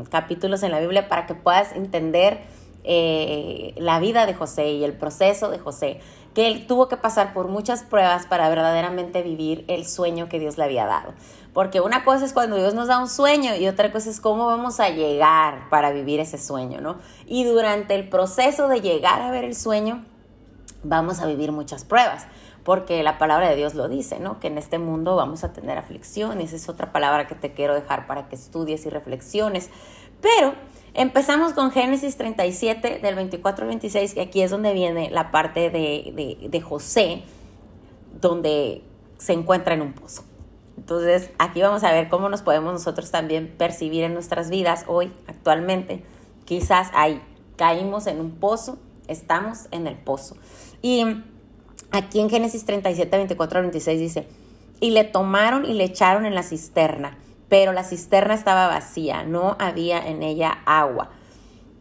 capítulos 0.10 0.64
en 0.64 0.72
la 0.72 0.80
Biblia 0.80 1.08
para 1.08 1.26
que 1.26 1.36
puedas 1.36 1.74
entender 1.76 2.40
eh, 2.84 3.74
la 3.78 4.00
vida 4.00 4.26
de 4.26 4.34
José 4.34 4.72
y 4.72 4.84
el 4.84 4.94
proceso 4.94 5.50
de 5.50 5.60
José, 5.60 6.00
que 6.34 6.48
él 6.48 6.68
tuvo 6.68 6.88
que 6.88 6.98
pasar 6.98 7.34
por 7.34 7.48
muchas 7.48 7.84
pruebas 7.84 8.26
para 8.26 8.50
verdaderamente 8.50 9.22
vivir 9.22 9.66
el 9.68 9.86
sueño 9.86 10.30
que 10.30 10.40
Dios 10.40 10.58
le 10.58 10.66
había 10.66 10.86
dado. 10.86 11.14
Porque 11.54 11.82
una 11.82 12.04
cosa 12.04 12.26
es 12.26 12.34
cuando 12.34 12.58
Dios 12.58 12.74
nos 12.74 12.88
da 12.88 13.00
un 13.00 13.10
sueño 13.10 13.56
y 13.56 13.68
otra 13.68 13.92
cosa 13.92 14.10
es 14.10 14.22
cómo 14.22 14.46
vamos 14.46 14.80
a 14.80 14.90
llegar 14.90 15.68
para 15.70 15.92
vivir 15.92 16.20
ese 16.20 16.38
sueño, 16.38 16.80
¿no? 16.80 16.98
Y 17.26 17.44
durante 17.44 17.96
el 17.96 18.08
proceso 18.08 18.68
de 18.68 18.82
llegar 18.82 19.22
a 19.22 19.32
ver 19.32 19.44
el 19.44 19.56
sueño, 19.56 20.06
vamos 20.84 21.20
a 21.20 21.26
vivir 21.26 21.52
muchas 21.52 21.84
pruebas 21.84 22.28
porque 22.64 23.02
la 23.02 23.18
palabra 23.18 23.50
de 23.50 23.56
Dios 23.56 23.74
lo 23.74 23.88
dice, 23.88 24.20
¿no? 24.20 24.40
Que 24.40 24.48
en 24.48 24.60
este 24.60 24.78
mundo 24.78 25.16
vamos 25.16 25.44
a 25.44 25.54
tener 25.54 25.80
aflicciones, 25.80 26.54
es 26.54 26.70
otra 26.70 26.92
palabra 26.92 27.26
que 27.26 27.34
te 27.34 27.52
quiero 27.52 27.74
dejar 27.74 28.06
para 28.06 28.30
que 28.30 28.36
estudies 28.36 28.86
y 28.86 28.90
reflexiones. 28.90 29.72
Pero 30.22 30.54
empezamos 31.02 31.54
con 31.54 31.72
Génesis 31.72 32.18
37, 32.18 33.00
del 33.00 33.16
24 33.16 33.64
al 33.64 33.70
26, 33.70 34.14
que 34.14 34.22
aquí 34.22 34.42
es 34.42 34.52
donde 34.52 34.74
viene 34.74 35.10
la 35.10 35.32
parte 35.32 35.70
de, 35.70 36.48
de 36.50 36.62
José, 36.62 37.24
donde 38.22 38.84
se 39.18 39.34
encuentra 39.34 39.74
en 39.74 39.82
un 39.82 39.94
pozo. 39.94 40.24
Entonces, 40.78 41.32
aquí 41.40 41.62
vamos 41.62 41.84
a 41.84 41.92
ver 41.92 42.10
cómo 42.10 42.30
nos 42.30 42.42
podemos 42.42 42.72
nosotros 42.72 43.12
también 43.12 43.54
percibir 43.58 44.04
en 44.04 44.14
nuestras 44.14 44.50
vidas 44.50 44.86
hoy, 44.88 45.12
actualmente. 45.28 46.04
Quizás 46.46 46.90
ahí 46.94 47.22
caímos 47.58 48.08
en 48.08 48.22
un 48.22 48.32
pozo, 48.32 48.78
estamos 49.08 49.68
en 49.72 49.88
el 49.88 49.96
pozo. 49.96 50.38
Y 50.82 51.04
Aquí 51.92 52.20
en 52.20 52.30
Génesis 52.30 52.66
37, 52.66 53.18
24 53.18 53.60
al 53.60 53.66
26 53.66 54.00
dice, 54.00 54.28
y 54.80 54.92
le 54.92 55.04
tomaron 55.04 55.66
y 55.66 55.74
le 55.74 55.86
echaron 55.86 56.26
en 56.26 56.36
la 56.36 56.44
cisterna, 56.44 57.18
pero 57.50 57.74
la 57.74 57.84
cisterna 57.84 58.36
estaba 58.36 58.68
vacía, 58.68 59.24
no 59.24 59.58
había 59.60 60.08
en 60.08 60.24
ella 60.24 60.60
agua. 60.66 61.10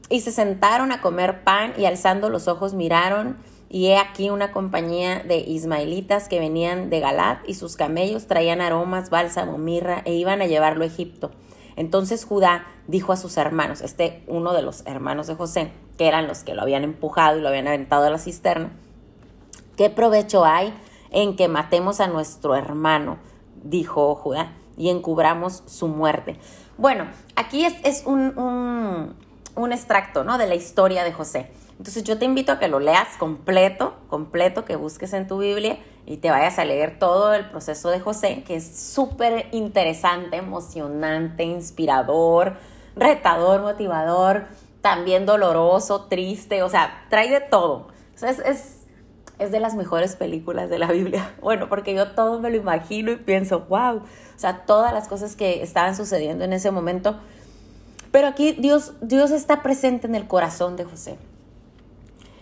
Y 0.09 0.23
se 0.23 0.33
sentaron 0.33 0.91
a 0.91 1.03
comer 1.03 1.45
pan 1.45 1.75
y 1.77 1.85
alzando 1.85 2.31
los 2.31 2.49
ojos 2.49 2.73
miraron 2.73 3.37
y 3.69 3.89
he 3.89 3.99
aquí 3.99 4.31
una 4.31 4.51
compañía 4.51 5.21
de 5.21 5.39
ismaelitas 5.39 6.29
que 6.29 6.41
venían 6.41 6.89
de 6.89 7.01
Galat 7.01 7.47
y 7.47 7.55
sus 7.55 7.77
camellos 7.77 8.27
traían 8.27 8.63
aromas, 8.63 9.11
bálsamo, 9.11 9.59
mirra 9.59 10.01
e 10.07 10.15
iban 10.15 10.41
a 10.41 10.47
llevarlo 10.47 10.85
a 10.85 10.87
Egipto. 10.87 11.31
Entonces 11.77 12.25
Judá 12.25 12.67
dijo 12.87 13.13
a 13.13 13.17
sus 13.17 13.37
hermanos, 13.37 13.83
este 13.83 14.23
uno 14.27 14.55
de 14.55 14.63
los 14.63 14.87
hermanos 14.87 15.27
de 15.27 15.35
José, 15.35 15.71
que 15.99 16.09
eran 16.09 16.27
los 16.27 16.43
que 16.43 16.55
lo 16.55 16.63
habían 16.63 16.83
empujado 16.83 17.39
y 17.39 17.43
lo 17.43 17.49
habían 17.49 17.69
aventado 17.69 18.07
a 18.07 18.11
la 18.11 18.19
cisterna, 18.19 18.73
¿qué 19.77 19.91
provecho 19.91 20.47
hay 20.47 20.73
en 21.11 21.37
que 21.37 21.49
matemos 21.49 22.01
a 22.01 22.09
nuestro 22.09 22.57
hermano? 22.57 23.19
dijo 23.63 24.15
Judá, 24.15 24.53
y 24.79 24.89
encubramos 24.89 25.63
su 25.67 25.89
muerte. 25.89 26.39
Bueno, 26.79 27.09
aquí 27.37 27.67
es, 27.67 28.05
un, 28.07 28.33
un, 29.57 29.73
extracto 29.73 30.25
¿no? 30.25 30.39
de 30.39 30.47
la 30.47 30.55
historia 30.55 31.05
de 31.05 31.13
José. 31.13 31.51
Entonces 31.73 32.05
yo 32.05 32.19
te 32.19 32.25
invito 32.25 32.53
a 32.53 32.59
que 32.59 32.69
lo 32.69 32.81
leas 32.81 33.17
completo, 33.19 33.95
completo, 34.09 34.65
que 34.65 34.77
busques 34.77 35.13
en 35.13 35.27
tu 35.27 35.39
Biblia 35.39 35.79
y 36.07 36.17
te 36.17 36.31
vayas 36.31 36.59
a 36.59 36.65
leer 36.65 36.99
todo 36.99 37.35
el 37.35 37.51
proceso 37.51 37.91
de 37.91 38.01
José, 38.01 38.45
que 38.47 38.57
es 38.57 38.79
súper 38.79 39.47
interesante, 39.53 40.37
emocionante, 40.39 41.45
inspirador, 41.45 42.57
retador, 42.97 43.61
motivador, 43.61 44.47
también 44.81 45.27
doloroso, 45.27 46.07
triste, 46.07 46.63
o 46.63 46.69
sea, 46.69 47.07
trae 47.11 47.29
de 47.29 47.41
todo. 47.41 47.89
O 48.15 48.19
sea, 48.19 48.31
es, 48.31 48.78
es 49.39 49.51
de 49.53 49.61
las 49.61 49.75
mejores 49.75 50.17
películas 50.17 50.71
de 50.71 50.79
la 50.79 50.91
Biblia. 50.93 51.35
Bueno, 51.41 51.69
porque 51.69 51.95
yo 51.95 52.13
todo 52.13 52.41
me 52.41 52.51
lo 52.51 52.57
imagino 52.57 53.11
y 53.13 53.17
pienso, 53.17 53.61
wow, 53.69 53.97
o 53.99 54.03
sea, 54.37 54.65
todas 54.67 54.93
las 54.93 55.09
cosas 55.09 55.37
que 55.37 55.63
estaban 55.63 55.97
sucediendo 55.97 56.45
en 56.45 56.53
ese 56.53 56.71
momento. 56.71 57.17
Pero 58.11 58.29
aquí 58.29 58.53
Dios, 58.53 58.95
Dios 59.01 59.31
está 59.31 59.63
presente 59.63 60.07
en 60.07 60.15
el 60.15 60.27
corazón 60.27 60.77
de 60.77 60.85
José 60.85 61.19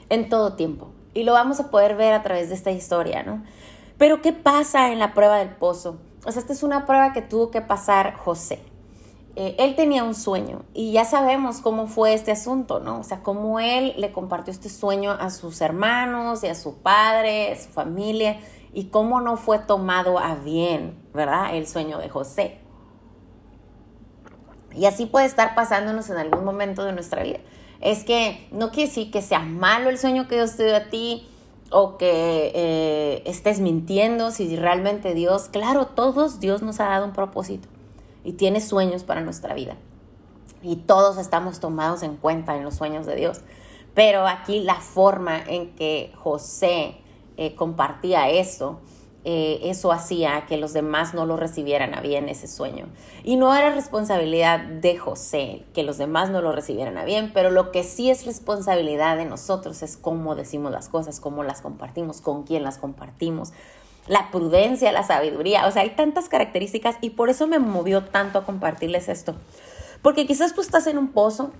en 0.08 0.28
todo 0.28 0.54
tiempo. 0.54 0.90
Y 1.14 1.24
lo 1.24 1.32
vamos 1.32 1.60
a 1.60 1.70
poder 1.70 1.96
ver 1.96 2.12
a 2.12 2.22
través 2.22 2.48
de 2.48 2.54
esta 2.54 2.70
historia, 2.70 3.22
¿no? 3.22 3.42
Pero 3.98 4.20
¿qué 4.20 4.32
pasa 4.32 4.92
en 4.92 4.98
la 4.98 5.14
prueba 5.14 5.38
del 5.38 5.50
pozo? 5.50 5.98
O 6.24 6.32
sea, 6.32 6.40
esta 6.40 6.52
es 6.52 6.62
una 6.62 6.86
prueba 6.86 7.12
que 7.12 7.22
tuvo 7.22 7.50
que 7.50 7.60
pasar 7.60 8.14
José. 8.14 8.60
Eh, 9.36 9.54
él 9.58 9.76
tenía 9.76 10.02
un 10.02 10.14
sueño 10.14 10.64
y 10.72 10.92
ya 10.92 11.04
sabemos 11.04 11.60
cómo 11.60 11.86
fue 11.86 12.14
este 12.14 12.32
asunto, 12.32 12.80
¿no? 12.80 13.00
O 13.00 13.04
sea, 13.04 13.22
cómo 13.22 13.60
él 13.60 13.94
le 13.98 14.10
compartió 14.10 14.50
este 14.50 14.68
sueño 14.68 15.12
a 15.12 15.30
sus 15.30 15.60
hermanos 15.60 16.42
y 16.42 16.48
a 16.48 16.54
su 16.54 16.78
padre, 16.78 17.52
a 17.52 17.56
su 17.56 17.68
familia, 17.68 18.40
y 18.72 18.86
cómo 18.86 19.20
no 19.20 19.36
fue 19.36 19.58
tomado 19.58 20.18
a 20.18 20.34
bien, 20.34 20.98
¿verdad? 21.14 21.54
El 21.54 21.66
sueño 21.66 21.98
de 21.98 22.08
José. 22.08 22.58
Y 24.74 24.86
así 24.86 25.06
puede 25.06 25.26
estar 25.26 25.54
pasándonos 25.54 26.10
en 26.10 26.16
algún 26.16 26.44
momento 26.44 26.84
de 26.84 26.92
nuestra 26.92 27.22
vida 27.22 27.38
es 27.80 28.04
que 28.04 28.48
no 28.52 28.70
quiere 28.70 28.88
decir 28.88 29.10
que 29.10 29.22
sea 29.22 29.40
malo 29.40 29.90
el 29.90 29.98
sueño 29.98 30.28
que 30.28 30.36
Dios 30.36 30.56
te 30.56 30.64
dio 30.64 30.76
a 30.76 30.84
ti 30.84 31.28
o 31.70 31.98
que 31.98 32.52
eh, 32.54 33.22
estés 33.26 33.60
mintiendo, 33.60 34.30
si 34.30 34.54
realmente 34.56 35.14
Dios, 35.14 35.48
claro, 35.48 35.86
todos 35.86 36.38
Dios 36.40 36.62
nos 36.62 36.80
ha 36.80 36.86
dado 36.86 37.04
un 37.04 37.12
propósito 37.12 37.68
y 38.26 38.32
tiene 38.32 38.60
sueños 38.60 39.04
para 39.04 39.20
nuestra 39.20 39.54
vida. 39.54 39.76
Y 40.60 40.76
todos 40.76 41.16
estamos 41.16 41.60
tomados 41.60 42.02
en 42.02 42.16
cuenta 42.16 42.56
en 42.56 42.64
los 42.64 42.74
sueños 42.74 43.06
de 43.06 43.14
Dios. 43.14 43.40
Pero 43.94 44.26
aquí 44.26 44.60
la 44.60 44.74
forma 44.74 45.38
en 45.38 45.76
que 45.76 46.12
José 46.16 46.96
eh, 47.36 47.54
compartía 47.54 48.28
esto, 48.28 48.80
eh, 49.24 49.70
eso 49.70 49.92
hacía 49.92 50.44
que 50.46 50.56
los 50.56 50.72
demás 50.72 51.14
no 51.14 51.24
lo 51.24 51.36
recibieran 51.36 51.94
a 51.94 52.00
bien 52.00 52.28
ese 52.28 52.48
sueño. 52.48 52.86
Y 53.22 53.36
no 53.36 53.54
era 53.54 53.70
responsabilidad 53.70 54.58
de 54.58 54.96
José 54.98 55.62
que 55.72 55.84
los 55.84 55.96
demás 55.96 56.28
no 56.28 56.42
lo 56.42 56.50
recibieran 56.50 56.98
a 56.98 57.04
bien, 57.04 57.30
pero 57.32 57.50
lo 57.50 57.70
que 57.70 57.84
sí 57.84 58.10
es 58.10 58.26
responsabilidad 58.26 59.16
de 59.16 59.24
nosotros 59.24 59.84
es 59.84 59.96
cómo 59.96 60.34
decimos 60.34 60.72
las 60.72 60.88
cosas, 60.88 61.20
cómo 61.20 61.44
las 61.44 61.60
compartimos, 61.60 62.20
con 62.20 62.42
quién 62.42 62.64
las 62.64 62.78
compartimos. 62.78 63.52
La 64.06 64.30
prudencia, 64.30 64.92
la 64.92 65.02
sabiduría, 65.02 65.66
o 65.66 65.70
sea, 65.72 65.82
hay 65.82 65.90
tantas 65.90 66.28
características 66.28 66.96
y 67.00 67.10
por 67.10 67.28
eso 67.28 67.46
me 67.46 67.58
movió 67.58 68.04
tanto 68.04 68.38
a 68.38 68.44
compartirles 68.44 69.08
esto. 69.08 69.34
Porque 70.02 70.26
quizás 70.26 70.54
tú 70.54 70.60
estás 70.60 70.86
en 70.86 70.98
un 70.98 71.08
pozo, 71.08 71.50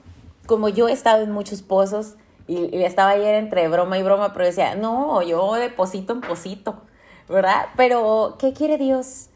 como 0.46 0.68
yo 0.68 0.88
he 0.88 0.92
estado 0.92 1.22
en 1.22 1.32
muchos 1.32 1.62
pozos, 1.62 2.14
y, 2.46 2.82
estaba 2.84 3.10
ayer 3.10 3.34
entre 3.34 3.66
broma 3.68 3.98
y 3.98 4.02
broma, 4.02 4.32
pero 4.32 4.44
decía, 4.44 4.76
no, 4.76 5.20
yo 5.22 5.54
de 5.54 5.68
pocito 5.70 6.12
en 6.12 6.20
pocito 6.20 6.82
¿verdad? 7.28 7.66
Pero, 7.76 8.36
¿qué 8.38 8.52
quiere 8.52 8.78
Dios? 8.78 9.28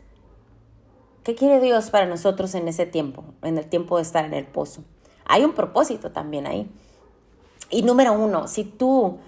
¿Qué 1.25 1.35
quiere 1.35 1.61
Dios 1.61 1.91
para 1.91 2.07
nosotros 2.07 2.55
en 2.55 2.69
ese 2.69 2.87
tiempo, 2.87 3.25
en 3.43 3.59
el 3.59 3.67
tiempo 3.67 3.97
de 3.97 4.03
estar 4.03 4.25
en 4.25 4.35
el 4.35 4.47
pozo? 4.47 4.83
Hay 5.27 5.45
un 5.45 5.53
propósito 5.53 6.13
también 6.13 6.47
ahí. 6.47 6.71
Y 7.69 7.83
número 7.83 8.13
uno, 8.13 8.49
si 8.49 8.65
tú 8.65 9.19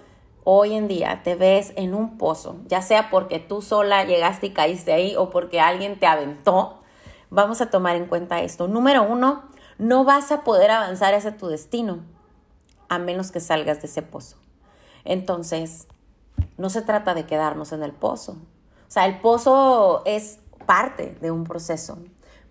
hoy 0.43 0.73
en 0.73 0.87
día 0.87 1.21
te 1.23 1.35
ves 1.35 1.73
en 1.75 1.93
un 1.93 2.17
pozo, 2.17 2.57
ya 2.67 2.81
sea 2.81 3.09
porque 3.09 3.39
tú 3.39 3.61
sola 3.61 4.03
llegaste 4.03 4.47
y 4.47 4.53
caíste 4.53 4.93
ahí 4.93 5.15
o 5.15 5.29
porque 5.29 5.59
alguien 5.59 5.99
te 5.99 6.07
aventó, 6.07 6.81
vamos 7.29 7.61
a 7.61 7.69
tomar 7.69 7.95
en 7.95 8.05
cuenta 8.05 8.41
esto. 8.41 8.67
Número 8.67 9.03
uno, 9.03 9.43
no 9.77 10.03
vas 10.03 10.31
a 10.31 10.43
poder 10.43 10.71
avanzar 10.71 11.13
hacia 11.13 11.37
tu 11.37 11.47
destino 11.47 11.99
a 12.89 12.99
menos 12.99 13.31
que 13.31 13.39
salgas 13.39 13.81
de 13.81 13.87
ese 13.87 14.01
pozo. 14.01 14.37
Entonces, 15.03 15.87
no 16.57 16.69
se 16.69 16.81
trata 16.81 17.13
de 17.13 17.25
quedarnos 17.25 17.71
en 17.71 17.83
el 17.83 17.91
pozo, 17.91 18.37
o 18.87 18.91
sea, 18.93 19.07
el 19.07 19.19
pozo 19.21 20.03
es 20.05 20.37
parte 20.67 21.17
de 21.19 21.31
un 21.31 21.45
proceso, 21.45 21.97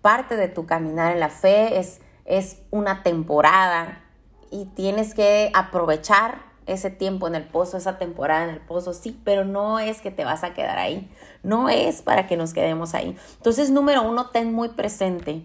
parte 0.01 0.35
de 0.35 0.49
tu 0.49 0.65
caminar 0.65 1.13
en 1.13 1.21
la 1.21 1.29
fe, 1.29 1.79
es, 1.79 2.01
es 2.25 2.57
una 2.69 3.01
temporada 3.01 4.03
y 4.51 4.65
tienes 4.65 5.13
que 5.13 5.51
aprovechar 5.53 6.52
ese 6.65 6.89
tiempo 6.89 7.27
en 7.27 7.35
el 7.35 7.43
pozo, 7.43 7.77
esa 7.77 7.97
temporada 7.97 8.43
en 8.45 8.49
el 8.51 8.59
pozo, 8.59 8.93
sí, 8.93 9.19
pero 9.23 9.45
no 9.45 9.79
es 9.79 10.01
que 10.01 10.11
te 10.11 10.25
vas 10.25 10.43
a 10.43 10.53
quedar 10.53 10.77
ahí, 10.77 11.09
no 11.43 11.69
es 11.69 12.01
para 12.01 12.27
que 12.27 12.37
nos 12.37 12.53
quedemos 12.53 12.93
ahí. 12.93 13.15
Entonces, 13.37 13.71
número 13.71 14.03
uno, 14.03 14.29
ten 14.29 14.53
muy 14.53 14.69
presente 14.69 15.43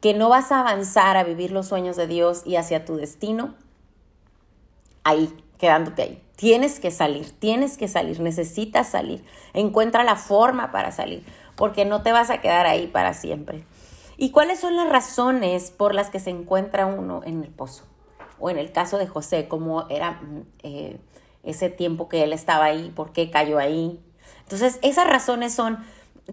que 0.00 0.14
no 0.14 0.28
vas 0.28 0.52
a 0.52 0.60
avanzar 0.60 1.16
a 1.16 1.24
vivir 1.24 1.50
los 1.50 1.66
sueños 1.66 1.96
de 1.96 2.06
Dios 2.06 2.42
y 2.44 2.56
hacia 2.56 2.84
tu 2.84 2.96
destino 2.96 3.54
ahí, 5.04 5.34
quedándote 5.58 6.02
ahí. 6.02 6.22
Tienes 6.36 6.78
que 6.78 6.92
salir, 6.92 7.32
tienes 7.32 7.76
que 7.76 7.88
salir, 7.88 8.20
necesitas 8.20 8.88
salir. 8.88 9.24
Encuentra 9.54 10.04
la 10.04 10.14
forma 10.14 10.70
para 10.70 10.92
salir, 10.92 11.24
porque 11.56 11.84
no 11.84 12.02
te 12.02 12.12
vas 12.12 12.30
a 12.30 12.40
quedar 12.40 12.66
ahí 12.66 12.86
para 12.86 13.12
siempre. 13.12 13.64
¿Y 14.16 14.30
cuáles 14.30 14.60
son 14.60 14.76
las 14.76 14.88
razones 14.88 15.72
por 15.72 15.94
las 15.94 16.10
que 16.10 16.20
se 16.20 16.30
encuentra 16.30 16.86
uno 16.86 17.22
en 17.24 17.42
el 17.42 17.50
pozo? 17.50 17.87
O 18.40 18.50
en 18.50 18.58
el 18.58 18.72
caso 18.72 18.98
de 18.98 19.06
José, 19.06 19.48
cómo 19.48 19.86
era 19.88 20.12
mm, 20.12 20.42
eh, 20.62 21.00
ese 21.44 21.70
tiempo 21.70 22.08
que 22.08 22.22
él 22.24 22.32
estaba 22.32 22.66
ahí, 22.66 22.92
por 22.94 23.12
qué 23.12 23.30
cayó 23.30 23.58
ahí. 23.58 24.00
Entonces, 24.42 24.78
esas 24.82 25.06
razones 25.08 25.54
son 25.54 25.78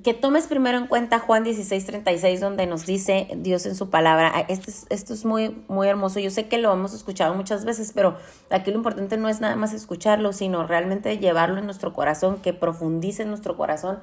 que 0.04 0.14
tomes 0.14 0.48
primero 0.48 0.78
en 0.78 0.88
cuenta 0.88 1.20
Juan 1.20 1.44
16, 1.44 1.86
36, 1.86 2.42
donde 2.42 2.68
nos 2.68 2.86
dice 2.86 3.30
Dios 3.38 3.66
en 3.66 3.76
su 3.76 3.90
palabra, 3.90 4.32
ah, 4.36 4.46
esto 4.50 4.70
es, 4.70 4.86
esto 4.90 5.14
es 5.14 5.24
muy, 5.24 5.64
muy 5.70 5.88
hermoso, 5.88 6.20
yo 6.20 6.30
sé 6.32 6.48
que 6.48 6.58
lo 6.58 6.74
hemos 6.74 6.94
escuchado 6.94 7.34
muchas 7.34 7.64
veces, 7.64 7.94
pero 7.96 8.18
aquí 8.50 8.72
lo 8.72 8.78
importante 8.78 9.16
no 9.16 9.30
es 9.30 9.40
nada 9.40 9.56
más 9.56 9.74
escucharlo, 9.74 10.34
sino 10.34 10.68
realmente 10.68 11.18
llevarlo 11.18 11.60
en 11.60 11.66
nuestro 11.66 11.94
corazón, 11.94 12.42
que 12.42 12.52
profundice 12.52 13.24
en 13.24 13.30
nuestro 13.30 13.56
corazón 13.56 14.00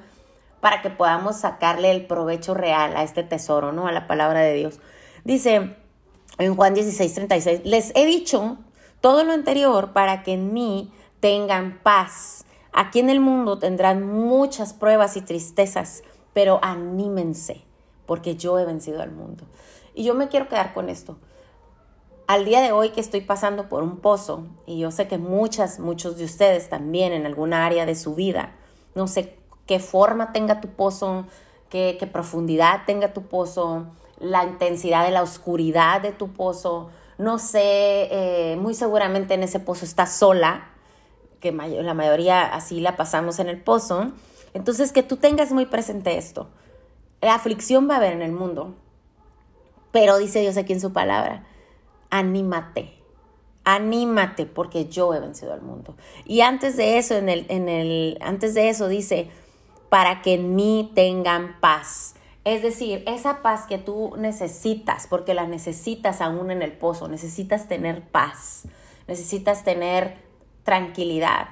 para 0.61 0.81
que 0.81 0.89
podamos 0.89 1.37
sacarle 1.37 1.91
el 1.91 2.07
provecho 2.07 2.53
real 2.53 2.95
a 2.95 3.03
este 3.03 3.21
tesoro, 3.21 3.71
¿no? 3.71 3.85
A 3.85 3.91
la 3.91 4.07
palabra 4.07 4.39
de 4.39 4.53
Dios. 4.53 4.79
Dice 5.25 5.75
en 6.37 6.55
Juan 6.55 6.73
16, 6.73 7.13
36, 7.13 7.61
les 7.63 7.91
he 7.95 8.05
dicho 8.05 8.57
todo 9.01 9.23
lo 9.23 9.33
anterior 9.33 9.93
para 9.93 10.23
que 10.23 10.33
en 10.33 10.53
mí 10.53 10.91
tengan 11.19 11.79
paz. 11.83 12.45
Aquí 12.71 12.99
en 12.99 13.09
el 13.09 13.19
mundo 13.19 13.59
tendrán 13.59 14.05
muchas 14.05 14.73
pruebas 14.73 15.15
y 15.15 15.21
tristezas, 15.21 16.03
pero 16.33 16.59
anímense, 16.63 17.63
porque 18.05 18.35
yo 18.35 18.57
he 18.59 18.65
vencido 18.65 19.01
al 19.01 19.11
mundo. 19.11 19.45
Y 19.93 20.03
yo 20.03 20.15
me 20.15 20.27
quiero 20.27 20.47
quedar 20.47 20.73
con 20.73 20.89
esto. 20.89 21.17
Al 22.25 22.45
día 22.45 22.61
de 22.61 22.71
hoy 22.71 22.89
que 22.89 23.01
estoy 23.01 23.21
pasando 23.21 23.69
por 23.69 23.83
un 23.83 23.97
pozo, 23.97 24.47
y 24.65 24.79
yo 24.79 24.91
sé 24.91 25.07
que 25.07 25.17
muchas, 25.17 25.79
muchos 25.79 26.17
de 26.17 26.23
ustedes 26.23 26.69
también 26.69 27.13
en 27.13 27.25
alguna 27.25 27.65
área 27.65 27.85
de 27.85 27.95
su 27.95 28.15
vida, 28.15 28.55
no 28.95 29.07
sé 29.07 29.37
qué 29.65 29.79
forma 29.79 30.31
tenga 30.31 30.61
tu 30.61 30.69
pozo, 30.69 31.25
qué, 31.69 32.09
profundidad 32.11 32.81
tenga 32.85 33.13
tu 33.13 33.23
pozo, 33.23 33.87
la 34.23 34.45
intensidad 34.45 35.05
de 35.05 35.11
la 35.11 35.21
oscuridad 35.21 36.01
de 36.01 36.11
tu 36.11 36.33
pozo, 36.33 36.89
no 37.17 37.37
sé, 37.37 38.07
eh, 38.11 38.57
muy 38.59 38.73
seguramente 38.73 39.33
en 39.33 39.43
ese 39.43 39.59
pozo 39.59 39.85
estás 39.85 40.15
sola, 40.15 40.69
que 41.39 41.51
la 41.51 41.93
mayoría 41.93 42.43
así 42.43 42.79
la 42.79 42.95
pasamos 42.95 43.39
en 43.39 43.49
el 43.49 43.61
pozo. 43.61 44.13
Entonces, 44.53 44.91
que 44.91 45.03
tú 45.03 45.17
tengas 45.17 45.51
muy 45.51 45.65
presente 45.65 46.17
esto. 46.17 46.47
La 47.21 47.35
aflicción 47.35 47.89
va 47.89 47.95
a 47.95 47.97
haber 47.97 48.13
en 48.13 48.21
el 48.21 48.31
mundo, 48.31 48.75
pero 49.91 50.17
dice 50.17 50.41
Dios 50.41 50.57
aquí 50.57 50.73
en 50.73 50.81
su 50.81 50.93
palabra, 50.93 51.45
anímate, 52.09 52.93
anímate 53.63 54.45
porque 54.45 54.85
yo 54.85 55.13
he 55.13 55.19
vencido 55.19 55.53
al 55.53 55.61
mundo. 55.61 55.95
Y 56.25 56.41
antes 56.41 56.77
de 56.77 56.97
eso, 56.97 57.15
en 57.15 57.29
el, 57.29 57.45
en 57.49 57.69
el, 57.69 58.17
antes 58.21 58.53
de 58.53 58.69
eso 58.69 58.87
dice, 58.87 59.29
para 59.89 60.21
que 60.21 60.33
en 60.35 60.55
mí 60.55 60.91
tengan 60.95 61.59
paz. 61.59 62.15
Es 62.45 62.61
decir, 62.61 63.03
esa 63.07 63.41
paz 63.41 63.65
que 63.65 63.77
tú 63.77 64.15
necesitas, 64.17 65.07
porque 65.07 65.33
la 65.33 65.47
necesitas 65.47 66.19
aún 66.19 66.51
en 66.51 66.61
el 66.61 66.73
pozo, 66.73 67.07
necesitas 67.07 67.67
tener 67.67 68.01
paz, 68.01 68.63
necesitas 69.07 69.63
tener 69.63 70.17
tranquilidad 70.63 71.49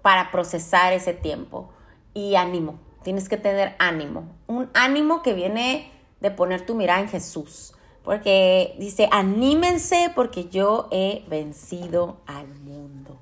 para 0.00 0.30
procesar 0.30 0.94
ese 0.94 1.12
tiempo 1.12 1.70
y 2.14 2.36
ánimo. 2.36 2.78
Tienes 3.02 3.28
que 3.28 3.36
tener 3.36 3.76
ánimo, 3.78 4.24
un 4.46 4.70
ánimo 4.72 5.22
que 5.22 5.34
viene 5.34 5.92
de 6.20 6.30
poner 6.30 6.64
tu 6.64 6.74
mirada 6.74 7.00
en 7.00 7.08
Jesús, 7.08 7.74
porque 8.02 8.74
dice, 8.78 9.08
anímense 9.12 10.10
porque 10.14 10.48
yo 10.48 10.88
he 10.90 11.24
vencido 11.28 12.16
al 12.26 12.48
mundo. 12.48 13.18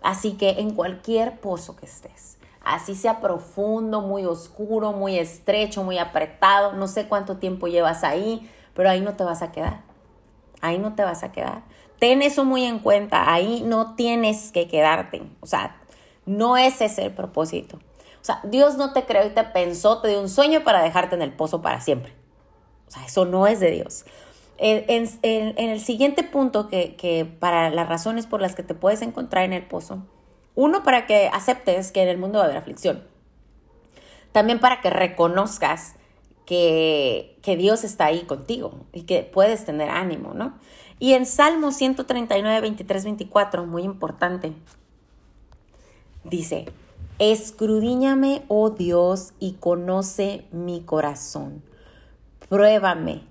Así 0.00 0.32
que 0.32 0.60
en 0.60 0.74
cualquier 0.74 1.40
pozo 1.40 1.76
que 1.76 1.86
estés, 1.86 2.38
así 2.64 2.94
sea 2.94 3.20
profundo, 3.20 4.00
muy 4.00 4.24
oscuro, 4.24 4.92
muy 4.92 5.18
estrecho, 5.18 5.84
muy 5.84 5.98
apretado, 5.98 6.72
no 6.72 6.86
sé 6.88 7.08
cuánto 7.08 7.36
tiempo 7.36 7.68
llevas 7.68 8.04
ahí, 8.04 8.50
pero 8.74 8.90
ahí 8.90 9.00
no 9.00 9.14
te 9.14 9.24
vas 9.24 9.42
a 9.42 9.52
quedar. 9.52 9.82
Ahí 10.60 10.78
no 10.78 10.94
te 10.94 11.02
vas 11.02 11.22
a 11.22 11.32
quedar. 11.32 11.62
Ten 11.98 12.22
eso 12.22 12.44
muy 12.44 12.64
en 12.64 12.78
cuenta, 12.78 13.32
ahí 13.32 13.62
no 13.64 13.94
tienes 13.94 14.52
que 14.52 14.68
quedarte. 14.68 15.22
O 15.40 15.46
sea, 15.46 15.76
no 16.26 16.56
ese 16.56 16.86
es 16.86 16.98
el 16.98 17.12
propósito. 17.12 17.76
O 17.76 18.24
sea, 18.24 18.40
Dios 18.44 18.76
no 18.76 18.92
te 18.92 19.04
creó 19.04 19.26
y 19.26 19.30
te 19.30 19.42
pensó, 19.42 20.00
te 20.00 20.08
dio 20.08 20.20
un 20.20 20.28
sueño 20.28 20.62
para 20.62 20.82
dejarte 20.82 21.16
en 21.16 21.22
el 21.22 21.32
pozo 21.32 21.60
para 21.60 21.80
siempre. 21.80 22.12
O 22.86 22.90
sea, 22.90 23.04
eso 23.04 23.24
no 23.24 23.46
es 23.46 23.58
de 23.58 23.70
Dios. 23.72 24.04
En, 24.58 25.08
el 25.56 25.80
siguiente 25.80 26.22
punto, 26.22 26.68
que, 26.68 26.94
que 26.94 27.24
para 27.24 27.70
las 27.70 27.88
razones 27.88 28.26
por 28.26 28.40
las 28.40 28.54
que 28.54 28.62
te 28.62 28.74
puedes 28.74 29.02
encontrar 29.02 29.44
en 29.44 29.52
el 29.52 29.66
pozo, 29.66 30.02
uno, 30.54 30.82
para 30.82 31.06
que 31.06 31.28
aceptes 31.32 31.92
que 31.92 32.02
en 32.02 32.08
el 32.08 32.18
mundo 32.18 32.38
va 32.38 32.44
a 32.44 32.46
haber 32.46 32.58
aflicción. 32.58 33.02
También 34.32 34.60
para 34.60 34.80
que 34.80 34.90
reconozcas 34.90 35.94
que, 36.46 37.38
que, 37.42 37.56
Dios 37.56 37.84
está 37.84 38.06
ahí 38.06 38.22
contigo 38.22 38.86
y 38.92 39.02
que 39.02 39.22
puedes 39.22 39.64
tener 39.64 39.88
ánimo, 39.90 40.34
¿no? 40.34 40.58
Y 40.98 41.14
en 41.14 41.26
Salmo 41.26 41.72
139, 41.72 42.60
23, 42.60 43.04
24, 43.04 43.66
muy 43.66 43.82
importante, 43.82 44.52
dice, 46.24 46.66
escrudíñame, 47.18 48.44
oh 48.48 48.70
Dios, 48.70 49.32
y 49.38 49.52
conoce 49.54 50.46
mi 50.50 50.82
corazón. 50.82 51.62
Pruébame 52.48 53.22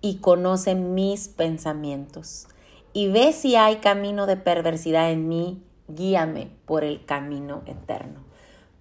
y 0.00 0.16
conoce 0.16 0.74
mis 0.74 1.28
pensamientos. 1.28 2.46
Y 2.92 3.08
ve 3.08 3.32
si 3.32 3.56
hay 3.56 3.76
camino 3.76 4.26
de 4.26 4.36
perversidad 4.36 5.10
en 5.10 5.28
mí 5.28 5.62
guíame 5.88 6.50
por 6.66 6.84
el 6.84 7.04
camino 7.04 7.62
eterno. 7.66 8.20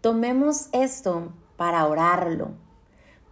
Tomemos 0.02 0.70
esto 0.72 1.32
para 1.58 1.86
orarlo, 1.88 2.52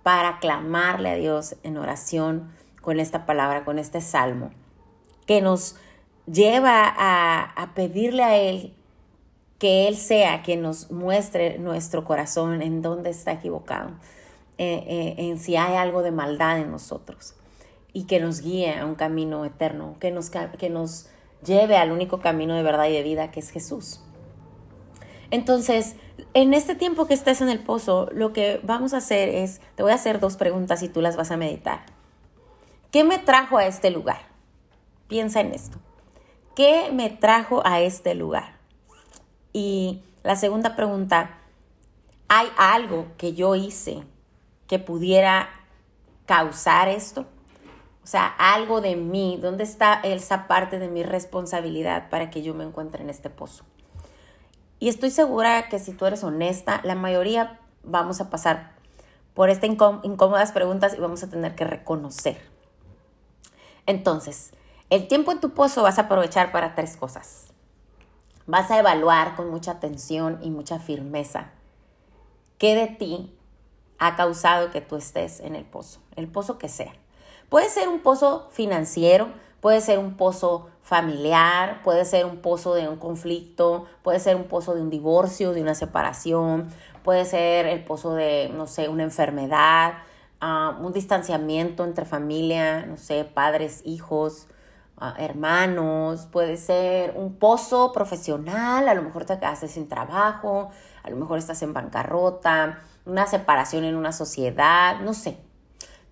para 0.03 0.39
clamarle 0.39 1.09
a 1.09 1.15
Dios 1.15 1.55
en 1.63 1.77
oración 1.77 2.51
con 2.81 2.99
esta 2.99 3.25
palabra, 3.25 3.63
con 3.65 3.79
este 3.79 4.01
salmo, 4.01 4.51
que 5.25 5.41
nos 5.41 5.75
lleva 6.25 6.93
a, 6.97 7.73
pedirle 7.75 8.23
a 8.23 8.37
Él 8.37 8.73
que 9.59 9.87
Él 9.87 9.95
sea 9.95 10.41
quien 10.41 10.63
nos 10.63 10.89
muestre 10.89 11.59
nuestro 11.59 12.03
corazón 12.03 12.63
en 12.63 12.81
dónde 12.81 13.11
está 13.11 13.33
equivocado, 13.33 13.91
eh, 14.57 14.83
eh, 14.87 15.15
en 15.17 15.37
si 15.37 15.55
hay 15.55 15.75
algo 15.75 16.01
de 16.01 16.11
maldad 16.11 16.59
en 16.59 16.71
nosotros 16.71 17.35
y 17.93 18.05
que 18.05 18.19
nos 18.19 18.41
guíe 18.41 18.79
a 18.79 18.85
un 18.85 18.95
camino 18.95 19.45
eterno, 19.45 19.97
que 19.99 20.09
nos, 20.09 20.31
que 20.31 20.69
nos 20.69 21.09
lleve 21.45 21.77
al 21.77 21.91
único 21.91 22.19
camino 22.19 22.55
de 22.55 22.63
verdad 22.63 22.87
y 22.87 22.93
de 22.93 23.03
vida 23.03 23.31
que 23.31 23.39
es 23.39 23.49
Jesús. 23.49 24.01
Entonces, 25.31 25.95
en 26.33 26.53
este 26.53 26.75
tiempo 26.75 27.07
que 27.07 27.13
estés 27.13 27.41
en 27.41 27.49
el 27.49 27.59
pozo, 27.59 28.09
lo 28.11 28.33
que 28.33 28.59
vamos 28.63 28.93
a 28.93 28.97
hacer 28.97 29.29
es, 29.29 29.61
te 29.75 29.83
voy 29.83 29.91
a 29.91 29.95
hacer 29.95 30.19
dos 30.19 30.35
preguntas 30.35 30.83
y 30.83 30.89
tú 30.89 31.01
las 31.01 31.15
vas 31.15 31.31
a 31.31 31.37
meditar. 31.37 31.85
¿Qué 32.91 33.03
me 33.03 33.17
trajo 33.17 33.57
a 33.57 33.65
este 33.65 33.89
lugar? 33.89 34.19
Piensa 35.07 35.39
en 35.39 35.53
esto. 35.53 35.77
¿Qué 36.55 36.89
me 36.91 37.09
trajo 37.09 37.65
a 37.65 37.79
este 37.79 38.13
lugar? 38.13 38.55
Y 39.53 40.01
la 40.23 40.35
segunda 40.35 40.75
pregunta, 40.75 41.37
¿hay 42.27 42.47
algo 42.57 43.07
que 43.17 43.33
yo 43.33 43.55
hice 43.55 44.03
que 44.67 44.79
pudiera 44.79 45.49
causar 46.25 46.89
esto? 46.89 47.25
O 48.03 48.07
sea, 48.07 48.27
algo 48.27 48.81
de 48.81 48.95
mí, 48.95 49.37
¿dónde 49.41 49.63
está 49.63 49.99
esa 50.03 50.47
parte 50.47 50.79
de 50.79 50.87
mi 50.87 51.03
responsabilidad 51.03 52.09
para 52.09 52.29
que 52.29 52.41
yo 52.41 52.53
me 52.53 52.63
encuentre 52.63 53.03
en 53.03 53.09
este 53.09 53.29
pozo? 53.29 53.63
Y 54.79 54.89
estoy 54.89 55.11
segura 55.11 55.69
que 55.69 55.77
si 55.77 55.93
tú 55.93 56.05
eres 56.05 56.23
honesta, 56.23 56.81
la 56.83 56.95
mayoría 56.95 57.59
vamos 57.83 58.19
a 58.19 58.29
pasar 58.29 58.71
por 59.35 59.49
estas 59.49 59.69
incómodas 59.69 60.51
preguntas 60.51 60.95
y 60.97 61.01
vamos 61.01 61.23
a 61.23 61.29
tener 61.29 61.55
que 61.55 61.63
reconocer. 61.63 62.41
Entonces, 63.85 64.51
el 64.89 65.07
tiempo 65.07 65.31
en 65.31 65.39
tu 65.39 65.51
pozo 65.51 65.83
vas 65.83 65.99
a 65.99 66.03
aprovechar 66.03 66.51
para 66.51 66.75
tres 66.75 66.97
cosas. 66.97 67.47
Vas 68.47 68.71
a 68.71 68.79
evaluar 68.79 69.35
con 69.35 69.49
mucha 69.49 69.71
atención 69.71 70.39
y 70.41 70.49
mucha 70.49 70.79
firmeza 70.79 71.51
qué 72.61 72.75
de 72.75 72.85
ti 72.85 73.35
ha 73.97 74.15
causado 74.15 74.69
que 74.69 74.81
tú 74.81 74.95
estés 74.95 75.39
en 75.39 75.55
el 75.55 75.65
pozo, 75.65 75.99
el 76.15 76.27
pozo 76.27 76.59
que 76.59 76.69
sea. 76.69 76.93
Puede 77.51 77.67
ser 77.67 77.89
un 77.89 77.99
pozo 77.99 78.47
financiero, 78.51 79.27
puede 79.59 79.81
ser 79.81 79.99
un 79.99 80.15
pozo 80.15 80.69
familiar, 80.83 81.83
puede 81.83 82.05
ser 82.05 82.25
un 82.25 82.37
pozo 82.37 82.75
de 82.75 82.87
un 82.87 82.95
conflicto, 82.95 83.87
puede 84.03 84.21
ser 84.21 84.37
un 84.37 84.45
pozo 84.45 84.73
de 84.73 84.81
un 84.81 84.89
divorcio, 84.89 85.51
de 85.51 85.61
una 85.61 85.75
separación, 85.75 86.69
puede 87.03 87.25
ser 87.25 87.67
el 87.67 87.83
pozo 87.83 88.13
de, 88.13 88.49
no 88.55 88.67
sé, 88.67 88.87
una 88.87 89.03
enfermedad, 89.03 89.95
ah, 90.39 90.77
un 90.79 90.93
distanciamiento 90.93 91.83
entre 91.83 92.05
familia, 92.05 92.85
no 92.85 92.95
sé, 92.95 93.25
padres, 93.25 93.81
hijos, 93.83 94.47
ah, 94.95 95.15
hermanos, 95.17 96.29
puede 96.31 96.55
ser 96.55 97.15
un 97.17 97.35
pozo 97.35 97.91
profesional, 97.91 98.87
a 98.87 98.93
lo 98.93 99.01
mejor 99.01 99.25
te 99.25 99.37
quedaste 99.37 99.67
sin 99.67 99.89
trabajo, 99.89 100.69
a 101.03 101.09
lo 101.09 101.17
mejor 101.17 101.37
estás 101.37 101.61
en 101.63 101.73
bancarrota, 101.73 102.79
una 103.05 103.27
separación 103.27 103.83
en 103.83 103.97
una 103.97 104.13
sociedad, 104.13 105.01
no 105.01 105.13
sé, 105.13 105.50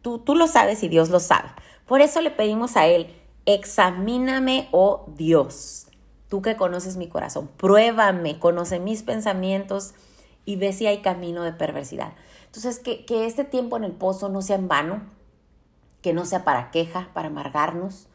Tú, 0.02 0.20
tú 0.20 0.36
lo 0.36 0.48
sabes 0.48 0.84
y 0.84 0.88
Dios 0.88 1.10
lo 1.10 1.20
sabe. 1.20 1.50
Por 1.86 2.02
eso 2.02 2.22
le 2.22 2.32
pedimos 2.32 2.78
a 2.78 2.88
Él, 2.88 3.14
examíname, 3.46 4.70
oh 4.72 5.06
Dios, 5.16 5.88
tú 6.28 6.42
que 6.42 6.56
conoces 6.56 6.98
mi 6.98 7.08
corazón, 7.08 7.50
pruébame, 7.58 8.40
conoce 8.40 8.80
mis 8.80 9.04
pensamientos 9.04 9.94
y 10.46 10.56
ve 10.56 10.72
si 10.74 10.88
hay 10.88 11.02
camino 11.02 11.44
de 11.44 11.54
perversidad. 11.54 12.14
Entonces, 12.46 12.80
que, 12.80 13.06
que 13.06 13.26
este 13.26 13.44
tiempo 13.44 13.78
en 13.78 13.84
el 13.84 13.92
pozo 13.92 14.30
no 14.30 14.42
sea 14.42 14.56
en 14.56 14.68
vano, 14.68 15.02
que 16.02 16.14
no 16.14 16.26
sea 16.26 16.44
para 16.44 16.72
queja, 16.72 17.10
para 17.14 17.28
amargarnos. 17.28 18.08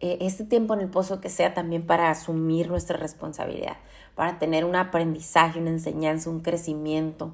Eh, 0.00 0.18
este 0.20 0.44
tiempo 0.44 0.74
en 0.74 0.80
el 0.80 0.88
pozo 0.88 1.20
que 1.20 1.30
sea 1.30 1.54
también 1.54 1.86
para 1.86 2.10
asumir 2.10 2.68
nuestra 2.68 2.96
responsabilidad, 2.96 3.76
para 4.14 4.38
tener 4.38 4.64
un 4.64 4.76
aprendizaje, 4.76 5.60
una 5.60 5.70
enseñanza, 5.70 6.30
un 6.30 6.40
crecimiento, 6.40 7.32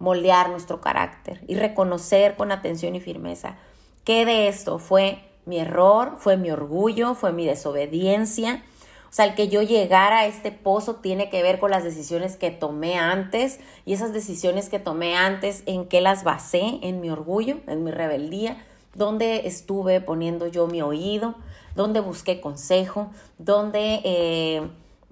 moldear 0.00 0.50
nuestro 0.50 0.80
carácter 0.80 1.44
y 1.46 1.54
reconocer 1.54 2.36
con 2.36 2.50
atención 2.50 2.96
y 2.96 3.00
firmeza 3.00 3.56
que 4.04 4.24
de 4.24 4.48
esto 4.48 4.78
fue 4.78 5.22
mi 5.46 5.58
error, 5.58 6.16
fue 6.18 6.36
mi 6.36 6.50
orgullo, 6.50 7.14
fue 7.14 7.32
mi 7.32 7.46
desobediencia. 7.46 8.64
O 9.08 9.12
sea, 9.12 9.24
el 9.24 9.34
que 9.34 9.48
yo 9.48 9.62
llegara 9.62 10.20
a 10.20 10.26
este 10.26 10.52
pozo 10.52 10.96
tiene 10.96 11.30
que 11.30 11.42
ver 11.42 11.58
con 11.58 11.70
las 11.70 11.84
decisiones 11.84 12.36
que 12.36 12.50
tomé 12.50 12.96
antes 12.96 13.60
y 13.84 13.92
esas 13.92 14.12
decisiones 14.12 14.68
que 14.68 14.78
tomé 14.78 15.16
antes, 15.16 15.64
¿en 15.66 15.86
qué 15.86 16.00
las 16.00 16.24
basé? 16.24 16.78
En 16.82 17.00
mi 17.00 17.10
orgullo, 17.10 17.58
en 17.66 17.84
mi 17.84 17.90
rebeldía, 17.90 18.64
donde 18.94 19.46
estuve 19.48 20.00
poniendo 20.00 20.46
yo 20.46 20.66
mi 20.66 20.80
oído, 20.80 21.34
donde 21.74 22.00
busqué 22.00 22.40
consejo, 22.40 23.10
donde 23.38 24.00
eh, 24.04 24.62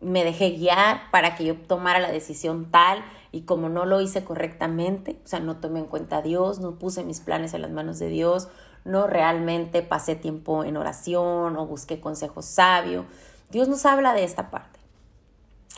me 0.00 0.24
dejé 0.24 0.50
guiar 0.50 1.10
para 1.10 1.34
que 1.34 1.44
yo 1.44 1.56
tomara 1.56 1.98
la 1.98 2.12
decisión 2.12 2.70
tal 2.70 3.02
y 3.32 3.42
como 3.42 3.68
no 3.68 3.84
lo 3.84 4.00
hice 4.00 4.24
correctamente, 4.24 5.20
o 5.24 5.28
sea, 5.28 5.40
no 5.40 5.56
tomé 5.56 5.80
en 5.80 5.86
cuenta 5.86 6.18
a 6.18 6.22
Dios, 6.22 6.60
no 6.60 6.78
puse 6.78 7.04
mis 7.04 7.20
planes 7.20 7.54
en 7.54 7.62
las 7.62 7.70
manos 7.70 7.98
de 7.98 8.08
Dios, 8.08 8.48
no 8.84 9.06
realmente 9.06 9.82
pasé 9.82 10.16
tiempo 10.16 10.64
en 10.64 10.76
oración 10.76 11.56
o 11.56 11.66
busqué 11.66 12.00
consejo 12.00 12.42
sabio. 12.42 13.04
Dios 13.50 13.68
nos 13.68 13.84
habla 13.86 14.14
de 14.14 14.24
esta 14.24 14.50
parte. 14.50 14.78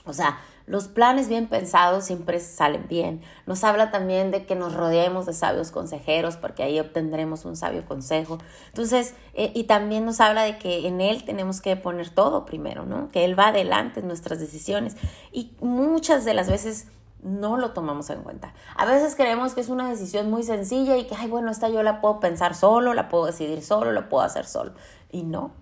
O 0.05 0.12
sea, 0.12 0.38
los 0.66 0.86
planes 0.86 1.28
bien 1.28 1.48
pensados 1.48 2.05
siempre 2.05 2.38
salen 2.38 2.86
bien. 2.88 3.22
Nos 3.46 3.64
habla 3.64 3.90
también 3.90 4.30
de 4.30 4.46
que 4.46 4.55
nos 4.55 4.72
rodeemos 4.72 5.26
de 5.26 5.32
sabios 5.32 5.72
consejeros 5.72 6.36
porque 6.36 6.62
ahí 6.62 6.78
obtendremos 6.78 7.44
un 7.44 7.57
sabio 7.57 7.84
consejo. 7.84 8.38
Entonces, 8.68 9.14
eh, 9.34 9.51
y 9.55 9.64
también 9.64 10.05
nos 10.05 10.20
habla 10.20 10.42
de 10.42 10.59
que 10.59 10.86
en 10.86 11.01
Él 11.01 11.24
tenemos 11.24 11.61
que 11.61 11.74
poner 11.74 12.11
todo 12.11 12.46
primero, 12.46 12.86
¿no? 12.86 13.09
Que 13.09 13.24
Él 13.24 13.36
va 13.38 13.48
adelante 13.48 13.98
en 13.98 14.07
nuestras 14.07 14.38
decisiones. 14.38 14.96
Y 15.32 15.57
muchas 15.61 16.24
de 16.24 16.34
las 16.34 16.48
veces 16.48 16.86
no 17.22 17.56
lo 17.56 17.72
tomamos 17.72 18.10
en 18.10 18.22
cuenta. 18.22 18.54
A 18.76 18.86
veces 18.86 19.14
creemos 19.14 19.54
que 19.54 19.60
es 19.60 19.68
una 19.68 19.88
decisión 19.88 20.30
muy 20.30 20.42
sencilla 20.42 20.96
y 20.96 21.06
que, 21.06 21.14
ay, 21.14 21.28
bueno, 21.28 21.50
esta 21.50 21.68
yo 21.68 21.82
la 21.82 22.00
puedo 22.00 22.20
pensar 22.20 22.54
solo, 22.54 22.94
la 22.94 23.08
puedo 23.08 23.26
decidir 23.26 23.62
solo, 23.62 23.92
la 23.92 24.08
puedo 24.08 24.22
hacer 24.22 24.46
solo. 24.46 24.72
Y 25.10 25.22
no. 25.22 25.52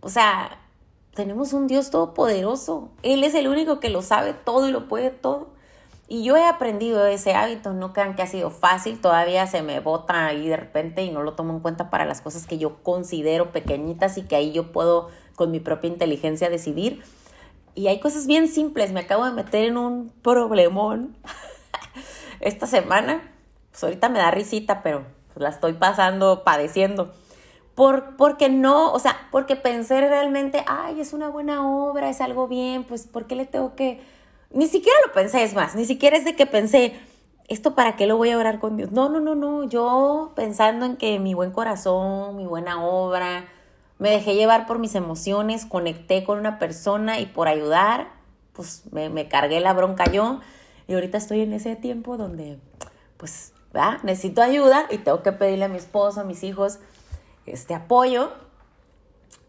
O 0.00 0.08
sea, 0.08 0.58
tenemos 1.14 1.52
un 1.52 1.66
Dios 1.66 1.90
todopoderoso. 1.90 2.90
Él 3.02 3.24
es 3.24 3.34
el 3.34 3.48
único 3.48 3.80
que 3.80 3.90
lo 3.90 4.02
sabe 4.02 4.32
todo 4.32 4.68
y 4.68 4.72
lo 4.72 4.88
puede 4.88 5.10
todo. 5.10 5.50
Y 6.08 6.24
yo 6.24 6.36
he 6.36 6.44
aprendido 6.44 7.06
ese 7.06 7.32
hábito, 7.34 7.72
no 7.72 7.94
crean 7.94 8.14
que 8.14 8.22
ha 8.22 8.26
sido 8.26 8.50
fácil, 8.50 9.00
todavía 9.00 9.46
se 9.46 9.62
me 9.62 9.80
bota 9.80 10.26
ahí 10.26 10.46
de 10.46 10.58
repente 10.58 11.02
y 11.04 11.10
no 11.10 11.22
lo 11.22 11.32
tomo 11.34 11.54
en 11.54 11.60
cuenta 11.60 11.88
para 11.88 12.04
las 12.04 12.20
cosas 12.20 12.46
que 12.46 12.58
yo 12.58 12.82
considero 12.82 13.50
pequeñitas 13.50 14.18
y 14.18 14.22
que 14.22 14.36
ahí 14.36 14.52
yo 14.52 14.72
puedo 14.72 15.08
con 15.36 15.50
mi 15.50 15.60
propia 15.60 15.88
inteligencia 15.88 16.50
decidir. 16.50 17.02
Y 17.74 17.86
hay 17.88 18.00
cosas 18.00 18.26
bien 18.26 18.48
simples, 18.48 18.92
me 18.92 19.00
acabo 19.00 19.24
de 19.24 19.32
meter 19.32 19.64
en 19.64 19.76
un 19.76 20.10
problemón 20.22 21.16
esta 22.40 22.66
semana. 22.66 23.22
Pues 23.70 23.82
ahorita 23.84 24.08
me 24.08 24.18
da 24.18 24.30
risita, 24.30 24.82
pero 24.82 25.04
la 25.36 25.48
estoy 25.48 25.72
pasando, 25.72 26.44
padeciendo. 26.44 27.12
Por, 27.74 28.16
porque 28.16 28.50
no, 28.50 28.92
o 28.92 28.98
sea, 28.98 29.16
porque 29.30 29.56
pensé 29.56 30.00
realmente, 30.06 30.62
ay, 30.66 31.00
es 31.00 31.14
una 31.14 31.28
buena 31.28 31.66
obra, 31.66 32.10
es 32.10 32.20
algo 32.20 32.46
bien, 32.46 32.84
pues, 32.84 33.06
¿por 33.06 33.26
qué 33.26 33.34
le 33.34 33.46
tengo 33.46 33.74
que...? 33.74 34.02
Ni 34.50 34.66
siquiera 34.66 34.98
lo 35.06 35.12
pensé, 35.14 35.42
es 35.42 35.54
más, 35.54 35.74
ni 35.74 35.86
siquiera 35.86 36.18
es 36.18 36.26
de 36.26 36.36
que 36.36 36.44
pensé, 36.44 37.00
¿esto 37.48 37.74
para 37.74 37.96
qué 37.96 38.06
lo 38.06 38.18
voy 38.18 38.30
a 38.30 38.36
orar 38.36 38.58
con 38.58 38.76
Dios? 38.76 38.92
No, 38.92 39.08
no, 39.08 39.20
no, 39.20 39.34
no, 39.34 39.64
yo 39.64 40.32
pensando 40.36 40.84
en 40.84 40.98
que 40.98 41.18
mi 41.18 41.32
buen 41.32 41.50
corazón, 41.50 42.36
mi 42.36 42.44
buena 42.44 42.84
obra, 42.84 43.46
me 44.02 44.10
dejé 44.10 44.34
llevar 44.34 44.66
por 44.66 44.80
mis 44.80 44.96
emociones, 44.96 45.64
conecté 45.64 46.24
con 46.24 46.40
una 46.40 46.58
persona 46.58 47.20
y 47.20 47.26
por 47.26 47.46
ayudar, 47.46 48.08
pues 48.52 48.82
me, 48.90 49.28
cargué 49.28 49.60
la 49.60 49.74
bronca 49.74 50.10
yo. 50.10 50.40
Y 50.88 50.94
ahorita 50.94 51.18
estoy 51.18 51.42
en 51.42 51.52
ese 51.52 51.76
tiempo 51.76 52.16
donde, 52.16 52.58
pues, 53.16 53.52
¿verdad? 53.72 54.02
necesito 54.02 54.42
ayuda 54.42 54.86
y 54.90 54.98
tengo 54.98 55.22
que 55.22 55.30
pedirle 55.30 55.66
a 55.66 55.68
mi 55.68 55.76
esposo, 55.76 56.20
a 56.20 56.24
mis 56.24 56.42
hijos, 56.42 56.80
este 57.46 57.74
apoyo. 57.74 58.32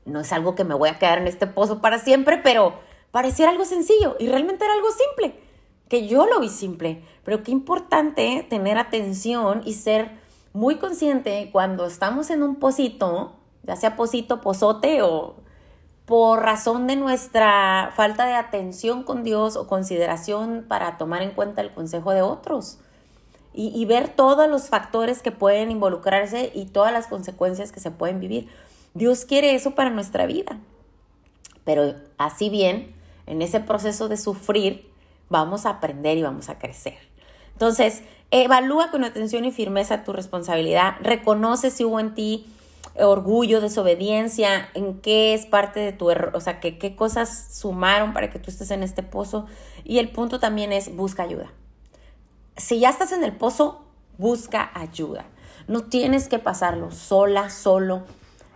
No 0.05 0.19
es 0.19 0.31
algo 0.31 0.53
que 0.53 0.65
me 0.65 0.75
voy 0.75 0.89
a 0.89 0.99
quedar 0.99 1.17
en 1.17 1.25
este 1.25 1.47
pozo 1.47 1.81
para 1.81 1.97
siempre, 1.97 2.37
pero 2.37 2.75
pareciera 3.09 3.49
algo 3.49 3.65
sencillo 3.65 4.17
y 4.19 4.27
realmente 4.27 4.65
era 4.65 4.75
algo 4.75 4.89
simple, 4.91 5.33
que 5.89 6.07
yo 6.07 6.27
lo 6.27 6.39
vi 6.39 6.49
simple, 6.49 7.03
pero 7.23 7.41
qué 7.41 7.49
importante 7.49 8.45
tener 8.47 8.77
atención 8.77 9.63
y 9.65 9.73
ser 9.73 10.11
muy 10.53 10.75
consciente 10.75 11.49
cuando 11.51 11.87
estamos 11.87 12.29
en 12.29 12.43
un 12.43 12.57
pocito, 12.57 13.39
ya 13.63 13.75
sea 13.75 13.95
pocito, 13.95 14.41
pozote 14.41 15.01
o 15.01 15.35
por 16.05 16.41
razón 16.41 16.85
de 16.87 16.95
nuestra 16.95 17.91
falta 17.95 18.25
de 18.25 18.33
atención 18.33 19.03
con 19.03 19.23
Dios 19.23 19.55
o 19.55 19.67
consideración 19.67 20.65
para 20.67 20.97
tomar 20.97 21.21
en 21.21 21.31
cuenta 21.31 21.61
el 21.61 21.73
consejo 21.73 22.11
de 22.11 22.21
otros 22.21 22.79
y, 23.55 23.85
ver 23.85 24.09
todos 24.09 24.49
los 24.49 24.67
factores 24.67 25.21
que 25.21 25.31
pueden 25.31 25.69
involucrarse 25.69 26.51
y 26.55 26.65
todas 26.65 26.91
las 26.91 27.05
consecuencias 27.05 27.71
que 27.71 27.79
se 27.79 27.91
pueden 27.91 28.19
vivir. 28.19 28.49
Dios 28.95 29.25
quiere 29.25 29.53
eso 29.53 29.75
para 29.75 29.91
nuestra 29.91 30.25
vida. 30.25 30.57
Pero 31.63 31.93
así 32.17 32.49
bien, 32.49 32.95
en 33.27 33.43
ese 33.43 33.59
proceso 33.59 34.09
de 34.09 34.17
sufrir, 34.17 34.89
vamos 35.29 35.67
a 35.67 35.69
aprender 35.69 36.17
y 36.17 36.23
vamos 36.23 36.49
a 36.49 36.57
crecer. 36.57 36.97
Entonces, 37.51 38.01
evalúa 38.31 38.89
con 38.89 39.03
atención 39.03 39.45
y 39.45 39.51
firmeza 39.51 40.03
tu 40.03 40.13
responsabilidad, 40.13 40.95
reconoce 41.01 41.69
si 41.69 41.85
hubo 41.85 41.99
en 41.99 42.15
ti 42.15 42.51
orgullo, 42.99 43.61
desobediencia, 43.61 44.69
en 44.73 45.01
qué 45.01 45.33
es 45.33 45.45
parte 45.45 45.79
de 45.79 45.93
tu 45.93 46.09
error, 46.09 46.35
o 46.35 46.39
sea, 46.39 46.59
qué 46.59 46.95
cosas 46.95 47.49
sumaron 47.51 48.13
para 48.13 48.29
que 48.29 48.39
tú 48.39 48.51
estés 48.51 48.71
en 48.71 48.83
este 48.83 49.03
pozo. 49.03 49.45
Y 49.83 49.99
el 49.99 50.11
punto 50.11 50.39
también 50.39 50.71
es 50.71 50.95
busca 50.95 51.23
ayuda 51.23 51.51
si 52.57 52.79
ya 52.79 52.89
estás 52.89 53.11
en 53.11 53.23
el 53.23 53.35
pozo, 53.35 53.81
busca 54.17 54.71
ayuda. 54.73 55.25
No 55.67 55.83
tienes 55.83 56.27
que 56.27 56.39
pasarlo 56.39 56.91
sola, 56.91 57.49
solo. 57.49 58.03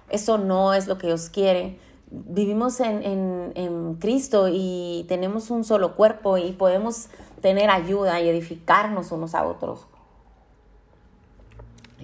Eso 0.10 0.38
no 0.38 0.74
es 0.74 0.88
lo 0.88 0.98
que 0.98 1.08
Dios 1.08 1.30
quiere. 1.30 1.80
Vivimos 2.10 2.80
en, 2.80 3.98
Cristo 4.00 4.48
y 4.50 5.06
tenemos 5.08 5.50
un 5.50 5.64
solo 5.64 5.96
cuerpo 5.96 6.38
y 6.38 6.52
podemos 6.52 7.08
tener 7.42 7.70
ayuda 7.70 8.22
y 8.22 8.30
edificarnos 8.30 9.12
unos 9.12 9.34
a 9.34 9.46
otros. 9.46 9.88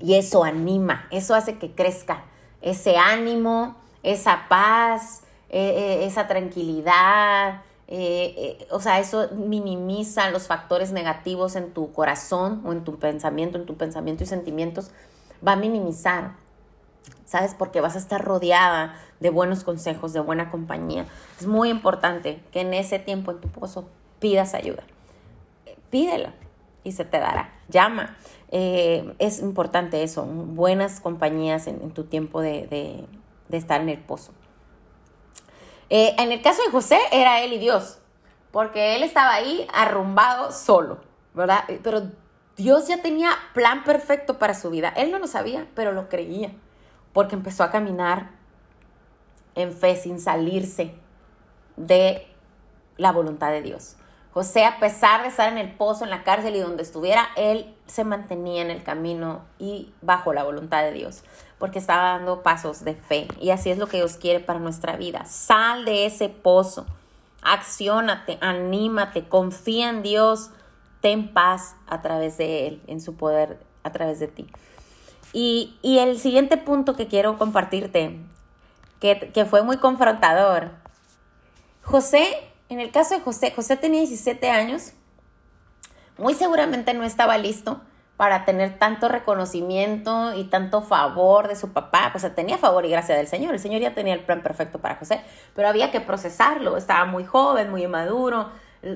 Y 0.02 0.16
eso 0.16 0.44
anima, 0.44 1.08
eso 1.12 1.36
hace 1.36 1.58
que 1.58 1.72
crezca 1.72 2.24
ese 2.62 2.98
ánimo, 2.98 3.76
esa 4.02 4.48
paz, 4.50 5.22
eh, 5.50 5.74
eh, 5.78 6.06
esa 6.06 6.28
tranquilidad, 6.28 7.62
eh, 7.88 8.66
o 8.72 8.80
sea, 8.80 9.00
eso 9.00 9.30
minimiza 9.34 10.30
los 10.32 10.48
factores 10.48 10.92
negativos 10.92 11.56
en 11.56 11.74
tu 11.74 11.92
corazón 11.92 12.62
o 12.66 12.72
en 12.72 12.84
tu 12.84 12.98
pensamiento, 12.98 13.58
en 13.58 13.66
tu 13.66 13.76
pensamiento 13.76 14.24
y 14.24 14.28
sentimientos, 14.28 14.92
va 15.46 15.54
a 15.54 15.56
minimizar, 15.58 16.32
¿sabes? 17.26 17.54
Porque 17.54 17.82
vas 17.82 17.96
a 17.96 18.00
estar 18.00 18.24
rodeada 18.24 18.96
de 19.20 19.30
buenos 19.30 19.64
consejos, 19.64 20.14
de 20.14 20.22
buena 20.22 20.50
compañía. 20.50 21.06
Es 21.40 21.46
muy 21.46 21.70
importante 21.70 22.42
que 22.52 22.62
en 22.62 22.74
ese 22.74 23.00
tiempo 23.00 23.32
en 23.32 23.42
tu 23.42 23.50
pozo 23.50 23.88
pidas 24.20 24.54
ayuda. 24.54 24.84
Pídela 25.90 26.34
y 26.84 26.92
se 26.92 27.06
te 27.06 27.20
dará. 27.20 27.54
Llama. 27.70 28.18
Eh, 28.52 29.14
es 29.20 29.40
importante 29.40 30.04
eso, 30.04 30.24
buenas 30.26 31.00
compañías 31.00 31.68
en, 31.68 31.92
tu 31.92 32.04
tiempo 32.04 32.42
de 32.42 33.08
estar 33.52 33.82
en 33.82 33.90
el 33.90 34.00
pozo. 34.00 34.34
Eh, 35.96 36.16
en 36.18 36.32
el 36.32 36.42
caso 36.42 36.64
de 36.64 36.72
José 36.72 36.98
era 37.12 37.42
él 37.42 37.54
y 37.54 37.60
Dios, 37.60 38.00
porque 38.52 38.96
él 38.96 39.04
estaba 39.04 39.32
ahí 39.34 39.68
arrumbado 39.72 40.52
solo, 40.52 40.98
¿verdad? 41.36 41.66
Eh, 41.68 41.80
pero 41.84 42.10
Dios 42.58 42.88
ya 42.88 43.04
tenía 43.04 43.30
plan 43.54 43.84
perfecto 43.84 44.40
para 44.40 44.56
su 44.56 44.72
vida. 44.72 44.90
Él 44.90 45.12
no 45.12 45.20
lo 45.20 45.28
sabía, 45.28 45.68
pero 45.76 45.92
lo 45.92 46.10
creía, 46.10 46.52
porque 47.14 47.36
empezó 47.36 47.64
a 47.64 47.70
caminar 47.70 48.32
en 49.54 49.72
fe 49.72 49.96
sin 49.96 50.20
salirse 50.20 50.96
de 51.76 52.26
la 52.98 53.12
voluntad 53.12 53.52
de 53.52 53.62
Dios. 53.62 53.96
José, 54.34 54.66
a 54.66 54.80
pesar 54.80 55.22
de 55.22 55.28
estar 55.28 55.52
en 55.52 55.60
el 55.60 55.72
pozo, 55.74 56.06
en 56.06 56.10
la 56.10 56.24
cárcel 56.24 56.56
y 56.56 56.60
donde 56.60 56.82
estuviera, 56.82 57.28
él 57.36 57.72
se 57.86 58.04
mantenía 58.04 58.64
en 58.64 58.72
el 58.72 58.82
camino 58.82 59.42
y 59.60 59.94
bajo 60.02 60.34
la 60.34 60.44
voluntad 60.44 60.82
de 60.82 60.92
Dios, 60.92 61.24
porque 61.60 61.78
estaba 61.78 62.18
dando 62.18 62.42
pasos 62.42 62.84
de 62.84 62.96
fe. 62.96 63.28
Y 63.40 63.52
así 63.52 63.70
es 63.70 63.78
lo 63.78 63.86
que 63.86 63.98
Dios 63.98 64.18
quiere 64.18 64.40
para 64.40 64.58
nuestra 64.58 64.98
vida. 64.98 65.26
Sal 65.26 65.86
de 65.86 66.08
ese 66.08 66.30
pozo, 66.30 66.88
acciónate, 67.44 68.40
anímate, 68.42 69.28
confía 69.28 69.92
en 69.92 70.02
Dios, 70.02 70.50
ten 71.02 71.32
paz 71.32 71.76
a 71.86 72.02
través 72.02 72.40
de 72.40 72.68
Él, 72.68 72.82
en 72.88 73.02
su 73.02 73.16
poder 73.16 73.60
a 73.84 73.92
través 73.92 74.20
de 74.20 74.30
ti. 74.30 74.48
Y, 75.32 75.78
el 75.84 76.18
siguiente 76.18 76.58
punto 76.58 76.96
que 76.96 77.08
quiero 77.08 77.38
compartirte, 77.38 78.20
que, 79.00 79.32
que 79.32 79.46
fue 79.46 79.62
muy 79.62 79.78
confrontador, 79.78 80.72
José 81.84 82.53
en 82.74 82.80
el 82.80 82.92
caso 82.92 83.16
de 83.16 83.22
José, 83.22 83.52
José 83.56 83.78
tenía 83.78 84.02
17 84.02 84.50
años, 84.50 84.94
muy 86.18 86.34
seguramente 86.34 86.94
no 86.94 87.04
estaba 87.04 87.38
listo 87.38 87.82
para 88.18 88.46
tener 88.46 88.78
tanto 88.78 89.10
reconocimiento 89.10 90.34
y 90.36 90.46
tanto 90.46 90.82
favor 90.82 91.48
de 91.48 91.56
su 91.56 91.74
papá, 91.74 92.10
pues 92.12 92.34
tenía 92.36 92.58
favor 92.58 92.86
y 92.86 92.90
gracia 92.90 93.16
del 93.16 93.28
Señor, 93.28 93.54
el 93.54 93.60
Señor 93.60 93.82
ya 93.82 93.96
tenía 93.96 94.14
el 94.14 94.22
plan 94.22 94.44
perfecto 94.44 94.80
para 94.80 94.96
José, 94.96 95.22
pero 95.56 95.68
había 95.68 95.92
que 95.92 96.00
procesarlo, 96.00 96.78
estaba 96.78 97.06
muy 97.06 97.26
joven, 97.26 97.72
muy 97.72 97.84
inmaduro, 97.84 98.50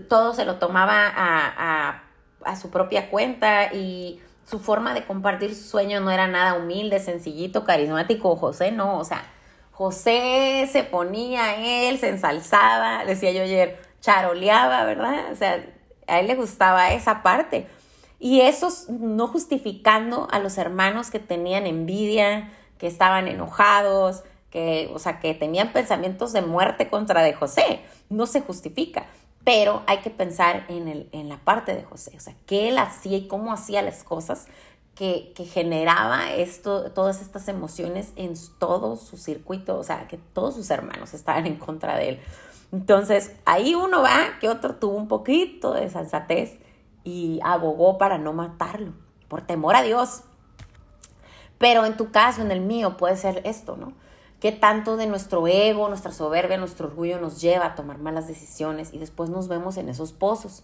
todo 0.07 0.33
se 0.33 0.45
lo 0.45 0.55
tomaba 0.55 1.07
a, 1.07 2.03
a 2.43 2.55
su 2.55 2.69
propia 2.69 3.09
cuenta 3.09 3.73
y 3.73 4.21
su 4.45 4.59
forma 4.59 4.93
de 4.93 5.05
compartir 5.05 5.53
su 5.55 5.63
sueño 5.63 5.99
no 5.99 6.11
era 6.11 6.27
nada 6.27 6.53
humilde, 6.53 6.99
sencillito, 6.99 7.65
carismático, 7.65 8.35
José 8.35 8.71
no, 8.71 8.99
o 8.99 9.03
sea, 9.03 9.23
José 9.77 10.67
se 10.71 10.83
ponía 10.83 11.87
él, 11.87 11.99
se 11.99 12.09
ensalzaba, 12.09 13.05
decía 13.05 13.31
yo 13.31 13.43
ayer, 13.43 13.79
charoleaba, 14.01 14.83
¿verdad? 14.85 15.31
O 15.31 15.35
sea, 15.35 15.63
a 16.07 16.19
él 16.19 16.25
le 16.25 16.33
gustaba 16.33 16.93
esa 16.93 17.21
parte. 17.21 17.67
Y 18.19 18.41
eso 18.41 18.69
no 18.89 19.27
justificando 19.27 20.27
a 20.31 20.39
los 20.39 20.57
hermanos 20.57 21.11
que 21.11 21.19
tenían 21.19 21.67
envidia, 21.67 22.51
que 22.79 22.87
estaban 22.87 23.27
enojados, 23.27 24.23
que, 24.49 24.89
o 24.95 24.97
sea, 24.97 25.19
que 25.19 25.35
tenían 25.35 25.71
pensamientos 25.73 26.33
de 26.33 26.41
muerte 26.41 26.89
contra 26.89 27.21
de 27.21 27.33
José. 27.33 27.81
No 28.09 28.25
se 28.25 28.41
justifica. 28.41 29.05
Pero 29.43 29.83
hay 29.85 29.99
que 29.99 30.09
pensar 30.09 30.65
en, 30.69 30.87
el, 30.87 31.07
en 31.11 31.29
la 31.29 31.37
parte 31.37 31.75
de 31.75 31.83
José, 31.83 32.13
o 32.17 32.19
sea, 32.19 32.33
qué 32.47 32.67
él 32.69 32.79
hacía 32.79 33.17
y 33.17 33.27
cómo 33.27 33.53
hacía 33.53 33.83
las 33.83 34.03
cosas 34.03 34.47
que, 34.97 35.31
generaba 35.45 36.31
esto, 36.31 36.91
todas 36.91 37.21
estas 37.21 37.47
emociones 37.47 38.13
en 38.15 38.33
todo 38.57 38.95
su 38.95 39.17
circuito, 39.17 39.77
o 39.77 39.83
sea, 39.83 40.07
que 40.07 40.17
todos 40.17 40.55
sus 40.55 40.71
hermanos 40.71 41.13
estaban 41.13 41.45
en 41.45 41.57
contra 41.57 41.95
de 41.97 42.09
él. 42.09 42.19
Entonces, 42.71 43.35
ahí 43.45 43.75
uno 43.75 44.01
va 44.01 44.39
que 44.41 44.49
otro 44.49 44.75
tuvo 44.75 44.97
un 44.97 45.07
poquito 45.07 45.73
de 45.73 45.89
sensatez 45.91 46.57
y 47.03 47.39
abogó 47.43 47.99
para 47.99 48.17
no 48.17 48.33
matarlo, 48.33 48.93
por 49.27 49.41
temor 49.41 49.75
a 49.75 49.83
Dios. 49.83 50.23
Pero 51.59 51.85
en 51.85 51.95
tu 51.95 52.11
caso, 52.11 52.41
en 52.41 52.49
el 52.49 52.61
mío, 52.61 52.97
puede 52.97 53.17
ser 53.17 53.41
esto, 53.45 53.77
¿no? 53.77 53.93
Que 54.39 54.51
tanto 54.51 54.97
de 54.97 55.05
nuestro 55.05 55.47
ego, 55.47 55.89
nuestra 55.89 56.11
soberbia, 56.11 56.57
nuestro 56.57 56.87
orgullo 56.87 57.19
nos 57.19 57.39
lleva 57.39 57.67
a 57.67 57.75
tomar 57.75 57.99
malas 57.99 58.27
decisiones 58.27 58.93
y 58.93 58.97
después 58.97 59.29
nos 59.29 59.47
vemos 59.47 59.77
en 59.77 59.89
esos 59.89 60.11
pozos. 60.11 60.63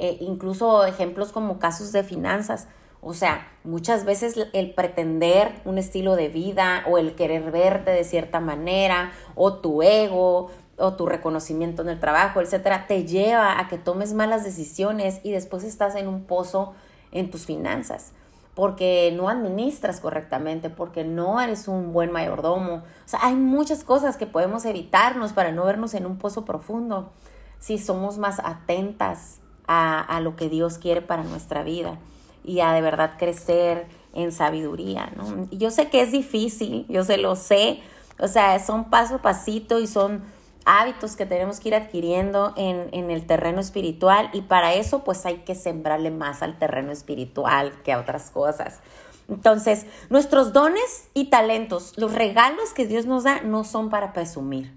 Eh, 0.00 0.18
incluso 0.20 0.84
ejemplos 0.84 1.30
como 1.30 1.58
casos 1.60 1.92
de 1.92 2.02
finanzas 2.04 2.66
o 3.00 3.14
sea, 3.14 3.46
muchas 3.62 4.04
veces 4.04 4.34
el 4.52 4.74
pretender 4.74 5.60
un 5.64 5.78
estilo 5.78 6.16
de 6.16 6.28
vida 6.28 6.82
o 6.88 6.98
el 6.98 7.14
querer 7.14 7.50
verte 7.50 7.90
de 7.90 8.04
cierta 8.04 8.40
manera 8.40 9.12
o 9.34 9.54
tu 9.54 9.82
ego 9.82 10.50
o 10.76 10.94
tu 10.94 11.06
reconocimiento 11.06 11.82
en 11.82 11.88
el 11.88 12.00
trabajo, 12.00 12.40
etcétera, 12.40 12.86
te 12.86 13.04
lleva 13.04 13.60
a 13.60 13.68
que 13.68 13.78
tomes 13.78 14.14
malas 14.14 14.44
decisiones 14.44 15.20
y 15.22 15.32
después 15.32 15.64
estás 15.64 15.94
en 15.94 16.08
un 16.08 16.24
pozo 16.24 16.74
en 17.12 17.30
tus 17.30 17.46
finanzas 17.46 18.12
porque 18.54 19.12
no 19.16 19.28
administras 19.28 20.00
correctamente, 20.00 20.68
porque 20.68 21.04
no 21.04 21.40
eres 21.40 21.68
un 21.68 21.92
buen 21.92 22.10
mayordomo. 22.10 22.78
O 22.78 22.82
sea, 23.04 23.20
hay 23.22 23.36
muchas 23.36 23.84
cosas 23.84 24.16
que 24.16 24.26
podemos 24.26 24.64
evitarnos 24.64 25.32
para 25.32 25.52
no 25.52 25.64
vernos 25.64 25.94
en 25.94 26.06
un 26.06 26.18
pozo 26.18 26.44
profundo 26.44 27.12
si 27.60 27.78
somos 27.78 28.18
más 28.18 28.40
atentas 28.40 29.38
a, 29.68 30.00
a 30.00 30.18
lo 30.18 30.34
que 30.34 30.48
Dios 30.48 30.78
quiere 30.78 31.02
para 31.02 31.22
nuestra 31.22 31.62
vida 31.62 32.00
y 32.48 32.60
a 32.60 32.72
de 32.72 32.80
verdad 32.80 33.12
crecer 33.18 33.86
en 34.14 34.32
sabiduría, 34.32 35.12
¿no? 35.14 35.46
Yo 35.50 35.70
sé 35.70 35.90
que 35.90 36.00
es 36.00 36.10
difícil, 36.10 36.86
yo 36.88 37.04
se 37.04 37.18
lo 37.18 37.36
sé, 37.36 37.80
o 38.18 38.26
sea, 38.26 38.58
son 38.58 38.90
paso 38.90 39.16
a 39.16 39.22
pasito 39.22 39.78
y 39.78 39.86
son 39.86 40.24
hábitos 40.64 41.14
que 41.14 41.26
tenemos 41.26 41.60
que 41.60 41.68
ir 41.68 41.74
adquiriendo 41.74 42.54
en, 42.56 42.88
en, 42.92 43.10
el 43.10 43.26
terreno 43.26 43.60
espiritual 43.60 44.30
y 44.32 44.42
para 44.42 44.74
eso 44.74 45.04
pues 45.04 45.24
hay 45.24 45.38
que 45.38 45.54
sembrarle 45.54 46.10
más 46.10 46.42
al 46.42 46.58
terreno 46.58 46.90
espiritual 46.90 47.72
que 47.84 47.92
a 47.92 48.00
otras 48.00 48.30
cosas. 48.30 48.80
Entonces, 49.28 49.86
nuestros 50.08 50.54
dones 50.54 51.08
y 51.12 51.26
talentos, 51.26 51.92
los 51.96 52.14
regalos 52.14 52.72
que 52.72 52.86
Dios 52.86 53.04
nos 53.04 53.24
da 53.24 53.42
no 53.42 53.62
son 53.62 53.90
para 53.90 54.14
presumir, 54.14 54.74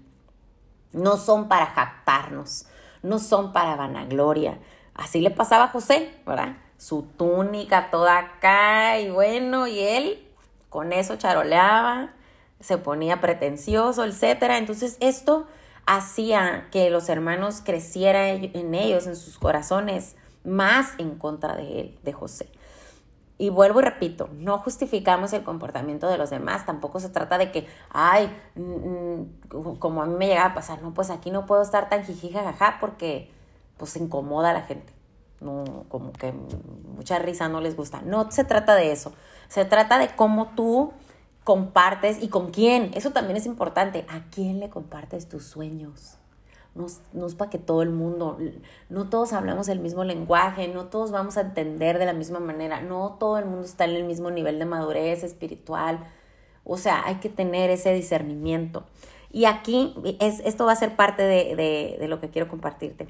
no 0.92 1.16
son 1.16 1.48
para 1.48 1.66
jactarnos, 1.66 2.66
no 3.02 3.18
son 3.18 3.52
para 3.52 3.76
vanagloria. 3.76 4.58
Así 4.94 5.20
le 5.20 5.30
pasaba 5.30 5.64
a 5.64 5.68
José, 5.68 6.14
¿verdad? 6.26 6.56
Su 6.82 7.02
túnica 7.02 7.92
toda 7.92 8.18
acá 8.18 8.98
y 8.98 9.08
bueno, 9.08 9.68
y 9.68 9.78
él 9.78 10.28
con 10.68 10.92
eso 10.92 11.14
charoleaba, 11.14 12.10
se 12.58 12.76
ponía 12.76 13.20
pretencioso, 13.20 14.04
etcétera. 14.04 14.58
Entonces, 14.58 14.96
esto 14.98 15.46
hacía 15.86 16.66
que 16.72 16.90
los 16.90 17.08
hermanos 17.08 17.62
crecieran 17.64 18.50
en 18.52 18.74
ellos, 18.74 19.06
en 19.06 19.14
sus 19.14 19.38
corazones, 19.38 20.16
más 20.42 20.94
en 20.98 21.16
contra 21.18 21.54
de 21.54 21.80
él, 21.80 21.98
de 22.02 22.12
José. 22.12 22.48
Y 23.38 23.50
vuelvo 23.50 23.78
y 23.78 23.84
repito, 23.84 24.28
no 24.32 24.58
justificamos 24.58 25.32
el 25.34 25.44
comportamiento 25.44 26.08
de 26.08 26.18
los 26.18 26.30
demás, 26.30 26.66
tampoco 26.66 26.98
se 26.98 27.10
trata 27.10 27.38
de 27.38 27.52
que, 27.52 27.68
ay, 27.90 28.28
mm, 28.56 29.60
mm, 29.60 29.76
como 29.78 30.02
a 30.02 30.06
mí 30.06 30.16
me 30.16 30.26
llegaba 30.26 30.50
a 30.50 30.54
pasar, 30.54 30.82
no, 30.82 30.94
pues 30.94 31.10
aquí 31.10 31.30
no 31.30 31.46
puedo 31.46 31.62
estar 31.62 31.88
tan 31.88 32.04
jijijajaja 32.04 32.78
porque 32.80 33.30
pues 33.76 33.94
incomoda 33.94 34.50
a 34.50 34.54
la 34.54 34.62
gente, 34.62 34.92
no, 35.42 35.84
como 35.88 36.12
que 36.12 36.32
mucha 36.96 37.18
risa 37.18 37.48
no 37.48 37.60
les 37.60 37.76
gusta. 37.76 38.02
No 38.02 38.30
se 38.30 38.44
trata 38.44 38.74
de 38.74 38.92
eso, 38.92 39.12
se 39.48 39.64
trata 39.64 39.98
de 39.98 40.14
cómo 40.14 40.52
tú 40.54 40.92
compartes 41.44 42.22
y 42.22 42.28
con 42.28 42.50
quién. 42.50 42.90
Eso 42.94 43.10
también 43.10 43.36
es 43.36 43.46
importante. 43.46 44.06
¿A 44.08 44.22
quién 44.30 44.60
le 44.60 44.70
compartes 44.70 45.28
tus 45.28 45.44
sueños? 45.44 46.18
No, 46.74 46.86
no, 47.12 47.26
es 47.26 47.34
para 47.34 47.50
que 47.50 47.58
todo 47.58 47.82
el 47.82 47.90
mundo, 47.90 48.38
no 48.88 49.10
todos 49.10 49.34
hablamos 49.34 49.68
el 49.68 49.78
mismo 49.78 50.04
lenguaje, 50.04 50.68
no 50.68 50.86
todos 50.86 51.10
vamos 51.10 51.36
a 51.36 51.42
entender 51.42 51.98
de 51.98 52.06
la 52.06 52.14
misma 52.14 52.40
manera, 52.40 52.80
no 52.80 53.16
todo 53.20 53.36
el 53.36 53.44
mundo 53.44 53.66
está 53.66 53.84
en 53.84 53.90
el 53.90 54.04
mismo 54.04 54.30
nivel 54.30 54.58
de 54.58 54.64
madurez 54.64 55.22
espiritual. 55.22 55.98
O 56.64 56.78
sea, 56.78 57.02
hay 57.04 57.16
que 57.16 57.28
tener 57.28 57.68
ese 57.68 57.92
discernimiento. 57.92 58.84
Y 59.30 59.44
aquí 59.44 59.94
es, 60.20 60.40
esto 60.40 60.64
va 60.64 60.72
a 60.72 60.76
ser 60.76 60.96
parte 60.96 61.22
de, 61.22 61.56
de, 61.56 61.96
de 62.00 62.08
lo 62.08 62.20
que 62.20 62.30
quiero 62.30 62.48
compartirte. 62.48 63.08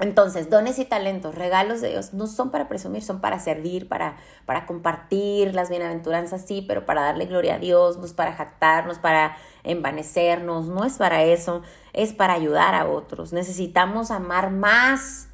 Entonces, 0.00 0.48
dones 0.48 0.78
y 0.78 0.86
talentos, 0.86 1.34
regalos 1.34 1.82
de 1.82 1.90
Dios, 1.90 2.14
no 2.14 2.26
son 2.26 2.50
para 2.50 2.68
presumir, 2.68 3.02
son 3.02 3.20
para 3.20 3.38
servir, 3.38 3.86
para, 3.86 4.16
para 4.46 4.64
compartir 4.64 5.54
las 5.54 5.68
bienaventuranzas, 5.68 6.46
sí, 6.46 6.64
pero 6.66 6.86
para 6.86 7.02
darle 7.02 7.26
gloria 7.26 7.56
a 7.56 7.58
Dios, 7.58 7.98
no 7.98 8.06
es 8.06 8.14
para 8.14 8.32
jactarnos, 8.32 8.98
para 8.98 9.36
envanecernos, 9.62 10.68
no 10.68 10.84
es 10.84 10.96
para 10.96 11.22
eso, 11.24 11.60
es 11.92 12.14
para 12.14 12.32
ayudar 12.32 12.74
a 12.74 12.88
otros. 12.88 13.34
Necesitamos 13.34 14.10
amar 14.10 14.50
más 14.50 15.28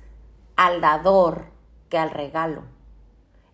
al 0.56 0.80
dador 0.80 1.46
que 1.88 1.98
al 1.98 2.10
regalo. 2.10 2.64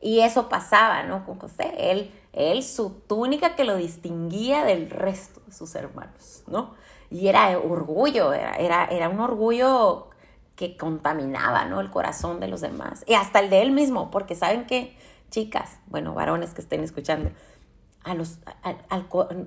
Y 0.01 0.21
eso 0.21 0.49
pasaba, 0.49 1.03
¿no? 1.03 1.27
Con 1.27 1.39
José, 1.39 1.75
él, 1.91 2.11
él 2.33 2.63
su 2.63 2.89
túnica 3.07 3.55
que 3.55 3.65
lo 3.65 3.77
distinguía 3.77 4.65
del 4.65 4.89
resto 4.89 5.43
de 5.47 5.53
sus 5.53 5.75
hermanos, 5.75 6.43
¿no? 6.47 6.75
Y 7.11 7.29
era 7.29 7.59
orgullo, 7.59 8.33
era, 8.33 8.57
era, 8.57 8.87
era 8.87 9.11
un 9.11 9.21
orgullo 9.21 10.09
que 10.57 10.77
contaminaba, 10.77 11.65
¿no? 11.65 11.81
El 11.81 11.91
corazón 11.91 12.41
de 12.41 12.49
los 12.49 12.61
demás 12.61 13.05
y 13.07 13.15
hasta 13.15 13.41
el 13.41 13.51
de 13.51 13.63
él 13.63 13.73
mismo, 13.73 14.11
porque 14.11 14.35
saben 14.35 14.67
que, 14.67 14.97
chicas, 15.31 15.79
bueno, 15.87 16.15
varones 16.15 16.55
que 16.55 16.61
estén 16.61 16.83
escuchando, 16.83 17.31
a 18.05 18.15
los, 18.15 18.39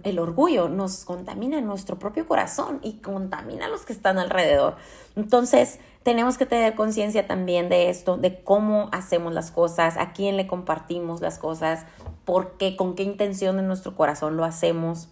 el 0.03 0.17
orgullo 0.17 0.69
nos 0.69 1.03
contamina 1.03 1.59
nuestro 1.59 1.99
propio 1.99 2.25
corazón 2.25 2.79
y 2.83 2.99
contamina 2.99 3.65
a 3.65 3.67
los 3.67 3.85
que 3.85 3.91
están 3.91 4.17
alrededor. 4.17 4.77
Entonces, 5.17 5.79
tenemos 6.03 6.37
que 6.37 6.45
tener 6.45 6.73
conciencia 6.73 7.27
también 7.27 7.67
de 7.67 7.89
esto, 7.89 8.15
de 8.15 8.41
cómo 8.43 8.87
hacemos 8.93 9.33
las 9.33 9.51
cosas, 9.51 9.97
a 9.97 10.13
quién 10.13 10.37
le 10.37 10.47
compartimos 10.47 11.19
las 11.19 11.37
cosas, 11.37 11.85
por 12.23 12.57
qué, 12.57 12.77
con 12.77 12.95
qué 12.95 13.03
intención 13.03 13.59
en 13.59 13.67
nuestro 13.67 13.95
corazón 13.95 14.37
lo 14.37 14.45
hacemos. 14.45 15.09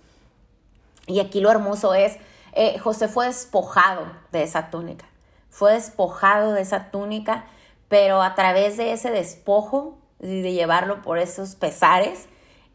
Y 1.05 1.19
aquí 1.19 1.41
lo 1.41 1.51
hermoso 1.51 1.93
es, 1.93 2.17
eh, 2.53 2.79
José 2.79 3.09
fue 3.09 3.25
despojado 3.25 4.05
de 4.31 4.43
esa 4.43 4.69
túnica 4.69 5.05
fue 5.53 5.73
despojado 5.73 6.53
de 6.53 6.63
esa 6.63 6.89
túnica, 6.89 7.45
pero 7.87 8.23
a 8.23 8.33
través 8.33 8.75
de 8.75 8.91
ese 8.91 9.11
despojo 9.11 9.99
y 10.19 10.41
de 10.41 10.51
llevarlo 10.51 11.03
por 11.03 11.19
esos 11.19 11.53
pesares, 11.53 12.27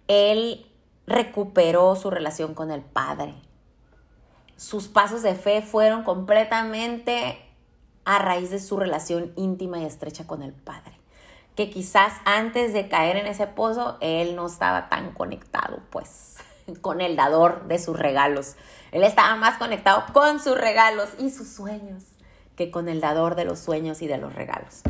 él 0.06 0.64
recuperó 1.04 1.96
su 1.96 2.08
relación 2.08 2.54
con 2.54 2.70
el 2.70 2.82
Padre. 2.82 3.34
Sus 4.56 4.86
pasos 4.86 5.22
de 5.22 5.34
fe 5.34 5.60
fueron 5.60 6.04
completamente 6.04 7.44
a 8.04 8.20
raíz 8.20 8.50
de 8.50 8.60
su 8.60 8.76
relación 8.76 9.32
íntima 9.34 9.80
y 9.80 9.84
estrecha 9.84 10.28
con 10.28 10.42
el 10.44 10.52
Padre. 10.52 10.92
Que 11.56 11.70
quizás 11.70 12.12
antes 12.24 12.72
de 12.72 12.88
caer 12.88 13.16
en 13.16 13.26
ese 13.26 13.48
pozo, 13.48 13.98
él 14.00 14.36
no 14.36 14.46
estaba 14.46 14.88
tan 14.88 15.12
conectado, 15.14 15.80
pues, 15.90 16.36
con 16.80 17.00
el 17.00 17.16
dador 17.16 17.66
de 17.66 17.80
sus 17.80 17.98
regalos. 17.98 18.54
Él 18.92 19.02
estaba 19.02 19.34
más 19.34 19.58
conectado 19.58 20.04
con 20.12 20.38
sus 20.38 20.56
regalos 20.56 21.08
y 21.18 21.30
sus 21.30 21.48
sueños 21.48 22.04
que 22.58 22.72
con 22.72 22.88
el 22.88 23.00
dador 23.00 23.36
de 23.36 23.44
los 23.44 23.60
sueños 23.60 24.02
y 24.02 24.08
de 24.08 24.18
los 24.18 24.34
regalos. 24.34 24.82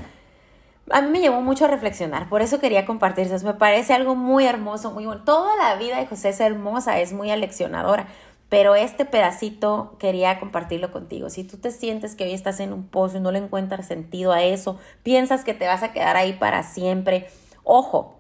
A 0.91 1.03
mí 1.03 1.11
me 1.11 1.21
llevó 1.21 1.43
mucho 1.43 1.67
a 1.67 1.69
reflexionar, 1.69 2.31
por 2.31 2.41
eso 2.41 2.61
quería 2.61 2.87
compartirles. 2.87 3.45
Me 3.45 3.53
parece 3.53 3.93
algo 3.93 4.15
muy 4.15 4.47
hermoso, 4.47 4.91
muy 4.91 5.05
bueno. 5.05 5.23
Toda 5.23 5.55
la 5.57 5.77
vida 5.77 5.99
de 5.99 6.07
José 6.07 6.31
es 6.31 6.41
hermosa, 6.41 6.99
es 6.99 7.13
muy 7.13 7.31
aleccionadora, 7.31 8.09
pero 8.49 8.75
este 8.75 9.05
pedacito 9.05 9.97
quería 9.99 10.41
compartirlo 10.41 10.91
contigo. 10.91 11.29
Si 11.29 11.45
tú 11.45 11.59
te 11.59 11.71
sientes 11.71 12.15
que 12.15 12.25
hoy 12.25 12.33
estás 12.33 12.59
en 12.61 12.73
un 12.73 12.89
pozo 12.89 13.19
y 13.19 13.21
no 13.21 13.33
le 13.33 13.39
encuentras 13.39 13.87
sentido 13.87 14.33
a 14.33 14.43
eso, 14.43 14.79
piensas 15.03 15.45
que 15.45 15.53
te 15.53 15.67
vas 15.67 15.83
a 15.83 15.93
quedar 15.93 16.17
ahí 16.17 16.33
para 16.33 16.63
siempre, 16.63 17.29
ojo, 17.65 18.19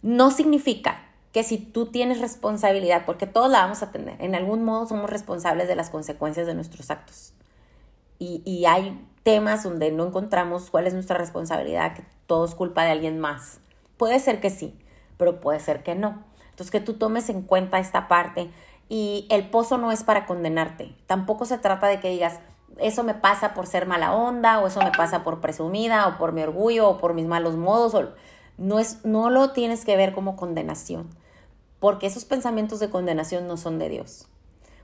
no 0.00 0.30
significa 0.30 1.04
que 1.32 1.42
si 1.42 1.58
tú 1.58 1.84
tienes 1.84 2.22
responsabilidad, 2.22 3.02
porque 3.04 3.26
todos 3.26 3.50
la 3.50 3.60
vamos 3.60 3.82
a 3.82 3.92
tener, 3.92 4.16
en 4.22 4.34
algún 4.34 4.64
modo 4.64 4.86
somos 4.86 5.10
responsables 5.10 5.68
de 5.68 5.76
las 5.76 5.90
consecuencias 5.90 6.46
de 6.46 6.54
nuestros 6.54 6.90
actos 6.90 7.34
y, 8.18 8.64
hay 8.66 9.00
temas 9.22 9.62
donde 9.62 9.92
no 9.92 10.06
encontramos 10.06 10.70
cuál 10.70 10.86
es 10.86 10.94
nuestra 10.94 11.18
responsabilidad, 11.18 11.94
que 11.94 12.04
todo 12.26 12.44
es 12.44 12.54
culpa 12.54 12.84
de 12.84 12.90
alguien 12.90 13.18
más. 13.18 13.60
Puede 13.96 14.18
ser 14.20 14.40
que 14.40 14.50
sí, 14.50 14.74
pero 15.16 15.40
puede 15.40 15.60
ser 15.60 15.82
que 15.82 15.94
no. 15.94 16.24
Entonces 16.50 16.70
que 16.70 16.80
tú 16.80 16.94
tomes 16.94 17.28
en 17.28 17.42
cuenta 17.42 17.78
esta 17.78 18.08
parte 18.08 18.50
y 18.88 19.26
el 19.30 19.48
pozo 19.48 19.78
no 19.78 19.92
es 19.92 20.02
para 20.02 20.26
condenarte. 20.26 20.94
Tampoco 21.06 21.44
se 21.44 21.58
trata 21.58 21.86
de 21.86 22.00
que 22.00 22.10
digas, 22.10 22.40
eso 22.78 23.04
me 23.04 23.14
pasa 23.14 23.54
por 23.54 23.66
ser 23.66 23.86
mala 23.86 24.14
onda 24.14 24.58
o 24.60 24.66
eso 24.66 24.80
me 24.82 24.90
pasa 24.90 25.22
por 25.22 25.40
presumida 25.40 26.08
o 26.08 26.18
por 26.18 26.32
mi 26.32 26.42
orgullo 26.42 26.88
o 26.88 26.98
por 26.98 27.14
mis 27.14 27.26
malos 27.26 27.56
modos. 27.56 27.94
No, 28.56 28.78
es, 28.78 29.04
no 29.04 29.30
lo 29.30 29.50
tienes 29.50 29.84
que 29.84 29.96
ver 29.96 30.12
como 30.12 30.36
condenación, 30.36 31.08
porque 31.78 32.06
esos 32.06 32.24
pensamientos 32.24 32.80
de 32.80 32.90
condenación 32.90 33.46
no 33.46 33.56
son 33.56 33.78
de 33.78 33.88
Dios. 33.88 34.26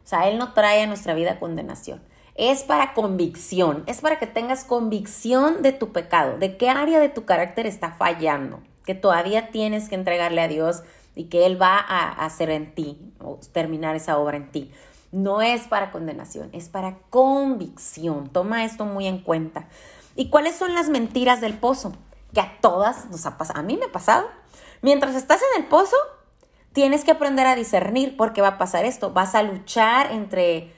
O 0.04 0.06
sea, 0.06 0.28
Él 0.28 0.38
no 0.38 0.52
trae 0.52 0.82
a 0.82 0.86
nuestra 0.86 1.14
vida 1.14 1.40
condenación 1.40 2.00
es 2.34 2.64
para 2.64 2.94
convicción, 2.94 3.84
es 3.86 4.00
para 4.00 4.18
que 4.18 4.26
tengas 4.26 4.64
convicción 4.64 5.62
de 5.62 5.72
tu 5.72 5.92
pecado, 5.92 6.38
de 6.38 6.56
qué 6.56 6.68
área 6.68 6.98
de 6.98 7.08
tu 7.08 7.24
carácter 7.24 7.66
está 7.66 7.92
fallando, 7.92 8.60
que 8.84 8.94
todavía 8.94 9.50
tienes 9.50 9.88
que 9.88 9.94
entregarle 9.94 10.40
a 10.40 10.48
Dios 10.48 10.82
y 11.14 11.24
que 11.24 11.46
Él 11.46 11.60
va 11.60 11.78
a 11.78 12.24
hacer 12.24 12.50
en 12.50 12.74
ti, 12.74 12.98
o 13.20 13.38
terminar 13.52 13.94
esa 13.94 14.18
obra 14.18 14.36
en 14.36 14.50
ti. 14.50 14.72
No 15.12 15.42
es 15.42 15.68
para 15.68 15.92
condenación, 15.92 16.50
es 16.52 16.68
para 16.68 16.98
convicción. 17.08 18.28
Toma 18.30 18.64
esto 18.64 18.84
muy 18.84 19.06
en 19.06 19.18
cuenta. 19.20 19.68
¿Y 20.16 20.28
cuáles 20.28 20.56
son 20.56 20.74
las 20.74 20.88
mentiras 20.88 21.40
del 21.40 21.54
pozo? 21.54 21.92
Que 22.32 22.40
a 22.40 22.58
todas 22.60 23.08
nos 23.10 23.24
ha 23.26 23.38
pasado. 23.38 23.60
A 23.60 23.62
mí 23.62 23.76
me 23.76 23.86
ha 23.86 23.92
pasado. 23.92 24.26
Mientras 24.82 25.14
estás 25.14 25.40
en 25.40 25.62
el 25.62 25.68
pozo, 25.68 25.96
tienes 26.72 27.04
que 27.04 27.12
aprender 27.12 27.46
a 27.46 27.54
discernir 27.54 28.16
porque 28.16 28.42
va 28.42 28.48
a 28.48 28.58
pasar 28.58 28.84
esto. 28.84 29.12
Vas 29.12 29.36
a 29.36 29.44
luchar 29.44 30.10
entre 30.10 30.73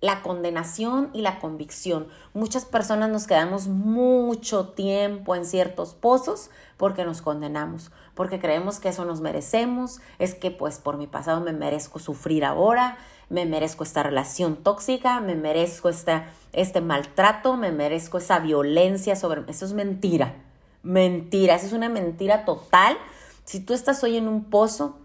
la 0.00 0.22
condenación 0.22 1.10
y 1.12 1.22
la 1.22 1.38
convicción. 1.38 2.08
Muchas 2.34 2.64
personas 2.64 3.10
nos 3.10 3.26
quedamos 3.26 3.66
mucho 3.66 4.68
tiempo 4.68 5.34
en 5.34 5.44
ciertos 5.44 5.94
pozos 5.94 6.50
porque 6.76 7.04
nos 7.04 7.22
condenamos, 7.22 7.90
porque 8.14 8.38
creemos 8.38 8.78
que 8.78 8.90
eso 8.90 9.04
nos 9.04 9.20
merecemos, 9.20 10.00
es 10.18 10.34
que 10.34 10.50
pues 10.50 10.78
por 10.78 10.98
mi 10.98 11.06
pasado 11.06 11.40
me 11.40 11.52
merezco 11.52 11.98
sufrir 11.98 12.44
ahora, 12.44 12.98
me 13.30 13.46
merezco 13.46 13.84
esta 13.84 14.02
relación 14.02 14.56
tóxica, 14.56 15.20
me 15.20 15.34
merezco 15.34 15.88
este 15.88 16.80
maltrato, 16.80 17.56
me 17.56 17.72
merezco 17.72 18.18
esa 18.18 18.38
violencia 18.38 19.16
sobre... 19.16 19.42
Eso 19.48 19.64
es 19.64 19.72
mentira, 19.72 20.34
mentira, 20.82 21.56
eso 21.56 21.66
es 21.66 21.72
una 21.72 21.88
mentira 21.88 22.44
total. 22.44 22.98
Si 23.44 23.60
tú 23.60 23.72
estás 23.74 24.04
hoy 24.04 24.16
en 24.16 24.28
un 24.28 24.44
pozo 24.44 24.98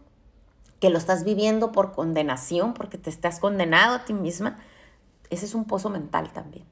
que 0.80 0.90
lo 0.90 0.98
estás 0.98 1.24
viviendo 1.24 1.72
por 1.72 1.94
condenación, 1.94 2.74
porque 2.74 2.98
te 2.98 3.10
estás 3.10 3.40
condenado 3.40 3.96
a 3.96 4.06
ti 4.06 4.14
misma, 4.14 4.60
ese 5.32 5.46
es 5.46 5.56
un 5.56 5.66
pozo 5.66 5.90
mental 5.90 6.32
también. 6.32 6.66